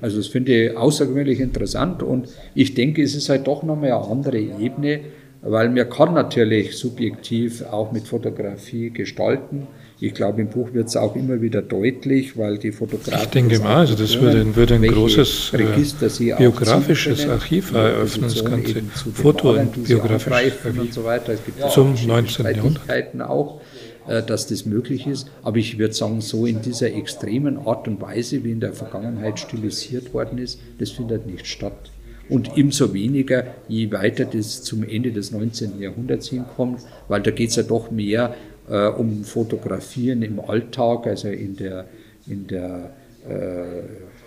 [0.00, 4.04] Also das finde ich außergewöhnlich interessant und ich denke, es ist halt doch nochmal eine
[4.04, 5.00] andere Ebene,
[5.42, 9.66] weil man kann natürlich subjektiv auch mit Fotografie gestalten.
[10.02, 13.22] Ich glaube, im Buch wird es auch immer wieder deutlich, weil die Fotografen.
[13.22, 18.82] Ich denke mal, also das würde, würde ein großes äh, biografisches Archiv eröffnen, das ganze
[19.12, 20.32] Foto- und biografisches
[20.64, 21.34] Archiv und so weiter.
[21.34, 22.46] Es gibt zum 19.
[22.46, 23.20] Jahrhundert.
[23.20, 23.60] auch
[24.08, 25.30] äh, dass das möglich ist.
[25.42, 29.38] Aber ich würde sagen, so in dieser extremen Art und Weise, wie in der Vergangenheit
[29.38, 31.90] stilisiert worden ist, das findet nicht statt.
[32.30, 35.80] Und ebenso weniger, je weiter das zum Ende des 19.
[35.80, 38.36] Jahrhunderts hinkommt, weil da geht es ja doch mehr
[38.70, 41.86] äh, um Fotografieren im Alltag, also in der,
[42.26, 42.92] in der
[43.28, 43.82] äh,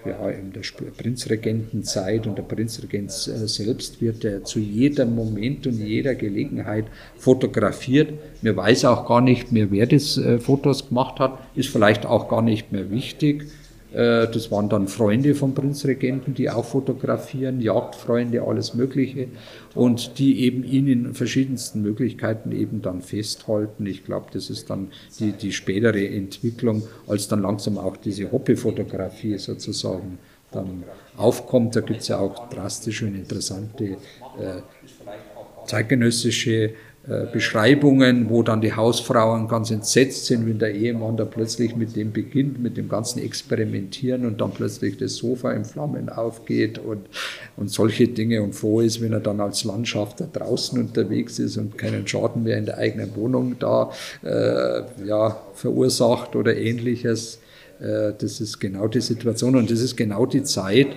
[0.05, 0.61] ja, in der
[0.97, 6.85] Prinzregentenzeit und der Prinzregent äh, selbst wird er zu jedem Moment und jeder Gelegenheit
[7.17, 8.13] fotografiert.
[8.41, 12.27] Mir weiß auch gar nicht mehr, wer das äh, Fotos gemacht hat, ist vielleicht auch
[12.27, 13.45] gar nicht mehr wichtig.
[13.93, 19.27] Äh, das waren dann Freunde vom Prinzregenten, die auch fotografieren, Jagdfreunde, alles Mögliche
[19.75, 23.85] und die eben ihn in verschiedensten Möglichkeiten eben dann festhalten.
[23.85, 24.89] Ich glaube, das ist dann
[25.19, 30.17] die, die spätere Entwicklung, als dann langsam auch diese Hoppe-Fotografie sozusagen
[30.51, 30.83] dann
[31.15, 31.75] aufkommt.
[31.75, 34.61] Da gibt es ja auch drastische und interessante äh,
[35.65, 36.71] zeitgenössische
[37.05, 42.13] Beschreibungen, wo dann die Hausfrauen ganz entsetzt sind, wenn der Ehemann da plötzlich mit dem
[42.13, 47.01] beginnt, mit dem ganzen Experimentieren und dann plötzlich das Sofa in Flammen aufgeht und,
[47.57, 51.77] und solche Dinge und froh ist, wenn er dann als Landschafter draußen unterwegs ist und
[51.77, 53.91] keinen Schaden mehr in der eigenen Wohnung da
[54.23, 57.39] äh, ja, verursacht oder ähnliches.
[57.81, 60.87] Äh, das ist genau die Situation und das ist genau die Zeit,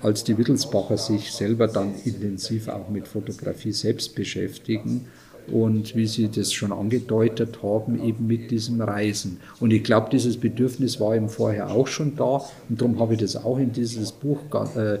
[0.00, 5.06] als die Wittelsbacher sich selber dann intensiv auch mit Fotografie selbst beschäftigen
[5.52, 9.40] und wie Sie das schon angedeutet haben, eben mit diesem Reisen.
[9.58, 13.20] Und ich glaube, dieses Bedürfnis war eben vorher auch schon da und darum habe ich
[13.20, 14.38] das auch in dieses Buch
[14.76, 14.98] äh,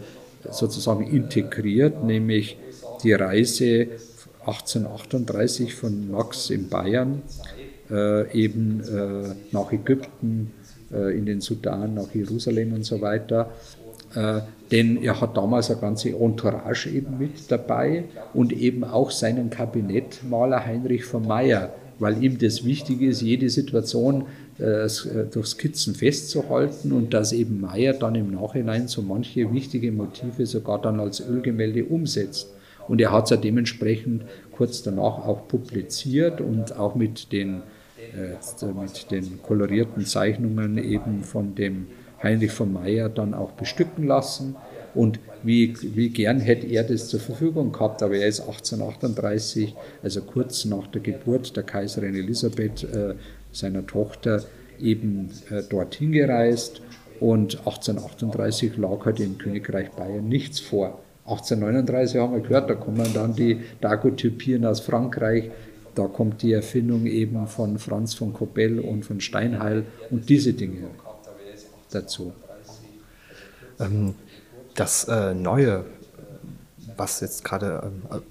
[0.50, 2.56] sozusagen integriert, nämlich
[3.02, 3.88] die Reise
[4.40, 7.22] 1838 von Max in Bayern
[7.90, 10.52] äh, eben äh, nach Ägypten,
[10.92, 13.52] in den Sudan, nach Jerusalem und so weiter
[14.70, 18.04] denn er hat damals eine ganze Entourage eben mit dabei
[18.34, 24.24] und eben auch seinen Kabinettmaler Heinrich von Meyer, weil ihm das wichtig ist, jede Situation
[24.58, 24.88] äh,
[25.32, 30.80] durch Skizzen festzuhalten und dass eben Meyer dann im Nachhinein so manche wichtige Motive sogar
[30.80, 32.48] dann als Ölgemälde umsetzt.
[32.86, 37.62] Und er hat es ja dementsprechend kurz danach auch publiziert und auch mit den,
[38.14, 41.86] äh, mit den kolorierten Zeichnungen eben von dem
[42.22, 44.56] Heinrich von Meyer dann auch bestücken lassen.
[44.94, 50.22] Und wie, wie gern hätte er das zur Verfügung gehabt, aber er ist 1838, also
[50.22, 53.14] kurz nach der Geburt der Kaiserin Elisabeth, äh,
[53.52, 54.42] seiner Tochter,
[54.80, 56.82] eben äh, dorthin gereist
[57.20, 61.00] und 1838 lag halt im Königreich Bayern nichts vor.
[61.24, 65.50] 1839 haben wir gehört, da kommen dann die Daguerreotypien aus Frankreich,
[65.94, 70.88] da kommt die Erfindung eben von Franz von Kobell und von Steinheil und diese Dinge
[71.90, 72.32] dazu.
[73.78, 74.14] Ähm,
[74.74, 75.84] das äh, Neue,
[76.96, 78.22] was jetzt gerade ähm,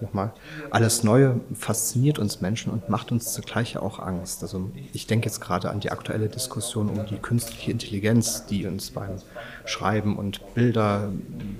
[0.00, 0.32] nochmal,
[0.70, 4.42] alles Neue fasziniert uns Menschen und macht uns zugleich auch Angst.
[4.42, 8.90] Also ich denke jetzt gerade an die aktuelle Diskussion um die künstliche Intelligenz, die uns
[8.90, 9.16] beim
[9.64, 11.10] Schreiben und Bilder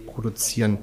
[0.06, 0.78] produzieren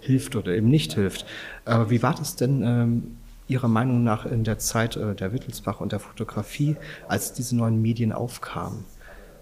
[0.00, 1.26] hilft oder eben nicht hilft.
[1.64, 3.16] Aber wie war das denn ähm,
[3.48, 6.76] Ihrer Meinung nach in der Zeit äh, der Wittelsbach und der Fotografie,
[7.08, 8.84] als diese neuen Medien aufkamen?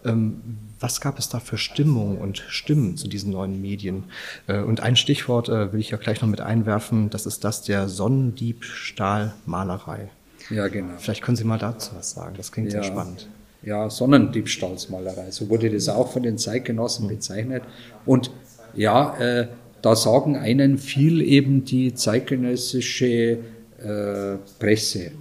[0.04, 0.40] Ähm,
[0.80, 4.04] was gab es da für Stimmung und Stimmen zu diesen neuen Medien?
[4.46, 7.62] Äh, und ein Stichwort äh, will ich ja gleich noch mit einwerfen, das ist das
[7.62, 10.10] der Sonnendiebstahlmalerei.
[10.50, 10.94] Ja, genau.
[10.98, 13.28] Vielleicht können Sie mal dazu was sagen, das klingt ja, sehr spannend.
[13.62, 17.10] Ja, Sonnendiebstahlsmalerei, so wurde das auch von den Zeitgenossen mhm.
[17.10, 17.64] bezeichnet.
[18.06, 18.30] Und
[18.74, 19.48] ja, äh,
[19.82, 23.38] da sagen einen viel eben die zeitgenössische
[23.78, 25.12] äh, Presse.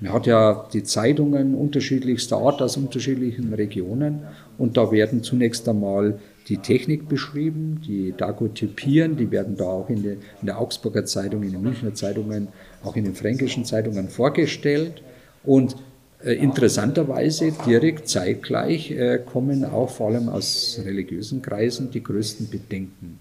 [0.00, 4.22] Man hat ja die Zeitungen unterschiedlichster Art aus unterschiedlichen Regionen
[4.58, 6.18] und da werden zunächst einmal
[6.48, 11.42] die Technik beschrieben, die Daguerreotypien, die werden da auch in, de, in, der Augsburger Zeitung,
[11.42, 12.48] in den Münchner Zeitungen,
[12.84, 15.02] auch in den fränkischen Zeitungen vorgestellt.
[15.42, 15.76] Und
[16.22, 23.18] äh, interessanterweise direkt zeitgleich äh, kommen auch vor allem aus religiösen Kreisen die größten Bedenken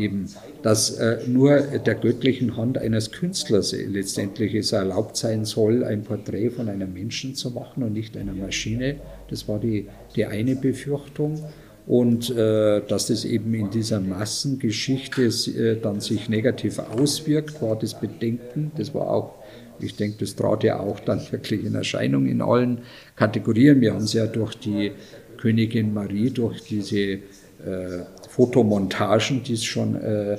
[0.00, 0.26] eben,
[0.62, 6.50] dass äh, nur der göttlichen Hand eines Künstlers letztendlich es erlaubt sein soll, ein Porträt
[6.50, 8.96] von einem Menschen zu machen und nicht einer Maschine.
[9.28, 9.86] Das war die,
[10.16, 11.42] die eine Befürchtung.
[11.86, 17.98] Und äh, dass das eben in dieser Massengeschichte äh, dann sich negativ auswirkt, war das
[17.98, 18.70] Bedenken.
[18.76, 19.34] Das war auch,
[19.80, 22.82] ich denke, das trat ja auch dann wirklich in Erscheinung in allen
[23.16, 23.80] Kategorien.
[23.80, 24.92] Wir haben es ja durch die
[25.38, 27.18] Königin Marie, durch diese äh,
[28.30, 30.38] Fotomontagen, die es schon äh,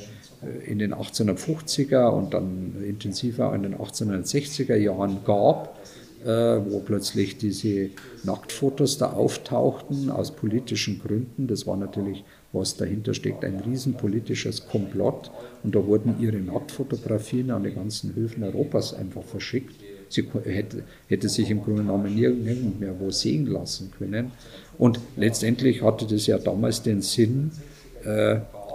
[0.66, 5.78] in den 1850er und dann intensiver in den 1860er Jahren gab,
[6.24, 7.90] äh, wo plötzlich diese
[8.24, 11.48] Nacktfotos da auftauchten aus politischen Gründen.
[11.48, 12.24] Das war natürlich,
[12.54, 15.30] was dahinter steckt, ein riesenpolitisches Komplott.
[15.62, 19.76] Und da wurden ihre Nacktfotografien an die ganzen Höfen Europas einfach verschickt.
[20.08, 24.32] Sie hätte, hätte sich im Grunde genommen nirgend mehr wo sehen lassen können.
[24.78, 27.52] Und letztendlich hatte das ja damals den Sinn,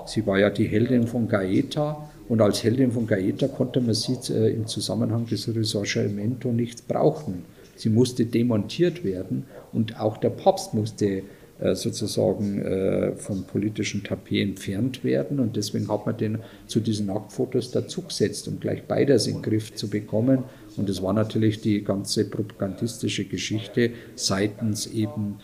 [0.07, 4.19] sie war ja die Heldin von Gaeta und als Heldin von Gaeta konnte man sie
[4.33, 7.45] äh, im Zusammenhang des Risorgimento nicht brauchen.
[7.77, 11.23] Sie musste demontiert werden und auch der Papst musste
[11.59, 17.71] äh, sozusagen vom politischen Tapet entfernt werden und deswegen hat man den zu diesen Nacktfotos
[17.71, 20.45] dazugesetzt, um gleich beides in den Griff zu bekommen.
[20.77, 25.37] Und es war natürlich die ganze propagandistische Geschichte seitens eben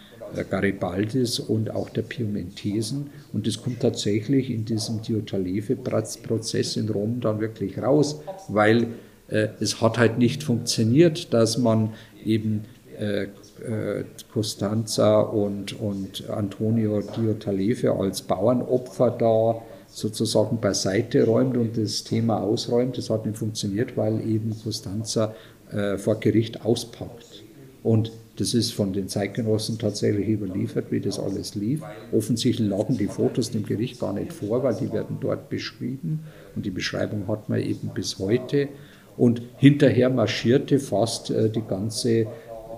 [0.48, 3.10] Garibaldis und auch der Piemontesen.
[3.32, 8.88] Und das kommt tatsächlich in diesem Diotaleve-Prozess in Rom dann wirklich raus, weil
[9.28, 11.90] äh, es hat halt nicht funktioniert, dass man
[12.24, 12.64] eben
[12.98, 22.04] äh, äh, Costanza und, und Antonio Diotaleve als Bauernopfer da sozusagen beiseite räumt und das
[22.04, 22.98] Thema ausräumt.
[22.98, 25.34] Das hat nicht funktioniert, weil eben Costanza
[25.70, 27.44] äh, vor Gericht auspackt.
[27.82, 31.82] Und das ist von den Zeitgenossen tatsächlich überliefert, wie das alles lief.
[32.12, 36.20] Offensichtlich lagen die Fotos dem Gericht gar nicht vor, weil die werden dort beschrieben
[36.56, 38.68] und die Beschreibung hat man eben bis heute.
[39.16, 42.26] Und hinterher marschierte fast äh, die ganze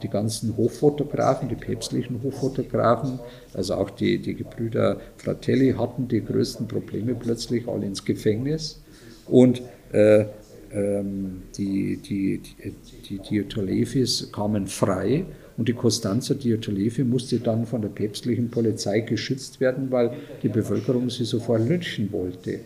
[0.03, 3.21] die ganzen Hoffotografen, die päpstlichen Hoffotografen,
[3.55, 8.83] also auch die, die Gebrüder Fratelli hatten die größten Probleme plötzlich alle ins Gefängnis.
[9.27, 9.63] Und
[9.93, 10.27] äh,
[10.73, 12.75] ähm, die, die, die,
[13.09, 15.25] die Diotolevis kamen frei
[15.57, 20.13] und die Costanza Diotolevi musste dann von der päpstlichen Polizei geschützt werden, weil
[20.43, 22.61] die Bevölkerung sie sofort lynchen wollte.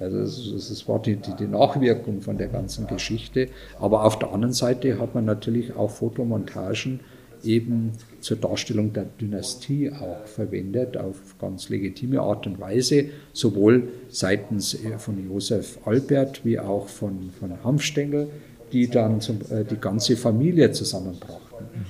[0.00, 3.48] Also das, war die, die, die, Nachwirkung von der ganzen Geschichte.
[3.78, 7.00] Aber auf der anderen Seite hat man natürlich auch Fotomontagen
[7.44, 14.74] eben zur Darstellung der Dynastie auch verwendet, auf ganz legitime Art und Weise, sowohl seitens
[14.74, 18.28] äh, von Josef Albert wie auch von, von Hanfstengel,
[18.72, 21.42] die dann zum, äh, die ganze Familie zusammenbrachten.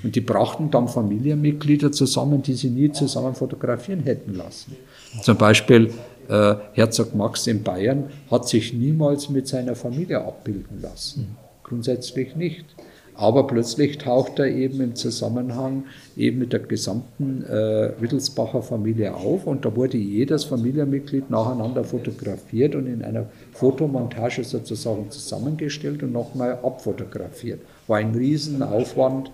[0.03, 4.77] Und die brachten dann Familienmitglieder zusammen, die sie nie zusammen fotografieren hätten lassen.
[5.23, 5.93] Zum Beispiel
[6.29, 11.37] äh, Herzog Max in Bayern hat sich niemals mit seiner Familie abbilden lassen.
[11.63, 12.65] Grundsätzlich nicht.
[13.14, 15.84] Aber plötzlich taucht er eben im Zusammenhang
[16.16, 22.74] eben mit der gesamten äh, Wittelsbacher Familie auf und da wurde jedes Familienmitglied nacheinander fotografiert
[22.74, 27.60] und in einer Fotomontage sozusagen zusammengestellt und nochmal abfotografiert.
[27.86, 29.30] War ein Riesenaufwand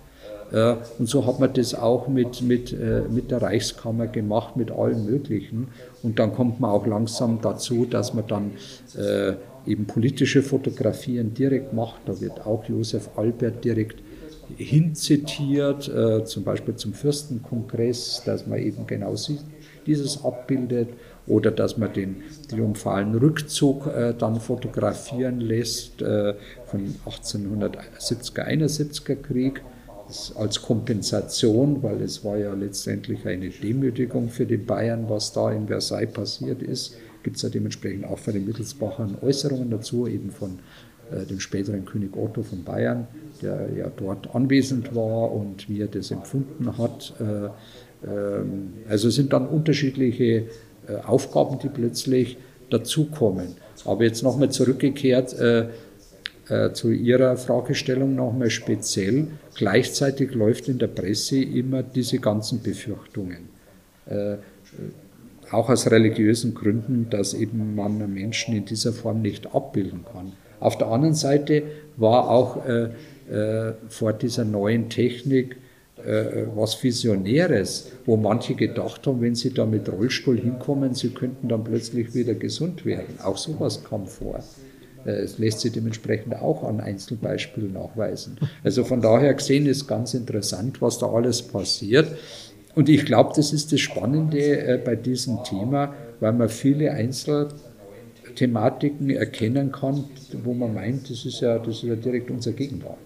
[0.52, 4.70] äh, und so hat man das auch mit, mit, äh, mit der Reichskammer gemacht, mit
[4.70, 5.68] allen möglichen.
[6.02, 8.50] Und dann kommt man auch langsam dazu, dass man dann
[8.96, 9.34] äh,
[9.68, 12.00] eben politische Fotografien direkt macht.
[12.06, 14.02] Da wird auch Josef Albert direkt
[14.56, 15.92] hinzitiert,
[16.24, 19.14] zum Beispiel zum Fürstenkongress, dass man eben genau
[19.86, 20.88] dieses abbildet
[21.26, 29.62] oder dass man den triumphalen Rückzug dann fotografieren lässt von 1870er, 71er Krieg
[30.36, 35.66] als Kompensation, weil es war ja letztendlich eine Demütigung für die Bayern, was da in
[35.66, 36.96] Versailles passiert ist.
[37.28, 40.60] Gibt es ja dementsprechend auch von den Mittelsbachern Äußerungen dazu, eben von
[41.12, 43.06] äh, dem späteren König Otto von Bayern,
[43.42, 47.12] der ja dort anwesend war und wie er das empfunden hat.
[47.20, 50.46] Äh, ähm, also es sind dann unterschiedliche äh,
[51.04, 52.38] Aufgaben, die plötzlich
[52.70, 53.48] dazukommen.
[53.84, 55.36] Aber jetzt nochmal zurückgekehrt,
[56.72, 59.28] zu Ihrer Fragestellung nochmal speziell.
[59.54, 63.50] Gleichzeitig läuft in der Presse immer diese ganzen Befürchtungen.
[65.50, 70.32] Auch aus religiösen Gründen, dass eben man Menschen in dieser Form nicht abbilden kann.
[70.60, 71.62] Auf der anderen Seite
[71.96, 72.88] war auch äh,
[73.30, 75.56] äh, vor dieser neuen Technik
[76.04, 81.48] äh, was Visionäres, wo manche gedacht haben, wenn sie da mit Rollstuhl hinkommen, sie könnten
[81.48, 83.18] dann plötzlich wieder gesund werden.
[83.22, 84.42] Auch sowas kam vor.
[85.04, 88.38] Äh, es lässt sich dementsprechend auch an Einzelbeispielen nachweisen.
[88.62, 92.06] Also von daher gesehen ist ganz interessant, was da alles passiert.
[92.74, 99.10] Und ich glaube, das ist das Spannende äh, bei diesem Thema, weil man viele Einzelthematiken
[99.10, 100.04] erkennen kann,
[100.44, 102.98] wo man meint, das ist ja, das ist ja direkt unser Gegenwart.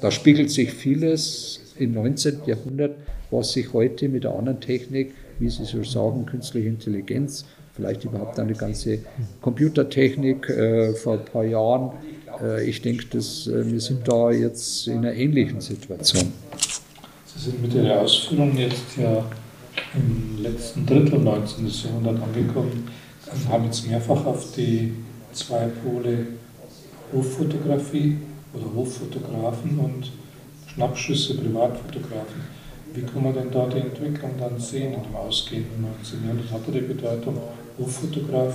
[0.00, 2.40] Da spiegelt sich vieles im 19.
[2.46, 2.96] Jahrhundert,
[3.30, 7.44] was sich heute mit der anderen Technik, wie Sie so sagen, künstliche Intelligenz
[7.78, 8.98] vielleicht überhaupt eine ganze
[9.40, 11.92] Computertechnik äh, vor ein paar Jahren.
[12.42, 16.32] Äh, ich denke, äh, wir sind da jetzt in einer ähnlichen Situation.
[17.38, 19.22] Sie sind mit Ihrer Ausführung jetzt ja
[19.94, 21.68] im letzten Drittel 19.
[21.68, 22.90] Jahrhundert angekommen
[23.32, 24.92] und haben jetzt mehrfach auf die
[25.32, 26.26] zwei Pole
[27.14, 28.16] Hoffotografie
[28.52, 30.10] oder Hoffotografen und
[30.66, 32.42] Schnappschüsse Privatfotografen.
[32.92, 36.24] Wie kann man denn da die Entwicklung dann sehen in dem ausgehenden 19.
[36.24, 36.50] Jahrhundert?
[36.50, 37.38] Hat er die Bedeutung
[37.78, 38.54] Hoffotograf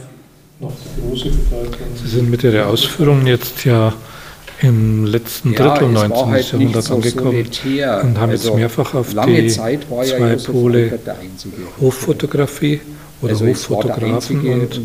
[0.60, 1.88] noch die große Bedeutung.
[1.96, 3.94] Sie sind mit Ihrer Ausführung jetzt ja
[4.62, 6.28] im letzten ja, Drittel 19.
[6.28, 8.02] Halt Jahrhunderts so angekommen solitär.
[8.04, 11.00] und haben also jetzt mehrfach auf die zwei ja Pole
[11.82, 12.82] Hoffotografie
[13.24, 14.82] oder also Hoffotografen und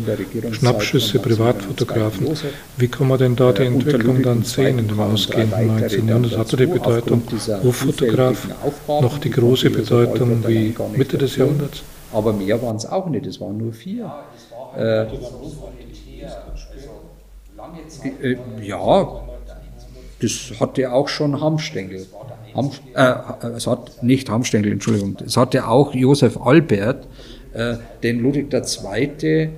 [0.55, 2.27] Schnappschüsse Privatfotografen.
[2.77, 6.07] Wie kann man denn da die Entwicklung dann sehen in dem ausgehenden 19.
[6.07, 6.37] Jahrhundert?
[6.37, 7.23] Hatte die Bedeutung
[7.63, 8.47] Hoffotograf
[8.87, 11.83] noch die große Bedeutung wie Mitte des Jahrhunderts?
[12.11, 14.11] Aber mehr waren es auch nicht, es waren nur vier.
[14.77, 15.03] Äh,
[18.21, 19.21] äh, ja,
[20.21, 22.05] das hatte auch schon Hamstengel.
[22.55, 23.13] Ham, äh,
[23.55, 27.07] es hat nicht Hamstengel, Entschuldigung, es hatte auch Josef Albert,
[27.53, 29.49] äh, denn Ludwig II.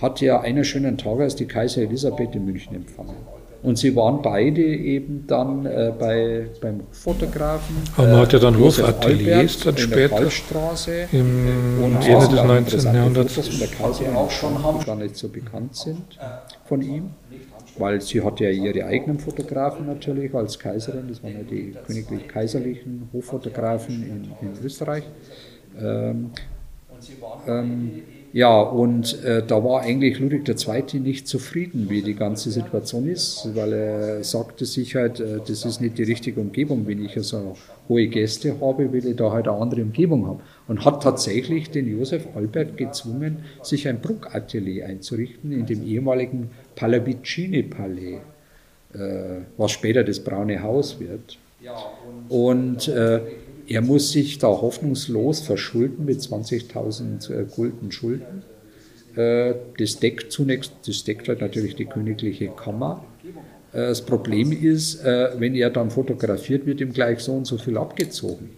[0.00, 3.16] hat ja einen schönen Tag als die Kaiser Elisabeth in München empfangen.
[3.62, 7.74] Und sie waren beide eben dann äh, bei, beim Fotografen.
[7.96, 10.28] Aber man hat ja dann Hofateliers dann später
[11.10, 12.94] im und Ende des 19.
[12.94, 13.32] Jahrhunderts.
[13.34, 16.18] Fotos von der Kaiserin auch schon haben, gar nicht so bekannt sind
[16.66, 17.10] von ihm.
[17.78, 23.08] Weil sie hatte ja ihre eigenen Fotografen natürlich als Kaiserin, das waren ja die königlich-kaiserlichen
[23.12, 24.02] Hoffotografen
[24.40, 25.04] in, in Österreich.
[25.78, 26.30] Ähm,
[27.46, 31.00] ähm, ja, und äh, da war eigentlich Ludwig II.
[31.00, 35.80] nicht zufrieden, wie die ganze Situation ist, weil er sagte sich halt, äh, das ist
[35.80, 36.86] nicht die richtige Umgebung.
[36.86, 37.56] Wenn ich so also
[37.88, 40.40] hohe Gäste habe, will ich da halt eine andere Umgebung haben.
[40.68, 48.20] Und hat tatsächlich den Josef Albert gezwungen, sich ein Bruckatelier einzurichten in dem ehemaligen Pallavicini-Palais,
[48.94, 48.98] äh,
[49.56, 51.38] was später das Braune Haus wird.
[52.28, 53.20] Und äh,
[53.66, 58.42] er muss sich da hoffnungslos verschulden mit 20.000 äh, Gulden Schulden.
[59.16, 63.02] Das deckt zunächst, das deckt halt natürlich die königliche Kammer.
[63.72, 68.50] Das Problem ist, wenn er dann fotografiert, wird ihm gleich so und so viel abgezogen.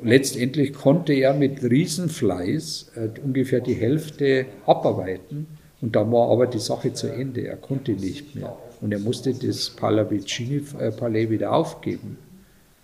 [0.00, 2.92] Letztendlich konnte er mit Riesenfleiß
[3.24, 5.48] ungefähr die Hälfte abarbeiten
[5.80, 7.46] und dann war aber die Sache zu Ende.
[7.46, 12.18] Er konnte nicht mehr und er musste das Pallavicini-Palais wieder aufgeben.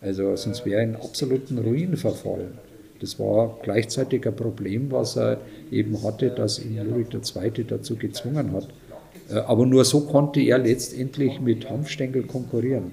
[0.01, 2.59] Also sonst wäre er in absoluten Ruin verfallen.
[3.01, 5.39] Das war gleichzeitig ein Problem, was er
[5.71, 7.65] eben hatte, dass ihn Ludwig II.
[7.65, 8.69] dazu gezwungen hat.
[9.31, 12.93] Äh, aber nur so konnte er letztendlich mit Hanfstengel konkurrieren.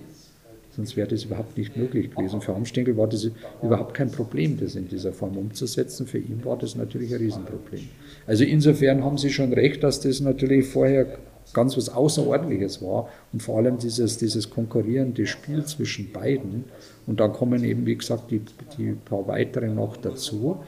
[0.75, 2.41] Sonst wäre das überhaupt nicht möglich gewesen.
[2.41, 3.29] Für Hamstengel war das
[3.61, 6.07] überhaupt kein Problem, das in dieser Form umzusetzen.
[6.07, 7.89] Für ihn war das natürlich ein Riesenproblem.
[8.25, 11.17] Also insofern haben Sie schon recht, dass das natürlich vorher
[11.51, 16.65] ganz was Außerordentliches war und vor allem dieses, dieses konkurrierende Spiel zwischen beiden.
[17.05, 18.41] Und dann kommen eben, wie gesagt, die,
[18.77, 20.59] die paar weitere noch dazu.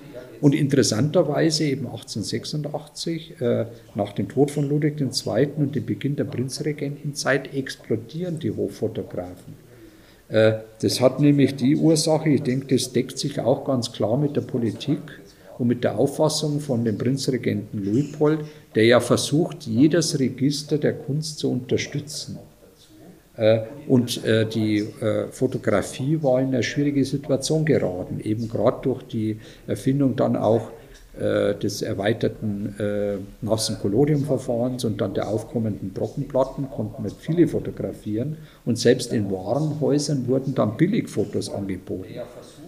[0.41, 3.65] Und interessanterweise eben 1886, äh,
[3.95, 5.47] nach dem Tod von Ludwig II.
[5.57, 9.53] und dem Beginn der Prinzregentenzeit, explodieren die Hoffotografen.
[10.27, 14.35] Äh, das hat nämlich die Ursache, ich denke, das deckt sich auch ganz klar mit
[14.35, 14.99] der Politik
[15.57, 18.39] und mit der Auffassung von dem Prinzregenten Luitpold,
[18.75, 22.39] der ja versucht, jedes Register der Kunst zu unterstützen.
[23.37, 24.87] Äh, und äh, die
[25.31, 30.71] Fotografie war in eine schwierige Situation geraten, eben gerade durch die Erfindung dann auch
[31.17, 38.35] äh, des erweiterten äh, nassen Collodium-Verfahrens und dann der aufkommenden Trockenplatten konnten wir viele fotografieren
[38.65, 42.15] und selbst in Warenhäusern wurden dann Billigfotos angeboten,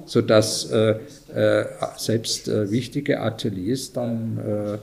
[0.08, 0.96] sodass äh,
[1.36, 1.66] äh,
[1.98, 4.78] selbst äh, wichtige Ateliers dann äh,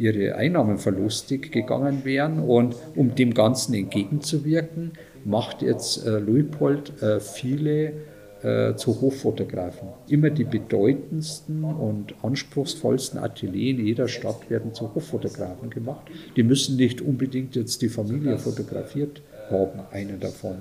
[0.00, 4.92] ihre Einnahmen verlustig gegangen wären und um dem Ganzen entgegenzuwirken,
[5.24, 6.20] macht jetzt äh,
[7.20, 7.92] viele
[8.42, 9.88] äh, zu Hoffotografen.
[10.08, 16.06] Immer die bedeutendsten und anspruchsvollsten Ateliers in jeder Stadt werden zu Hoffotografen gemacht.
[16.36, 20.58] Die müssen nicht unbedingt jetzt die Familie fotografiert haben, einer davon.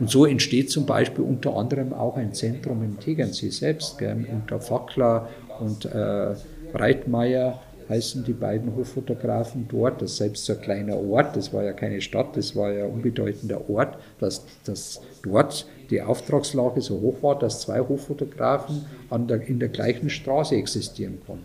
[0.00, 4.60] Und so entsteht zum Beispiel unter anderem auch ein Zentrum im Tegernsee selbst, gell, unter
[4.60, 5.28] Fackler
[5.60, 6.34] und äh,
[6.72, 10.02] Breitmeier heißen die beiden Hoffotografen dort.
[10.02, 12.90] Das selbst so ein kleiner Ort, das war ja keine Stadt, das war ja ein
[12.90, 19.58] unbedeutender Ort, dass, dass dort die Auftragslage so hoch war, dass zwei Hoffotografen der, in
[19.58, 21.44] der gleichen Straße existieren konnten.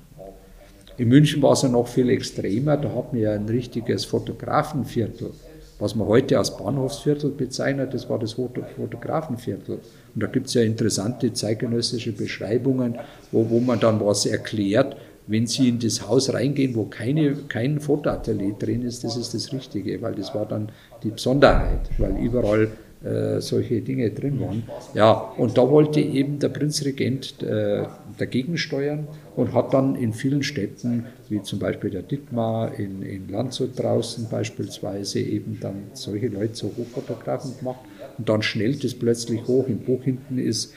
[0.97, 5.31] In München war es ja noch viel extremer, da hatten wir ja ein richtiges Fotografenviertel.
[5.80, 9.80] Was man heute als Bahnhofsviertel bezeichnet, das war das Fotografenviertel.
[10.14, 12.99] Und da gibt es ja interessante zeitgenössische Beschreibungen,
[13.31, 14.97] wo, wo man dann was erklärt,
[15.27, 19.53] wenn Sie in das Haus reingehen, wo keine, kein Fotoatelier drin ist, das ist das
[19.53, 20.69] Richtige, weil das war dann
[21.03, 22.69] die Besonderheit, weil überall
[23.01, 24.63] äh, solche Dinge drin waren.
[24.93, 27.85] Ja, und da wollte eben der Prinzregent äh,
[28.17, 29.07] dagegen steuern
[29.38, 34.27] und hat dann in vielen Städten, wie zum Beispiel der Dittmar, in, in Landshut draußen
[34.30, 37.80] beispielsweise, eben dann solche Leute zu Hochfotografen gemacht.
[38.17, 39.69] Und dann schnellt es plötzlich hoch.
[39.69, 40.73] Im Buch hinten ist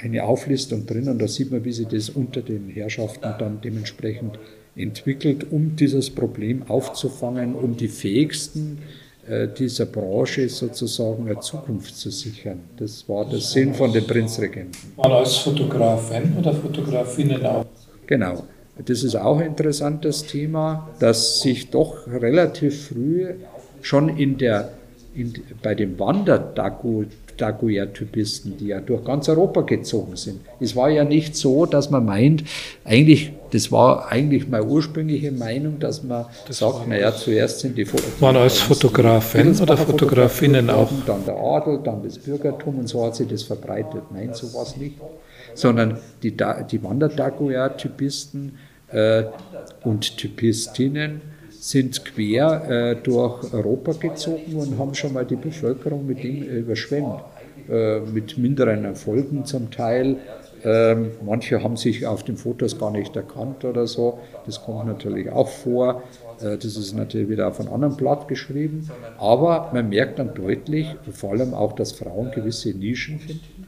[0.00, 4.40] eine Auflistung drin und da sieht man, wie sich das unter den Herrschaften dann dementsprechend
[4.74, 9.03] entwickelt, um dieses Problem aufzufangen, um die fähigsten äh,
[9.58, 12.60] dieser Branche sozusagen eine Zukunft zu sichern.
[12.76, 14.92] Das war der Sinn von den Prinzregenten.
[14.96, 17.64] Waren als Fotografen oder Fotografinnen auch?
[18.06, 18.44] Genau.
[18.84, 23.34] Das ist auch ein interessantes Thema, dass sich doch relativ früh
[23.82, 24.70] schon in der,
[25.14, 25.32] in,
[25.62, 27.04] bei dem Wanderdagu
[27.36, 30.40] Daguerreotypisten, die ja durch ganz Europa gezogen sind.
[30.60, 32.44] Es war ja nicht so, dass man meint,
[32.84, 37.84] eigentlich, das war eigentlich meine ursprüngliche Meinung, dass man das sagt, naja, zuerst sind die
[37.84, 38.20] Fotografen.
[38.20, 40.90] Waren als Fotografen oder Fotografinnen auch?
[41.06, 44.02] Dann der Adel, dann das Bürgertum und so hat sich das verbreitet.
[44.12, 44.96] Nein, so war es nicht.
[45.54, 46.36] Sondern die,
[46.70, 48.58] die Wanderdaguerreotypisten
[48.90, 49.24] äh,
[49.84, 51.20] und Typistinnen,
[51.64, 56.58] sind quer äh, durch Europa gezogen und haben schon mal die Bevölkerung mit dem äh,
[56.58, 57.22] überschwemmt.
[57.70, 60.18] Äh, mit minderen Erfolgen zum Teil.
[60.62, 64.18] Ähm, manche haben sich auf den Fotos gar nicht erkannt oder so.
[64.44, 66.02] Das kommt natürlich auch vor.
[66.40, 68.90] Äh, das ist natürlich wieder auf einem anderen Blatt geschrieben.
[69.18, 73.64] Aber man merkt dann deutlich, vor allem auch, dass Frauen gewisse Nischen finden.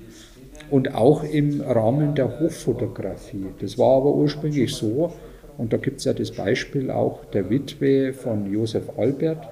[0.70, 3.46] Und auch im Rahmen der Hochfotografie.
[3.60, 5.12] Das war aber ursprünglich so,
[5.58, 9.48] und da gibt es ja das Beispiel auch der Witwe von Josef Albert.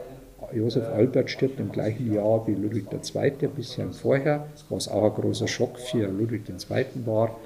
[0.53, 5.23] Josef Albert stirbt im gleichen Jahr wie Ludwig II., ein bisschen vorher, was auch ein
[5.23, 6.87] großer Schock für Ludwig II.
[7.07, 7.37] war.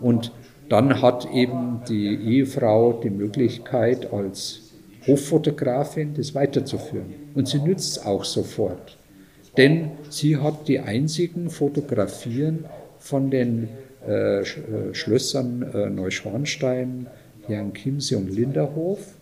[0.00, 0.32] Und
[0.68, 4.62] dann hat eben die Ehefrau die Möglichkeit, als
[5.06, 7.14] Hoffotografin das weiterzuführen.
[7.34, 8.96] Und sie nützt es auch sofort.
[9.56, 12.64] Denn sie hat die einzigen Fotografien
[12.98, 13.68] von den
[14.06, 14.44] äh, äh
[14.94, 17.06] Schlössern äh, Neuschwanstein,
[17.46, 19.14] Herrn Chiemsee und Linderhof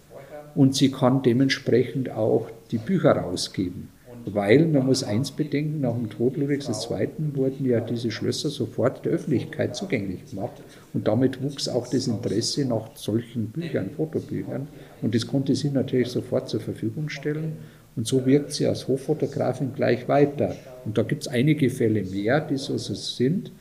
[0.54, 3.88] und sie kann dementsprechend auch die Bücher rausgeben.
[4.26, 7.08] Weil man muss eins bedenken, nach dem Tod Ludwigs II.
[7.34, 10.62] wurden ja diese Schlösser sofort der Öffentlichkeit zugänglich gemacht
[10.94, 14.68] und damit wuchs auch das Interesse nach solchen Büchern, Fotobüchern
[15.02, 17.52] und das konnte sie natürlich sofort zur Verfügung stellen
[17.96, 20.56] und so wirkt sie als Hoffotografin gleich weiter.
[20.84, 23.52] Und da gibt es einige Fälle mehr, die so sind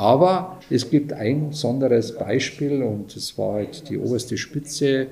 [0.00, 5.08] Aber es gibt ein besonderes Beispiel und das war halt die oberste Spitze,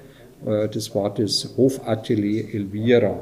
[0.47, 3.20] äh, das war das Hofatelier Elvira.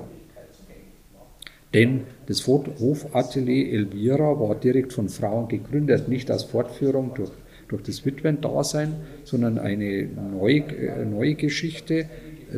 [1.74, 7.32] Denn das Hofatelier Elvira war direkt von Frauen gegründet, nicht als Fortführung durch,
[7.66, 8.94] durch das Witwendasein,
[9.24, 12.06] sondern eine neue, äh, neue Geschichte.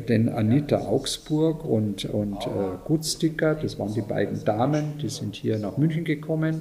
[0.07, 5.59] Denn Anita Augsburg und, und äh, Gutsticker, das waren die beiden Damen, die sind hier
[5.59, 6.61] nach München gekommen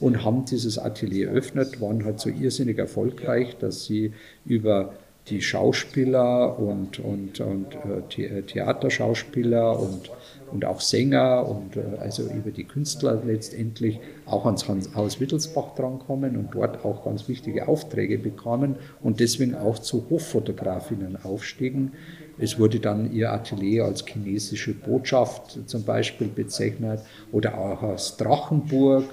[0.00, 4.12] und haben dieses Atelier eröffnet, waren halt so irrsinnig erfolgreich, dass sie
[4.44, 4.94] über
[5.28, 7.74] die Schauspieler und, und, und
[8.18, 10.10] äh, Theaterschauspieler und
[10.54, 16.36] und auch Sänger und äh, also über die Künstler letztendlich auch ans Haus Wittelsbach drankommen
[16.36, 21.92] und dort auch ganz wichtige Aufträge bekamen und deswegen auch zu Hoffotografinnen aufstiegen.
[22.38, 27.00] Es wurde dann ihr Atelier als chinesische Botschaft zum Beispiel bezeichnet
[27.32, 29.04] oder auch als Drachenburg.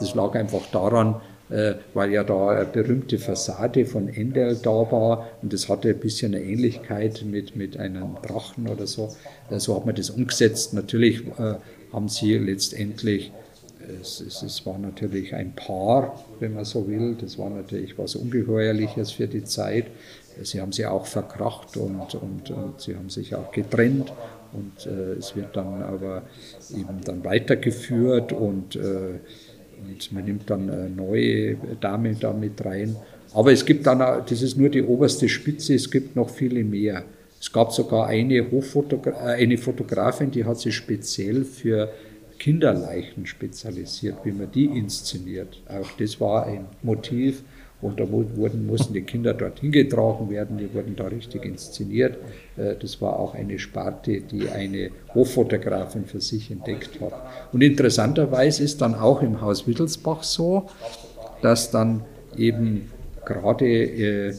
[0.00, 1.20] Das lag einfach daran,
[1.50, 5.98] äh, weil ja da eine berühmte Fassade von Endel da war und das hatte ein
[5.98, 9.14] bisschen eine Ähnlichkeit mit, mit einem Drachen oder so.
[9.50, 10.74] Äh, so hat man das umgesetzt.
[10.74, 11.54] Natürlich äh,
[11.92, 13.32] haben sie letztendlich,
[14.00, 18.14] es, es, es, war natürlich ein Paar, wenn man so will, das war natürlich was
[18.16, 19.86] Ungeheuerliches für die Zeit.
[20.42, 24.12] Sie haben sie auch verkracht und, und, und sie haben sich auch getrennt
[24.52, 26.22] und äh, es wird dann aber
[26.70, 29.18] eben dann weitergeführt und äh,
[29.86, 32.96] und man nimmt dann neue Dame da mit rein.
[33.34, 36.64] Aber es gibt dann, auch, das ist nur die oberste Spitze, es gibt noch viele
[36.64, 37.04] mehr.
[37.40, 41.92] Es gab sogar eine, Hoffotogra äh, eine Fotografin, die hat sich speziell für
[42.38, 45.60] Kinderleichen spezialisiert, wie man die inszeniert.
[45.68, 47.42] Auch das war ein Motiv,
[47.80, 52.18] und da wurden, mussten die Kinder dorthin getragen werden, die wurden da richtig inszeniert.
[52.56, 57.12] Äh, das war auch eine Sparte, die eine Hoffotografin für sich entdeckt hat.
[57.52, 60.68] Und interessanterweise ist dann auch im Haus Wittelsbach so,
[61.40, 62.02] dass dann
[62.36, 62.90] eben
[63.24, 64.34] gerade äh,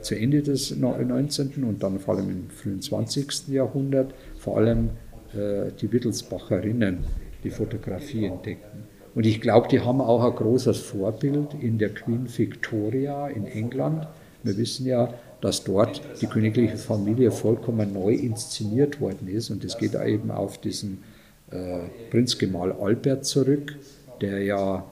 [0.00, 1.64] zu Ende des 19.
[1.64, 3.48] und dann vor allem im frühen 20.
[3.48, 4.90] Jahrhundert vor allem
[5.34, 6.98] äh, die Wittelsbacherinnen
[7.44, 8.87] die Fotografie entdeckten.
[9.14, 14.06] Und ich glaube, die haben auch ein großes Vorbild in der Queen Victoria in England.
[14.42, 19.50] Wir wissen ja, dass dort die königliche Familie vollkommen neu inszeniert worden ist.
[19.50, 21.02] Und das geht eben auf diesen
[21.50, 21.80] äh,
[22.10, 23.76] Prinzgemahl Albert zurück,
[24.20, 24.84] der ja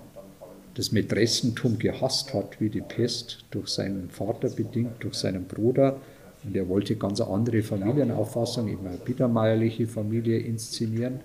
[0.74, 5.96] das Mätressentum gehasst hat wie die Pest, durch seinen Vater bedingt, durch seinen Bruder.
[6.44, 11.20] Und er wollte ganz andere Familienauffassung, eben eine biedermeierliche Familie inszenieren.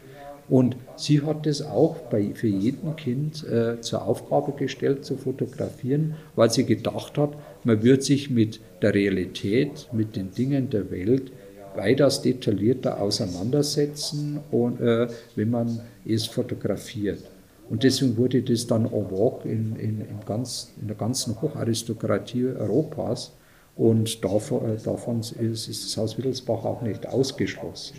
[0.52, 6.15] Und sie hat es auch bei, für jeden Kind äh, zur Aufgabe gestellt, zu fotografieren,
[6.36, 11.32] weil sie gedacht hat, man wird sich mit der Realität, mit den Dingen der Welt
[11.78, 15.07] weitaus detaillierter auseinandersetzen, und, äh,
[15.38, 17.23] wenn man es fotografiert.
[17.69, 22.48] Und deswegen wurde das dann en vogue in, in, in, ganz, in der ganzen Hocharistokratie
[22.48, 23.32] Europas.
[23.78, 27.95] Und davon, äh, davon ist, ist das Haus Wittelsbach auch nicht ausgeschlossen.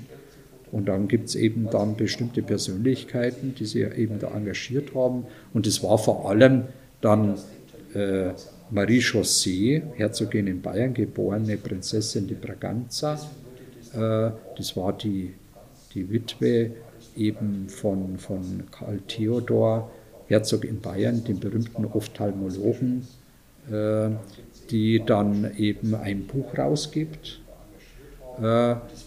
[0.72, 5.26] Und dann gibt es eben dann bestimmte Persönlichkeiten, die sich eben da engagiert haben.
[5.52, 6.64] Und es war vor allem
[7.02, 7.34] dann
[7.94, 8.30] äh,
[8.70, 13.20] Marie José, Herzogin in Bayern, geborene Prinzessin de Braganza.
[13.92, 15.34] Äh, das war die,
[15.94, 16.70] die Witwe
[17.18, 19.90] eben von, von Karl Theodor,
[20.28, 23.06] Herzog in Bayern, dem berühmten Ophthalmologen,
[23.70, 24.08] äh,
[24.70, 27.41] die dann eben ein Buch rausgibt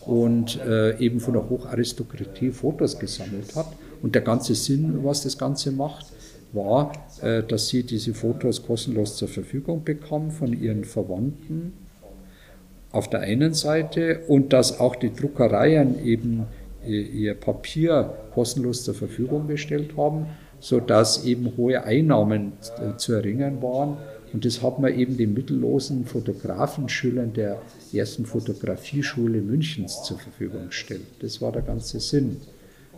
[0.06, 3.68] und äh, eben von der Hocharistokratie Fotos gesammelt hat.
[4.02, 6.06] Und der ganze Sinn, was das Ganze macht,
[6.54, 6.92] war,
[7.22, 11.74] äh, dass sie diese Fotos kostenlos zur Verfügung bekam von ihren Verwandten
[12.92, 16.46] auf der einen Seite und dass auch die Druckereien eben
[16.88, 20.28] ihr Papier kostenlos zur Verfügung gestellt haben,
[20.60, 22.54] sodass eben hohe Einnahmen
[22.98, 23.98] zu erringen waren
[24.36, 27.62] und das hat man eben den mittellosen Fotografenschülern der
[27.94, 31.06] ersten Fotografieschule Münchens zur Verfügung gestellt.
[31.20, 32.38] Das war der ganze Sinn.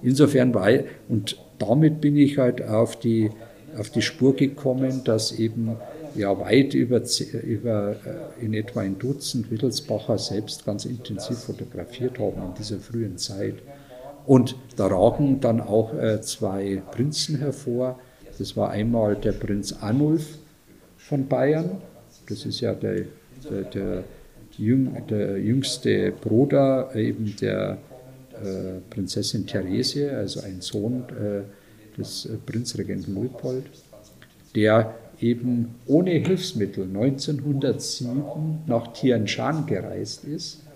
[0.01, 3.31] Insofern war, ich, und damit bin ich halt auf die,
[3.77, 5.77] auf die Spur gekommen, dass eben
[6.15, 7.01] ja weit über,
[7.43, 13.17] über äh, in etwa ein Dutzend Wittelsbacher selbst ganz intensiv fotografiert haben in dieser frühen
[13.17, 13.55] Zeit.
[14.25, 17.99] Und da ragen dann auch äh, zwei Prinzen hervor.
[18.37, 20.37] Das war einmal der Prinz Anulf,
[21.07, 21.81] von Bayern.
[22.27, 23.05] Das ist ja der,
[23.49, 24.03] der, der,
[24.57, 27.77] jüng, der jüngste Bruder eben der
[28.33, 33.65] äh, Prinzessin Therese, also ein Sohn äh, des äh, Prinzregenten Luitpold,
[34.55, 40.66] der eben ohne Hilfsmittel 1907 nach Tianshan gereist ist,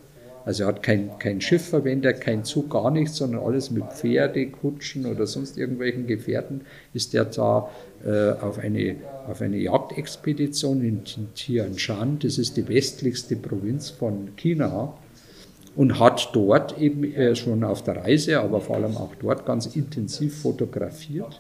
[0.46, 4.48] Also er hat kein, kein Schiff verwendet, kein Zug, gar nichts, sondern alles mit Pferde,
[4.48, 6.62] Kutschen oder sonst irgendwelchen Gefährten
[6.94, 7.70] ist er da
[8.06, 8.96] äh, auf, eine,
[9.28, 11.04] auf eine Jagdexpedition in
[11.36, 14.94] Tian Shan, das ist die westlichste Provinz von China,
[15.76, 19.68] und hat dort eben äh, schon auf der Reise, aber vor allem auch dort ganz
[19.68, 21.40] intensiv fotografiert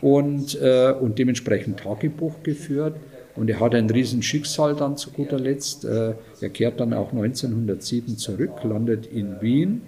[0.00, 2.96] und, äh, und dementsprechend Tagebuch geführt.
[3.36, 5.84] Und er hat ein Riesenschicksal dann zu guter Letzt.
[5.84, 9.82] Äh, er kehrt dann auch 1907 zurück, landet in Wien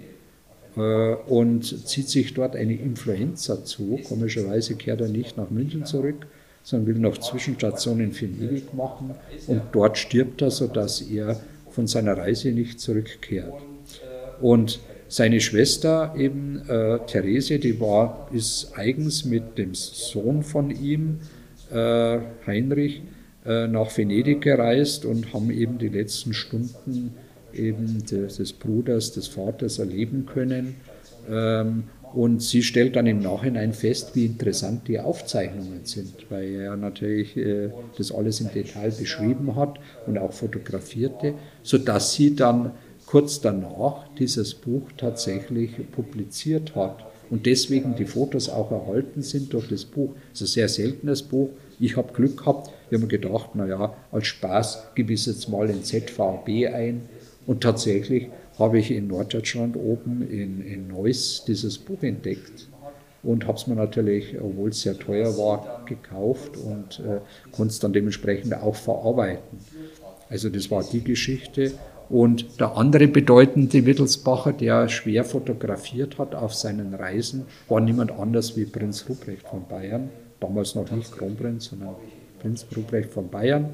[0.75, 3.99] äh, und zieht sich dort eine Influenza zu.
[4.07, 6.27] Komischerweise kehrt er nicht nach München zurück,
[6.63, 9.11] sondern will noch Zwischenstationen in Venedig machen.
[9.47, 13.53] Und dort stirbt er, sodass er von seiner Reise nicht zurückkehrt.
[14.41, 21.19] Und seine Schwester eben, äh, Therese, die war, ist eigens mit dem Sohn von ihm,
[21.71, 23.01] äh, Heinrich,
[23.67, 27.13] nach Venedig gereist und haben eben die letzten Stunden
[27.53, 30.75] eben des, des Bruders, des Vaters erleben können.
[31.29, 31.83] Ähm,
[32.13, 37.35] und sie stellt dann im Nachhinein fest, wie interessant die Aufzeichnungen sind, weil er natürlich
[37.35, 41.33] äh, das alles im Detail beschrieben hat und auch fotografierte,
[41.63, 42.71] sodass sie dann
[43.05, 49.67] kurz danach dieses Buch tatsächlich publiziert hat und deswegen die Fotos auch erhalten sind durch
[49.67, 50.15] das Buch.
[50.33, 51.49] Es ist ein sehr seltenes Buch.
[51.79, 52.71] Ich habe Glück gehabt.
[52.89, 57.09] Ich habe mir gedacht, naja, als Spaß gebe ich jetzt mal in ZVB ein.
[57.45, 58.27] Und tatsächlich
[58.59, 62.67] habe ich in Norddeutschland oben in, in Neuss dieses Buch entdeckt
[63.23, 67.19] und habe es mir natürlich, obwohl es sehr teuer war, gekauft und äh,
[67.51, 69.59] konnte es dann dementsprechend auch verarbeiten.
[70.29, 71.73] Also das war die Geschichte.
[72.09, 78.55] Und der andere bedeutende Wittelsbacher, der schwer fotografiert hat auf seinen Reisen, war niemand anders
[78.55, 80.09] wie Prinz Ruprecht von Bayern,
[80.39, 81.95] damals noch nicht Kronprinz, sondern
[82.39, 83.69] Prinz Ruprecht von Bayern,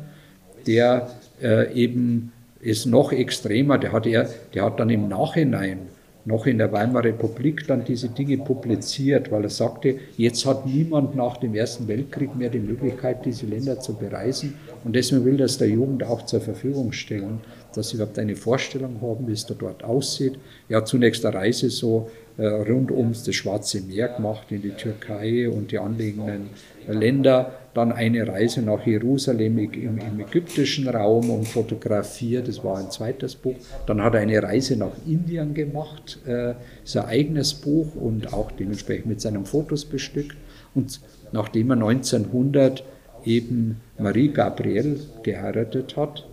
[0.67, 1.09] der
[1.41, 2.31] äh, eben
[2.61, 5.79] ist noch extremer, der hat, er, der hat dann im Nachhinein
[6.25, 11.15] noch in der Weimarer Republik dann diese Dinge publiziert, weil er sagte, jetzt hat niemand
[11.15, 14.53] nach dem Ersten Weltkrieg mehr die Möglichkeit, diese Länder zu bereisen
[14.85, 17.41] und deswegen will das der Jugend auch zur Verfügung stellen
[17.75, 20.37] dass sie überhaupt eine Vorstellung haben, wie es da dort aussieht.
[20.69, 24.71] Er hat zunächst eine Reise so äh, rund ums das Schwarze Meer gemacht, in die
[24.71, 26.49] Türkei und die anliegenden
[26.87, 27.53] Länder.
[27.73, 33.35] Dann eine Reise nach Jerusalem im, im ägyptischen Raum und fotografiert, das war ein zweites
[33.35, 33.55] Buch.
[33.87, 36.53] Dann hat er eine Reise nach Indien gemacht, äh,
[36.83, 40.37] sein eigenes Buch und auch dementsprechend mit seinen Fotos bestückt.
[40.75, 41.01] Und
[41.31, 42.83] nachdem er 1900
[43.25, 46.27] eben Marie Gabrielle geheiratet hat,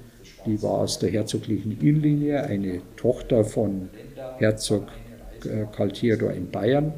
[0.47, 3.89] die war aus der herzoglichen Innenlinie, eine Tochter von
[4.39, 4.89] Herzog
[5.45, 6.93] äh, in Bayern.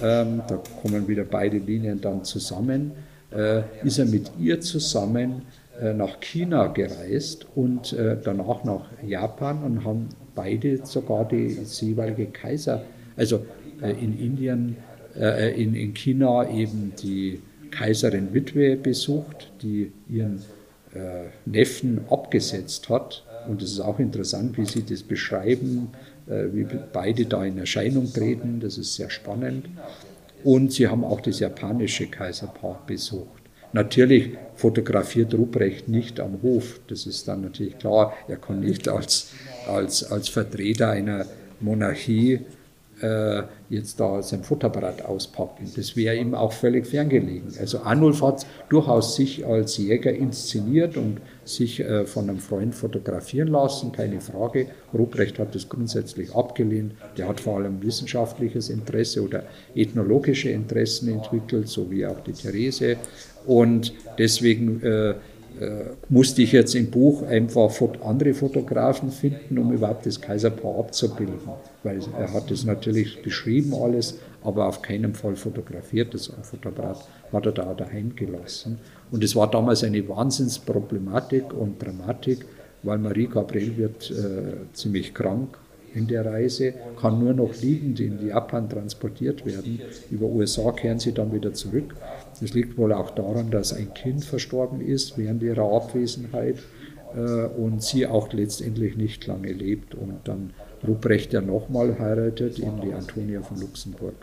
[0.00, 2.92] Ähm, da kommen wieder beide Linien dann zusammen.
[3.30, 5.42] Äh, ist er mit ihr zusammen
[5.80, 12.26] äh, nach China gereist und äh, danach nach Japan und haben beide sogar die, jeweilige
[12.26, 12.82] Kaiser,
[13.16, 13.44] also
[13.80, 14.76] äh, in Indien,
[15.18, 17.40] äh, in, in China eben die
[17.70, 20.42] Kaiserin Witwe besucht, die ihren
[20.94, 23.24] äh, Neffen abgesetzt hat.
[23.48, 28.12] Und es ist auch interessant, wie Sie das beschreiben, äh, wie beide da in Erscheinung
[28.12, 28.60] treten.
[28.60, 29.66] Das ist sehr spannend.
[30.44, 33.42] Und Sie haben auch das japanische Kaiserpaar besucht.
[33.72, 36.80] Natürlich fotografiert Ruprecht nicht am Hof.
[36.88, 38.12] Das ist dann natürlich klar.
[38.28, 39.30] Er kann nicht als,
[39.66, 41.26] als, als Vertreter einer
[41.60, 42.40] Monarchie
[43.02, 45.70] äh, jetzt da sein Futterbrett auspacken.
[45.76, 47.52] Das wäre ihm auch völlig ferngelegen.
[47.58, 53.48] Also Arnulf hat durchaus sich als Jäger inszeniert und sich äh, von einem Freund fotografieren
[53.48, 54.66] lassen, keine Frage.
[54.94, 56.94] Ruprecht hat das grundsätzlich abgelehnt.
[57.16, 62.96] Der hat vor allem wissenschaftliches Interesse oder ethnologische Interessen entwickelt, so wie auch die Therese.
[63.46, 65.14] Und deswegen äh,
[66.08, 67.70] musste ich jetzt im Buch einfach
[68.02, 71.38] andere Fotografen finden, um überhaupt das Kaiserpaar abzubilden.
[71.82, 76.14] Weil er hat es natürlich beschrieben alles, aber auf keinen Fall fotografiert.
[76.14, 78.78] Das Fotoapparat hat er da daheim gelassen.
[79.10, 82.44] Und es war damals eine Wahnsinnsproblematik und Dramatik,
[82.82, 85.58] weil Marie Gabriel wird äh, ziemlich krank
[85.94, 89.80] in der Reise, kann nur noch liegend in Japan transportiert werden.
[90.10, 91.94] Über USA kehren sie dann wieder zurück.
[92.42, 96.56] Das liegt wohl auch daran, dass ein Kind verstorben ist während ihrer Abwesenheit
[97.14, 100.52] äh, und sie auch letztendlich nicht lange lebt und dann
[100.86, 104.14] Ruprecht ja nochmal heiratet, in die Antonia von Luxemburg.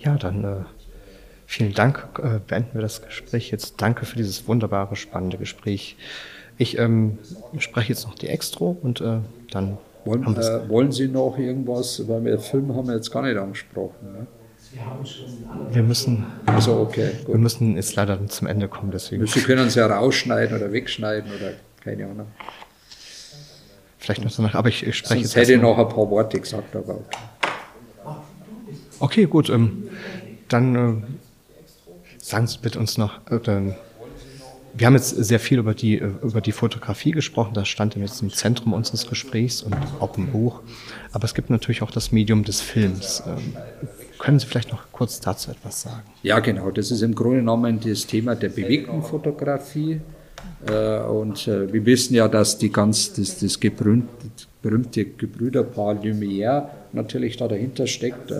[0.00, 0.64] Ja, dann äh,
[1.46, 2.08] vielen Dank.
[2.20, 3.80] Äh, beenden wir das Gespräch jetzt.
[3.80, 5.96] Danke für dieses wunderbare, spannende Gespräch.
[6.58, 7.18] Ich ähm,
[7.58, 9.18] spreche jetzt noch die Extro und äh,
[9.52, 9.78] dann.
[10.04, 14.12] Wollen, äh, wollen Sie noch irgendwas, weil wir Film haben wir jetzt gar nicht angesprochen.
[14.12, 14.26] Ne?
[15.70, 17.34] Wir müssen, also okay, gut.
[17.34, 19.26] wir müssen jetzt leider zum Ende kommen, deswegen.
[19.26, 21.52] Sie können es ja rausschneiden oder wegschneiden oder
[21.82, 22.26] keine Ahnung.
[23.98, 25.48] vielleicht noch danach, aber ich, ich spreche Sonst jetzt.
[25.48, 27.18] hätte noch ein paar Worte gesagt, aber okay.
[29.00, 29.50] Okay, gut.
[29.50, 29.88] Ähm,
[30.48, 31.02] dann äh,
[32.18, 33.74] sagen Sie bitte uns noch, äh,
[34.76, 38.22] wir haben jetzt sehr viel über die, äh, über die Fotografie gesprochen, das stand jetzt
[38.22, 40.62] im Zentrum unseres Gesprächs und auch im Buch.
[41.12, 43.22] Aber es gibt natürlich auch das Medium des Films.
[44.24, 46.06] Können Sie vielleicht noch kurz dazu etwas sagen?
[46.22, 46.70] Ja, genau.
[46.70, 50.00] Das ist im Grunde genommen das Thema der bewegten Fotografie.
[50.66, 54.08] Äh, und äh, wir wissen ja, dass die ganz, das, das berühmte,
[54.62, 58.32] berühmte Gebrüderpaar Lumière natürlich da dahinter steckt,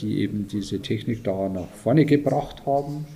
[0.00, 3.06] die eben diese Technik da nach vorne gebracht haben.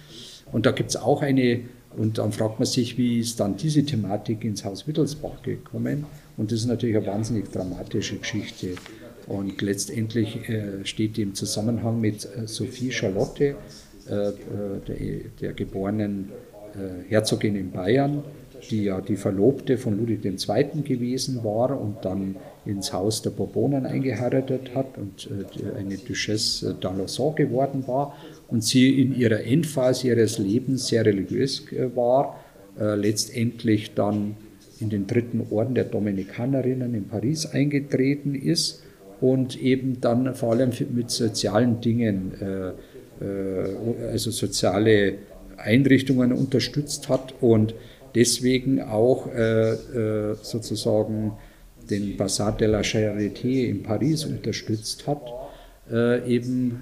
[0.53, 1.63] Und da gibt es auch eine
[1.97, 6.07] und dann fragt man sich, wie ist dann diese Thematik ins Haus Wittelsbach gekommen?
[6.37, 8.75] Und das ist natürlich eine wahnsinnig dramatische Geschichte.
[9.27, 13.57] Und letztendlich äh, steht im Zusammenhang mit äh, Sophie Charlotte,
[14.09, 14.35] äh, äh
[14.87, 14.97] der,
[15.41, 16.31] der, geborenen
[16.75, 18.23] äh, Herzogin in Bayern,
[18.71, 20.83] die ja die Verlobte von Ludwig II.
[20.83, 22.37] gewesen war und dann
[22.67, 28.17] ins Haus der Bourbonen eingeheiratet hat und äh, eine Duchesse d'Alençon geworden war
[28.49, 31.65] und sie in ihrer Endphase ihres Lebens sehr religiös
[31.95, 32.41] war,
[32.77, 34.37] letztendlich dann
[34.81, 38.84] in den dritten Orden der Dominikanerinnen in Paris eingetreten ist
[39.25, 45.15] und eben dann vor allem mit sozialen Dingen, äh, äh, also soziale
[45.57, 47.75] Einrichtungen unterstützt hat und
[48.15, 49.77] deswegen auch äh,
[50.43, 51.33] sozusagen
[51.89, 55.21] den Bazar de la Charité in Paris unterstützt hat,
[56.27, 56.81] eben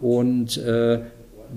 [0.00, 0.58] und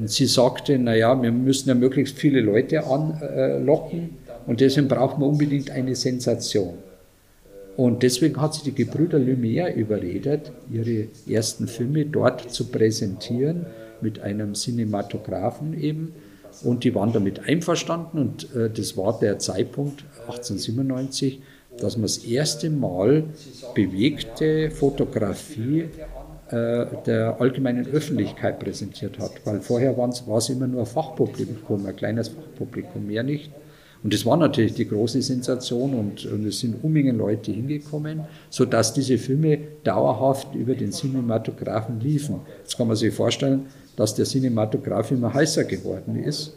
[0.05, 4.17] sie sagte, naja, wir müssen ja möglichst viele Leute anlocken
[4.47, 6.73] und deswegen braucht man unbedingt eine Sensation.
[7.75, 13.65] Und deswegen hat sie die Gebrüder Lumière überredet, ihre ersten Filme dort zu präsentieren,
[14.01, 16.13] mit einem Cinematografen eben.
[16.63, 21.41] Und die waren damit einverstanden und äh, das war der Zeitpunkt 1897,
[21.79, 23.23] dass man das erste Mal
[23.73, 25.85] bewegte Fotografie
[26.51, 29.31] äh, der allgemeinen Öffentlichkeit präsentiert hat.
[29.45, 33.51] Weil vorher war es immer nur ein Fachpublikum, ein kleines Fachpublikum, mehr nicht.
[34.03, 38.93] Und das war natürlich die große Sensation und, und es sind Unmengen Leute hingekommen, sodass
[38.93, 42.41] diese Filme dauerhaft über den Cinematographen liefen.
[42.59, 46.53] Jetzt kann man sich vorstellen, dass der Cinematograph immer heißer geworden ist.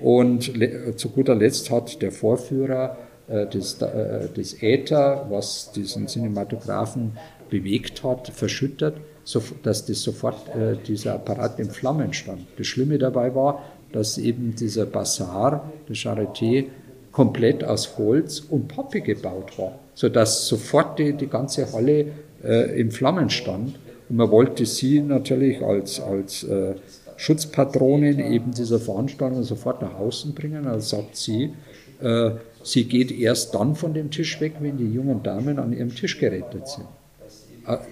[0.00, 0.52] Und
[0.96, 2.96] zu guter Letzt hat der Vorführer
[3.28, 4.28] äh, des, äh,
[4.60, 7.12] Äther, was diesen Cinematographen
[7.50, 8.94] bewegt hat, verschüttet
[9.24, 12.46] so, dass das sofort äh, dieser Apparat in Flammen stand.
[12.56, 13.62] Das Schlimme dabei war,
[13.92, 16.66] dass eben dieser Bazar, der Charité,
[17.18, 22.12] komplett aus Holz und Pappe gebaut war, sodass sofort die, die ganze Halle
[22.44, 23.76] äh, in Flammen stand.
[24.08, 26.76] Und man wollte sie natürlich als, als äh,
[27.16, 30.68] Schutzpatronin eben dieser Veranstaltung sofort nach außen bringen.
[30.68, 31.54] Also sagt sie,
[32.00, 32.30] äh,
[32.62, 36.20] sie geht erst dann von dem Tisch weg, wenn die jungen Damen an ihrem Tisch
[36.20, 36.86] gerettet sind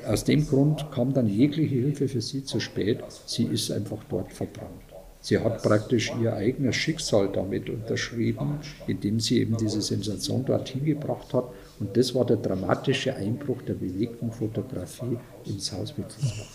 [0.07, 3.01] aus dem Grund kam dann jegliche Hilfe für sie zu spät.
[3.27, 4.85] Sie ist einfach dort verbrannt.
[5.27, 11.35] Sie hat praktisch ihr eigenes Schicksal damit unterschrieben, indem sie eben diese Sensation dorthin gebracht
[11.35, 11.47] hat.
[11.81, 16.47] Und das war der dramatische Einbruch der bewegten Fotografie ins Haus Wittelsbach.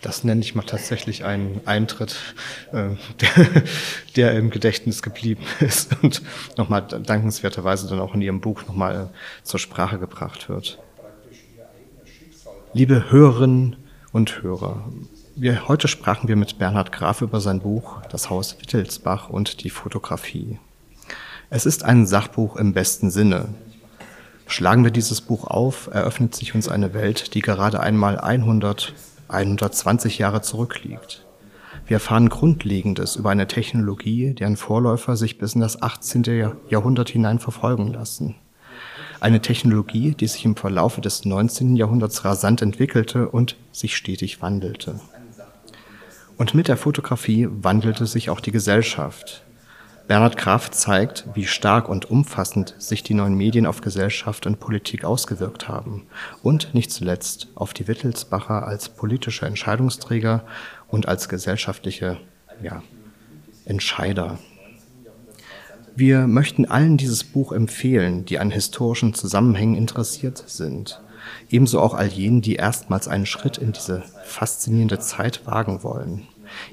[0.00, 2.14] Das nenne ich mal tatsächlich einen Eintritt,
[2.70, 2.90] äh,
[3.20, 3.62] der,
[4.14, 6.22] der, im Gedächtnis geblieben ist und
[6.56, 9.10] nochmal dankenswerterweise dann auch in Ihrem Buch nochmal
[9.42, 10.78] zur Sprache gebracht wird.
[12.74, 13.74] Liebe Hörerinnen
[14.12, 14.88] und Hörer,
[15.36, 19.70] wir, heute sprachen wir mit Bernhard Graf über sein Buch Das Haus Wittelsbach und die
[19.70, 20.58] Fotografie.
[21.50, 23.48] Es ist ein Sachbuch im besten Sinne.
[24.46, 28.92] Schlagen wir dieses Buch auf, eröffnet sich uns eine Welt, die gerade einmal 100,
[29.28, 31.24] 120 Jahre zurückliegt.
[31.86, 36.52] Wir erfahren Grundlegendes über eine Technologie, deren Vorläufer sich bis in das 18.
[36.68, 38.36] Jahrhundert hinein verfolgen lassen.
[39.20, 41.76] Eine Technologie, die sich im Verlaufe des 19.
[41.76, 45.00] Jahrhunderts rasant entwickelte und sich stetig wandelte.
[46.36, 49.44] Und mit der Fotografie wandelte sich auch die Gesellschaft.
[50.06, 55.02] Bernhard Graf zeigt, wie stark und umfassend sich die neuen Medien auf Gesellschaft und Politik
[55.02, 56.06] ausgewirkt haben
[56.42, 60.44] und nicht zuletzt auf die Wittelsbacher als politische Entscheidungsträger
[60.88, 62.18] und als gesellschaftliche
[62.62, 62.82] ja,
[63.64, 64.38] Entscheider.
[65.96, 71.00] Wir möchten allen dieses Buch empfehlen, die an historischen Zusammenhängen interessiert sind.
[71.50, 76.26] Ebenso auch all jenen, die erstmals einen Schritt in diese faszinierende Zeit wagen wollen.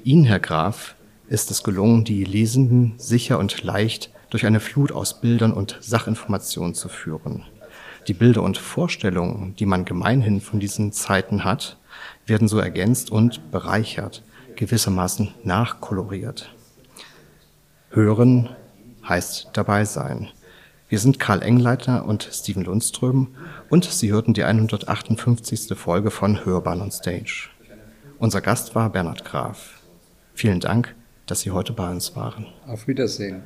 [0.04, 0.94] Ihnen, Herr Graf,
[1.28, 6.74] ist es gelungen, die Lesenden sicher und leicht durch eine Flut aus Bildern und Sachinformationen
[6.74, 7.44] zu führen.
[8.08, 11.78] Die Bilder und Vorstellungen, die man gemeinhin von diesen Zeiten hat,
[12.26, 14.22] werden so ergänzt und bereichert,
[14.56, 16.52] gewissermaßen nachkoloriert.
[17.90, 18.48] Hören
[19.08, 20.28] heißt dabei sein.
[20.92, 23.28] Wir sind Karl Engleitner und Steven Lundström
[23.70, 25.74] und Sie hörten die 158.
[25.74, 27.48] Folge von Hörbahn on Stage.
[28.18, 29.80] Unser Gast war Bernhard Graf.
[30.34, 30.94] Vielen Dank,
[31.24, 32.44] dass Sie heute bei uns waren.
[32.66, 33.42] Auf Wiedersehen.